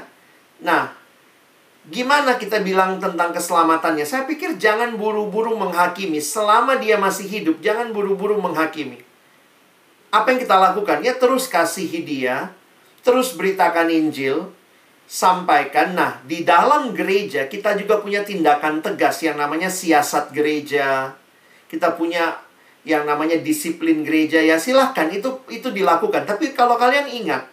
Nah, 0.63 0.99
Gimana 1.89 2.37
kita 2.37 2.61
bilang 2.61 3.01
tentang 3.01 3.33
keselamatannya? 3.33 4.05
Saya 4.05 4.29
pikir 4.29 4.61
jangan 4.61 5.01
buru-buru 5.01 5.57
menghakimi. 5.57 6.21
Selama 6.21 6.77
dia 6.77 7.01
masih 7.01 7.25
hidup, 7.25 7.65
jangan 7.65 7.97
buru-buru 7.97 8.37
menghakimi. 8.37 9.01
Apa 10.13 10.37
yang 10.37 10.41
kita 10.45 10.53
lakukan? 10.53 11.01
Ya 11.01 11.17
terus 11.17 11.49
kasihi 11.49 12.05
dia, 12.05 12.53
terus 13.01 13.33
beritakan 13.33 13.89
Injil, 13.89 14.53
sampaikan. 15.09 15.97
Nah, 15.97 16.21
di 16.29 16.45
dalam 16.45 16.93
gereja 16.93 17.49
kita 17.49 17.75
juga 17.81 18.05
punya 18.05 18.21
tindakan 18.21 18.85
tegas 18.85 19.25
yang 19.25 19.41
namanya 19.41 19.73
siasat 19.73 20.31
gereja. 20.37 21.17
Kita 21.67 21.97
punya 21.97 22.37
yang 22.85 23.09
namanya 23.09 23.41
disiplin 23.41 24.05
gereja. 24.05 24.45
Ya 24.45 24.61
silahkan, 24.61 25.09
itu, 25.09 25.41
itu 25.49 25.73
dilakukan. 25.73 26.29
Tapi 26.29 26.53
kalau 26.53 26.77
kalian 26.77 27.09
ingat, 27.09 27.49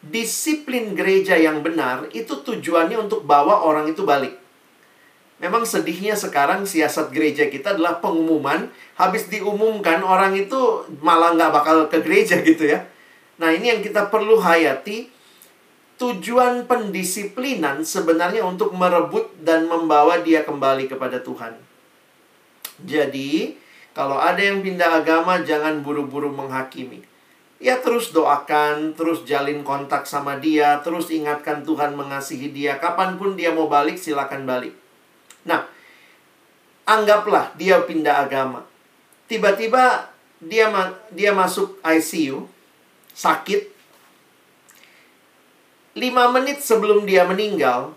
disiplin 0.00 0.96
gereja 0.96 1.36
yang 1.36 1.60
benar 1.60 2.08
itu 2.16 2.40
tujuannya 2.40 2.96
untuk 2.96 3.24
bawa 3.24 3.64
orang 3.64 3.88
itu 3.88 4.04
balik. 4.04 4.36
Memang 5.40 5.64
sedihnya 5.64 6.12
sekarang 6.20 6.68
siasat 6.68 7.16
gereja 7.16 7.48
kita 7.48 7.72
adalah 7.72 7.96
pengumuman, 7.96 8.68
habis 9.00 9.24
diumumkan 9.32 10.04
orang 10.04 10.36
itu 10.36 10.84
malah 11.00 11.32
nggak 11.32 11.52
bakal 11.52 11.76
ke 11.88 12.04
gereja 12.04 12.44
gitu 12.44 12.68
ya. 12.68 12.84
Nah 13.40 13.48
ini 13.48 13.72
yang 13.72 13.80
kita 13.80 14.12
perlu 14.12 14.36
hayati, 14.36 15.08
tujuan 16.00 16.64
pendisiplinan 16.64 17.84
sebenarnya 17.84 18.40
untuk 18.40 18.72
merebut 18.72 19.36
dan 19.44 19.68
membawa 19.68 20.24
dia 20.24 20.40
kembali 20.48 20.88
kepada 20.88 21.20
Tuhan. 21.20 21.60
Jadi, 22.80 23.60
kalau 23.92 24.16
ada 24.16 24.40
yang 24.40 24.64
pindah 24.64 25.04
agama, 25.04 25.44
jangan 25.44 25.84
buru-buru 25.84 26.32
menghakimi 26.32 27.10
ya 27.60 27.76
terus 27.78 28.10
doakan, 28.10 28.96
terus 28.96 29.22
jalin 29.28 29.60
kontak 29.60 30.08
sama 30.08 30.40
dia, 30.40 30.80
terus 30.80 31.12
ingatkan 31.12 31.62
Tuhan 31.62 31.94
mengasihi 31.94 32.50
dia. 32.50 32.80
Kapan 32.80 33.20
pun 33.20 33.36
dia 33.36 33.52
mau 33.52 33.68
balik, 33.68 34.00
silakan 34.00 34.48
balik. 34.48 34.72
Nah, 35.44 35.68
anggaplah 36.88 37.52
dia 37.60 37.84
pindah 37.84 38.24
agama. 38.24 38.64
Tiba-tiba 39.28 40.10
dia 40.40 40.72
dia 41.12 41.30
masuk 41.36 41.78
ICU, 41.84 42.48
sakit. 43.12 43.69
Lima 45.98 46.30
menit 46.30 46.62
sebelum 46.62 47.02
dia 47.02 47.26
meninggal, 47.26 47.94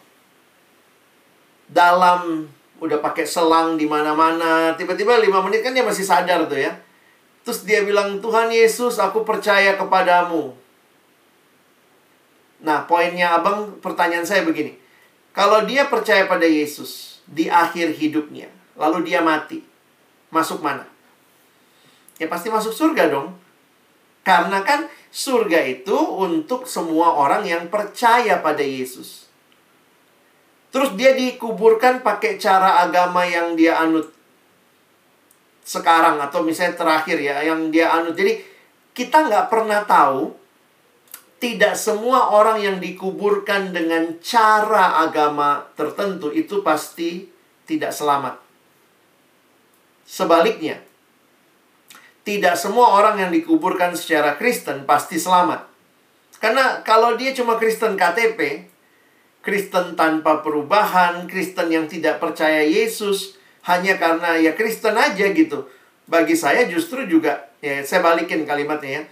dalam 1.70 2.50
udah 2.82 3.00
pakai 3.00 3.24
selang 3.24 3.78
di 3.78 3.86
mana-mana, 3.86 4.74
tiba-tiba 4.76 5.22
lima 5.22 5.40
menit 5.46 5.62
kan 5.62 5.72
dia 5.72 5.86
masih 5.86 6.04
sadar 6.04 6.46
tuh 6.50 6.60
ya 6.60 6.74
Terus 7.44 7.68
dia 7.68 7.84
bilang, 7.84 8.24
Tuhan 8.24 8.48
Yesus, 8.48 9.04
aku 9.04 9.28
percaya 9.28 9.76
kepadamu. 9.76 10.56
Nah, 12.64 12.88
poinnya 12.88 13.36
abang, 13.36 13.84
pertanyaan 13.84 14.24
saya 14.24 14.48
begini. 14.48 14.80
Kalau 15.36 15.68
dia 15.68 15.92
percaya 15.92 16.24
pada 16.24 16.48
Yesus 16.48 17.20
di 17.28 17.52
akhir 17.52 18.00
hidupnya, 18.00 18.48
lalu 18.80 19.12
dia 19.12 19.20
mati, 19.20 19.60
masuk 20.32 20.64
mana? 20.64 20.88
Ya 22.16 22.32
pasti 22.32 22.48
masuk 22.48 22.72
surga 22.72 23.12
dong. 23.12 23.36
Karena 24.24 24.64
kan 24.64 24.88
surga 25.14 25.62
itu 25.70 25.94
untuk 25.94 26.66
semua 26.66 27.14
orang 27.14 27.46
yang 27.46 27.70
percaya 27.70 28.42
pada 28.42 28.66
Yesus. 28.66 29.30
Terus 30.74 30.98
dia 30.98 31.14
dikuburkan 31.14 32.02
pakai 32.02 32.42
cara 32.42 32.82
agama 32.82 33.22
yang 33.22 33.54
dia 33.54 33.78
anut 33.78 34.10
sekarang 35.62 36.18
atau 36.20 36.42
misalnya 36.42 36.76
terakhir 36.76 37.22
ya 37.22 37.46
yang 37.46 37.70
dia 37.70 37.94
anut. 37.94 38.18
Jadi 38.18 38.42
kita 38.98 39.30
nggak 39.30 39.54
pernah 39.54 39.86
tahu 39.86 40.34
tidak 41.38 41.78
semua 41.78 42.34
orang 42.34 42.58
yang 42.58 42.78
dikuburkan 42.82 43.70
dengan 43.70 44.18
cara 44.18 44.98
agama 45.06 45.70
tertentu 45.78 46.34
itu 46.34 46.66
pasti 46.66 47.30
tidak 47.70 47.94
selamat. 47.94 48.42
Sebaliknya, 50.10 50.82
tidak 52.24 52.56
semua 52.56 52.96
orang 52.96 53.20
yang 53.20 53.32
dikuburkan 53.36 53.96
secara 54.00 54.40
Kristen 54.40 54.88
pasti 54.88 55.20
selamat. 55.20 55.68
Karena 56.40 56.84
kalau 56.84 57.16
dia 57.20 57.36
cuma 57.36 57.60
Kristen 57.60 58.00
KTP, 58.00 58.68
Kristen 59.44 60.00
tanpa 60.00 60.40
perubahan, 60.40 61.28
Kristen 61.28 61.68
yang 61.68 61.88
tidak 61.92 62.24
percaya 62.24 62.64
Yesus, 62.64 63.36
hanya 63.68 64.00
karena 64.00 64.40
ya 64.40 64.56
Kristen 64.56 64.96
aja 64.96 65.32
gitu. 65.36 65.68
Bagi 66.08 66.36
saya 66.36 66.68
justru 66.68 67.08
juga 67.08 67.52
ya 67.64 67.84
saya 67.84 68.04
balikin 68.04 68.48
kalimatnya 68.48 68.92
ya. 68.92 69.04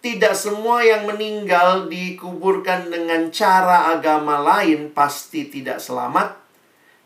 Tidak 0.00 0.32
semua 0.32 0.80
yang 0.80 1.04
meninggal 1.04 1.92
dikuburkan 1.92 2.88
dengan 2.88 3.28
cara 3.28 3.92
agama 3.92 4.40
lain 4.40 4.96
pasti 4.96 5.46
tidak 5.52 5.76
selamat 5.76 6.40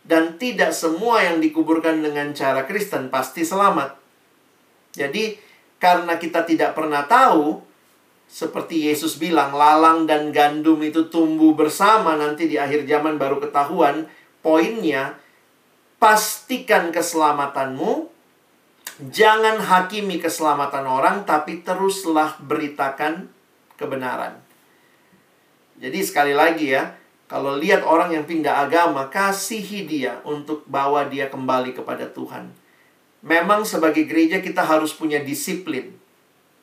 dan 0.06 0.38
tidak 0.38 0.70
semua 0.70 1.24
yang 1.24 1.42
dikuburkan 1.42 2.04
dengan 2.04 2.30
cara 2.36 2.62
Kristen 2.68 3.10
pasti 3.10 3.42
selamat. 3.42 3.98
Jadi 4.94 5.43
karena 5.84 6.16
kita 6.16 6.48
tidak 6.48 6.72
pernah 6.72 7.04
tahu 7.04 7.60
seperti 8.24 8.88
Yesus 8.88 9.20
bilang 9.20 9.52
lalang 9.52 10.08
dan 10.08 10.32
gandum 10.32 10.80
itu 10.80 11.12
tumbuh 11.12 11.52
bersama 11.52 12.16
nanti 12.16 12.48
di 12.48 12.56
akhir 12.56 12.88
zaman 12.88 13.20
baru 13.20 13.36
ketahuan 13.36 14.08
poinnya 14.40 15.20
pastikan 16.00 16.88
keselamatanmu. 16.88 18.08
Jangan 19.12 19.60
hakimi 19.60 20.22
keselamatan 20.22 20.86
orang, 20.88 21.16
tapi 21.28 21.60
teruslah 21.66 22.38
beritakan 22.40 23.28
kebenaran. 23.76 24.38
Jadi 25.82 25.98
sekali 26.00 26.30
lagi 26.30 26.72
ya, 26.72 26.94
kalau 27.26 27.58
lihat 27.58 27.82
orang 27.82 28.14
yang 28.14 28.24
pindah 28.24 28.70
agama, 28.70 29.10
kasihi 29.10 29.84
dia 29.84 30.22
untuk 30.22 30.62
bawa 30.70 31.10
dia 31.10 31.26
kembali 31.26 31.74
kepada 31.74 32.06
Tuhan. 32.06 32.63
Memang 33.24 33.64
sebagai 33.64 34.04
gereja 34.04 34.44
kita 34.44 34.60
harus 34.60 34.92
punya 34.92 35.16
disiplin. 35.24 35.96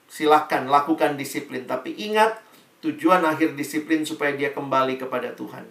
Silahkan 0.05 0.69
lakukan 0.69 1.17
disiplin, 1.17 1.65
tapi 1.65 1.97
ingat 1.97 2.38
tujuan 2.85 3.25
akhir 3.25 3.57
disiplin 3.57 4.05
supaya 4.05 4.38
dia 4.38 4.53
kembali 4.53 5.01
kepada 5.01 5.33
Tuhan. 5.33 5.65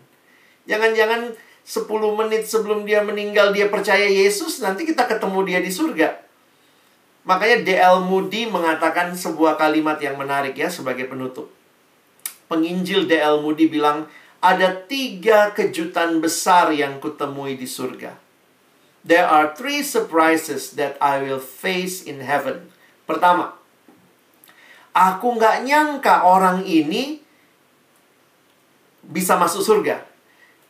Jangan-jangan 0.66 1.30
10 1.62 1.86
menit 2.18 2.42
sebelum 2.50 2.82
dia 2.82 3.06
meninggal 3.06 3.54
dia 3.54 3.70
percaya 3.70 4.10
Yesus, 4.10 4.58
nanti 4.58 4.82
kita 4.82 5.06
ketemu 5.06 5.46
dia 5.46 5.60
di 5.62 5.70
surga. 5.70 6.26
Makanya 7.22 7.62
D.L. 7.62 8.02
Moody 8.10 8.50
mengatakan 8.50 9.14
sebuah 9.14 9.54
kalimat 9.60 10.00
yang 10.02 10.18
menarik 10.18 10.58
ya 10.58 10.66
sebagai 10.72 11.06
penutup. 11.06 11.52
Penginjil 12.50 13.06
D.L. 13.06 13.44
Moody 13.44 13.70
bilang, 13.70 14.10
ada 14.40 14.72
tiga 14.88 15.52
kejutan 15.54 16.18
besar 16.18 16.72
yang 16.74 16.98
kutemui 16.98 17.54
di 17.54 17.68
surga. 17.68 18.29
There 19.00 19.24
are 19.24 19.56
three 19.56 19.80
surprises 19.80 20.76
that 20.76 21.00
I 21.00 21.24
will 21.24 21.40
face 21.40 22.04
in 22.04 22.20
heaven. 22.20 22.68
Pertama, 23.08 23.56
aku 24.92 25.40
nggak 25.40 25.64
nyangka 25.64 26.28
orang 26.28 26.62
ini 26.68 27.24
bisa 29.00 29.40
masuk 29.40 29.64
surga. 29.64 30.04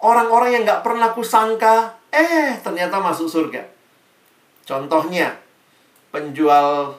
Orang-orang 0.01 0.57
yang 0.57 0.62
nggak 0.65 0.86
pernah 0.86 1.11
kusangka, 1.12 1.98
eh 2.09 2.57
ternyata 2.62 3.02
masuk 3.02 3.28
surga. 3.28 3.66
Contohnya, 4.65 5.35
penjual 6.15 6.94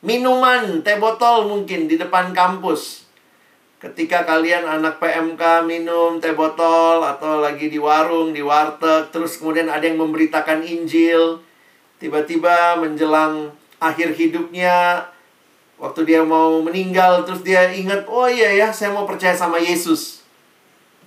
minuman, 0.00 0.80
teh 0.86 0.96
botol 0.96 1.50
mungkin 1.50 1.90
di 1.90 1.98
depan 1.98 2.32
kampus. 2.32 2.99
Ketika 3.80 4.28
kalian 4.28 4.68
anak 4.68 5.00
PMK 5.00 5.64
minum 5.64 6.20
teh 6.20 6.36
botol 6.36 7.00
atau 7.00 7.40
lagi 7.40 7.72
di 7.72 7.80
warung, 7.80 8.36
di 8.36 8.44
warteg, 8.44 9.08
terus 9.08 9.40
kemudian 9.40 9.72
ada 9.72 9.80
yang 9.80 9.96
memberitakan 9.96 10.60
Injil, 10.60 11.40
tiba-tiba 11.96 12.76
menjelang 12.76 13.56
akhir 13.80 14.12
hidupnya, 14.12 15.08
waktu 15.80 16.04
dia 16.04 16.20
mau 16.20 16.60
meninggal, 16.60 17.24
terus 17.24 17.40
dia 17.40 17.72
ingat, 17.72 18.04
oh 18.04 18.28
iya 18.28 18.52
ya, 18.52 18.68
saya 18.68 18.92
mau 18.92 19.08
percaya 19.08 19.32
sama 19.32 19.56
Yesus. 19.56 20.28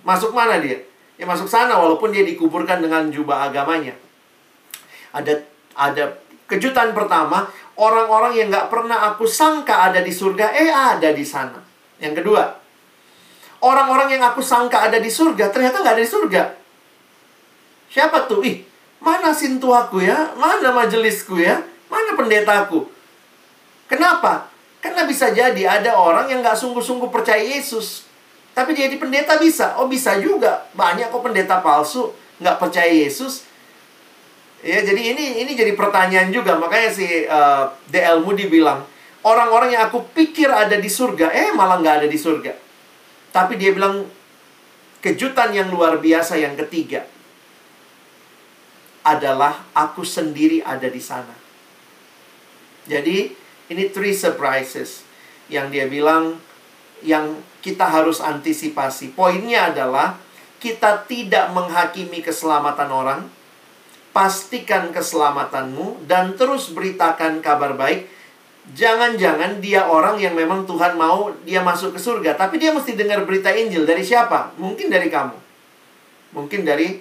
Masuk 0.02 0.34
mana 0.34 0.58
dia? 0.58 0.82
Ya 1.14 1.30
masuk 1.30 1.46
sana, 1.46 1.78
walaupun 1.78 2.10
dia 2.10 2.26
dikuburkan 2.26 2.82
dengan 2.82 3.06
jubah 3.06 3.54
agamanya. 3.54 3.94
Ada 5.14 5.46
ada 5.78 6.18
kejutan 6.50 6.90
pertama, 6.90 7.46
orang-orang 7.78 8.34
yang 8.34 8.50
nggak 8.50 8.66
pernah 8.66 9.14
aku 9.14 9.30
sangka 9.30 9.94
ada 9.94 10.02
di 10.02 10.10
surga, 10.10 10.50
eh 10.58 10.74
ada 10.74 11.14
di 11.14 11.22
sana. 11.22 11.62
Yang 12.02 12.18
kedua, 12.18 12.63
orang-orang 13.64 14.20
yang 14.20 14.22
aku 14.28 14.44
sangka 14.44 14.84
ada 14.84 15.00
di 15.00 15.08
surga, 15.08 15.48
ternyata 15.48 15.80
nggak 15.80 15.94
ada 15.96 16.04
di 16.04 16.10
surga. 16.12 16.42
Siapa 17.88 18.28
tuh? 18.28 18.44
Ih, 18.44 18.60
mana 19.00 19.32
sintuaku 19.32 20.04
ya? 20.04 20.36
Mana 20.36 20.68
majelisku 20.76 21.40
ya? 21.40 21.64
Mana 21.88 22.12
pendetaku? 22.12 22.84
Kenapa? 23.88 24.52
Karena 24.84 25.08
bisa 25.08 25.32
jadi 25.32 25.64
ada 25.64 25.96
orang 25.96 26.28
yang 26.28 26.44
nggak 26.44 26.58
sungguh-sungguh 26.60 27.08
percaya 27.08 27.40
Yesus. 27.40 28.04
Tapi 28.52 28.76
jadi 28.76 29.00
pendeta 29.00 29.40
bisa. 29.40 29.80
Oh 29.80 29.88
bisa 29.88 30.20
juga. 30.20 30.68
Banyak 30.76 31.08
kok 31.08 31.24
pendeta 31.24 31.64
palsu. 31.64 32.12
Nggak 32.42 32.60
percaya 32.60 32.90
Yesus. 32.90 33.48
Ya, 34.64 34.80
jadi 34.80 35.12
ini 35.12 35.44
ini 35.44 35.52
jadi 35.52 35.76
pertanyaan 35.76 36.32
juga. 36.32 36.56
Makanya 36.56 36.90
si 36.92 37.04
uh, 37.04 37.12
eh, 37.28 37.64
D.L. 37.92 38.24
Moody 38.24 38.48
bilang, 38.48 38.84
orang-orang 39.20 39.76
yang 39.76 39.88
aku 39.88 40.08
pikir 40.16 40.48
ada 40.48 40.80
di 40.80 40.88
surga, 40.88 41.28
eh 41.32 41.52
malah 41.52 41.80
nggak 41.84 41.96
ada 42.04 42.08
di 42.08 42.16
surga. 42.16 42.63
Tapi 43.34 43.58
dia 43.58 43.74
bilang 43.74 44.06
kejutan 45.02 45.50
yang 45.50 45.74
luar 45.74 45.98
biasa 45.98 46.38
yang 46.38 46.54
ketiga 46.54 47.02
adalah 49.02 49.66
aku 49.74 50.06
sendiri 50.06 50.62
ada 50.62 50.86
di 50.86 51.02
sana. 51.02 51.34
Jadi 52.86 53.34
ini 53.74 53.84
three 53.90 54.14
surprises 54.14 55.02
yang 55.50 55.74
dia 55.74 55.90
bilang 55.90 56.38
yang 57.02 57.42
kita 57.58 57.90
harus 57.90 58.22
antisipasi. 58.22 59.10
Poinnya 59.12 59.74
adalah 59.74 60.16
kita 60.62 61.04
tidak 61.04 61.50
menghakimi 61.52 62.22
keselamatan 62.22 62.88
orang, 62.88 63.20
pastikan 64.14 64.94
keselamatanmu 64.94 66.06
dan 66.06 66.38
terus 66.38 66.70
beritakan 66.70 67.42
kabar 67.42 67.74
baik 67.74 68.13
Jangan-jangan 68.72 69.60
dia 69.60 69.84
orang 69.84 70.16
yang 70.16 70.32
memang 70.32 70.64
Tuhan 70.64 70.96
mau 70.96 71.28
dia 71.44 71.60
masuk 71.60 71.92
ke 71.92 72.00
surga, 72.00 72.32
tapi 72.32 72.56
dia 72.56 72.72
mesti 72.72 72.96
dengar 72.96 73.20
berita 73.28 73.52
Injil 73.52 73.84
dari 73.84 74.00
siapa? 74.00 74.56
Mungkin 74.56 74.88
dari 74.88 75.12
kamu. 75.12 75.36
Mungkin 76.32 76.64
dari 76.64 76.96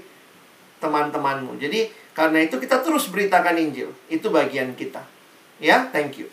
teman-temanmu. 0.83 1.55
Jadi 1.55 1.87
karena 2.11 2.43
itu 2.43 2.59
kita 2.59 2.83
terus 2.83 3.07
beritakan 3.07 3.55
Injil. 3.55 3.95
Itu 4.11 4.27
bagian 4.27 4.75
kita. 4.75 5.07
Ya, 5.63 5.87
thank 5.95 6.19
you. 6.19 6.27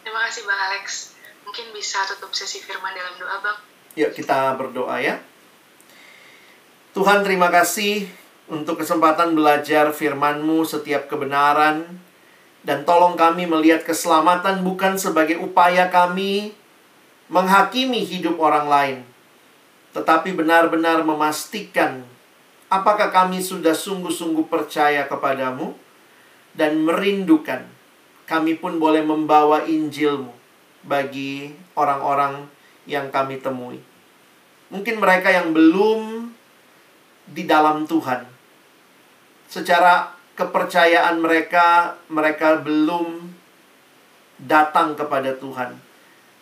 Terima 0.00 0.24
kasih 0.24 0.48
Bang 0.48 0.60
Alex. 0.72 1.12
Mungkin 1.44 1.76
bisa 1.76 2.00
tutup 2.08 2.32
sesi 2.32 2.64
firman 2.64 2.96
dalam 2.96 3.12
doa, 3.20 3.44
Bang. 3.44 3.60
Yuk 3.92 4.16
kita 4.16 4.56
berdoa 4.56 4.96
ya. 5.04 5.20
Tuhan 6.96 7.20
terima 7.20 7.52
kasih 7.52 8.08
untuk 8.48 8.80
kesempatan 8.80 9.36
belajar 9.36 9.92
firman-Mu 9.92 10.64
setiap 10.64 11.12
kebenaran 11.12 12.07
dan 12.66 12.82
tolong 12.82 13.14
kami 13.14 13.46
melihat 13.46 13.86
keselamatan 13.86 14.66
bukan 14.66 14.98
sebagai 14.98 15.38
upaya 15.38 15.88
kami 15.88 16.52
menghakimi 17.28 18.02
hidup 18.02 18.40
orang 18.40 18.66
lain, 18.66 18.98
tetapi 19.94 20.34
benar-benar 20.34 21.04
memastikan 21.04 22.02
apakah 22.68 23.08
kami 23.12 23.40
sudah 23.40 23.72
sungguh-sungguh 23.72 24.48
percaya 24.48 25.08
kepadamu 25.08 25.76
dan 26.56 26.82
merindukan 26.82 27.64
kami 28.28 28.60
pun 28.60 28.76
boleh 28.76 29.00
membawa 29.00 29.64
Injilmu 29.64 30.36
bagi 30.84 31.56
orang-orang 31.72 32.44
yang 32.84 33.08
kami 33.08 33.40
temui. 33.40 33.80
Mungkin 34.68 35.00
mereka 35.00 35.32
yang 35.32 35.56
belum 35.56 36.28
di 37.32 37.48
dalam 37.48 37.88
Tuhan. 37.88 38.28
Secara 39.48 40.17
kepercayaan 40.38 41.18
mereka, 41.18 41.98
mereka 42.06 42.62
belum 42.62 43.26
datang 44.38 44.94
kepada 44.94 45.34
Tuhan. 45.34 45.74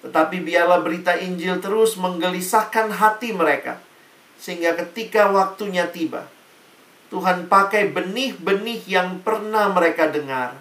Tetapi 0.05 0.45
biarlah 0.45 0.85
berita 0.85 1.17
Injil 1.17 1.57
terus 1.65 1.97
menggelisahkan 1.97 2.93
hati 2.93 3.33
mereka. 3.33 3.81
Sehingga 4.37 4.77
ketika 4.77 5.33
waktunya 5.33 5.89
tiba, 5.89 6.29
Tuhan 7.09 7.49
pakai 7.49 7.89
benih-benih 7.89 8.85
yang 8.85 9.25
pernah 9.25 9.73
mereka 9.73 10.13
dengar 10.13 10.61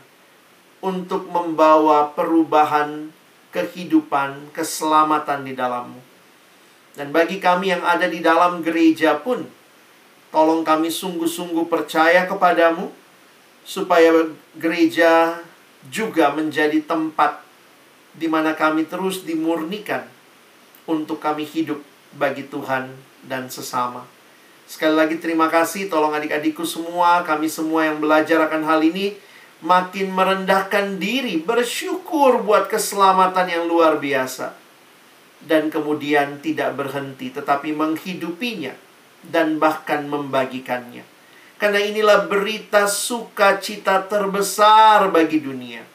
untuk 0.79 1.27
membawa 1.27 2.15
perubahan 2.15 3.11
kehidupan, 3.51 4.55
keselamatan 4.55 5.43
di 5.43 5.53
dalammu. 5.57 5.99
Dan 6.95 7.11
bagi 7.11 7.43
kami 7.43 7.75
yang 7.75 7.83
ada 7.83 8.07
di 8.07 8.23
dalam 8.23 8.63
gereja 8.63 9.19
pun, 9.19 9.43
tolong 10.31 10.63
kami 10.63 10.87
sungguh-sungguh 10.87 11.67
percaya 11.67 12.23
kepadamu, 12.23 12.87
supaya 13.65 14.29
gereja 14.53 15.41
juga 15.89 16.29
menjadi 16.31 16.79
tempat 16.85 17.41
di 18.15 18.29
mana 18.29 18.53
kami 18.55 18.87
terus 18.87 19.25
dimurnikan 19.25 20.07
untuk 20.85 21.19
kami 21.19 21.43
hidup 21.43 21.81
bagi 22.15 22.47
Tuhan 22.47 22.93
dan 23.25 23.49
sesama. 23.51 24.05
Sekali 24.65 24.95
lagi 24.97 25.17
terima 25.21 25.49
kasih, 25.51 25.91
tolong 25.91 26.13
adik-adikku 26.15 26.65
semua, 26.65 27.21
kami 27.21 27.45
semua 27.51 27.85
yang 27.85 28.01
belajar 28.01 28.41
akan 28.49 28.65
hal 28.65 28.81
ini 28.81 29.13
makin 29.61 30.09
merendahkan 30.13 30.97
diri, 30.97 31.41
bersyukur 31.41 32.41
buat 32.41 32.69
keselamatan 32.69 33.49
yang 33.49 33.65
luar 33.69 34.01
biasa. 34.01 34.57
Dan 35.45 35.69
kemudian 35.69 36.41
tidak 36.41 36.73
berhenti, 36.73 37.29
tetapi 37.29 37.77
menghidupinya 37.77 38.73
dan 39.21 39.61
bahkan 39.61 40.09
membagikannya. 40.09 41.14
Karena 41.55 41.79
inilah 41.79 42.27
berita 42.27 42.83
sukacita 42.85 44.03
terbesar 44.05 45.07
bagi 45.09 45.39
dunia. 45.39 45.87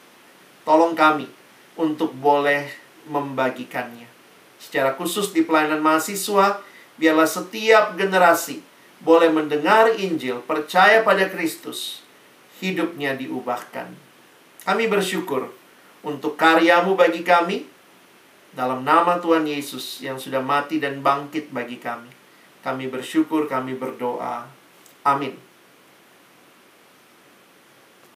Tolong 0.65 0.97
kami 0.97 1.29
untuk 1.77 2.13
boleh 2.17 2.69
membagikannya. 3.05 4.09
Secara 4.57 4.93
khusus 4.97 5.33
di 5.33 5.45
pelayanan 5.45 5.81
mahasiswa, 5.81 6.61
biarlah 6.97 7.29
setiap 7.29 7.97
generasi 7.97 8.61
boleh 9.01 9.33
mendengar 9.33 9.89
Injil, 9.97 10.45
percaya 10.45 11.01
pada 11.01 11.25
Kristus, 11.25 12.05
hidupnya 12.61 13.17
diubahkan. 13.17 13.89
Kami 14.61 14.85
bersyukur 14.85 15.49
untuk 16.05 16.37
karyamu 16.37 16.93
bagi 16.93 17.25
kami, 17.25 17.65
dalam 18.53 18.85
nama 18.85 19.17
Tuhan 19.17 19.47
Yesus 19.47 20.03
yang 20.05 20.21
sudah 20.21 20.43
mati 20.43 20.77
dan 20.77 21.01
bangkit 21.01 21.49
bagi 21.49 21.81
kami. 21.81 22.13
Kami 22.61 22.85
bersyukur, 22.91 23.49
kami 23.49 23.73
berdoa. 23.73 24.45
Amin. 25.01 25.33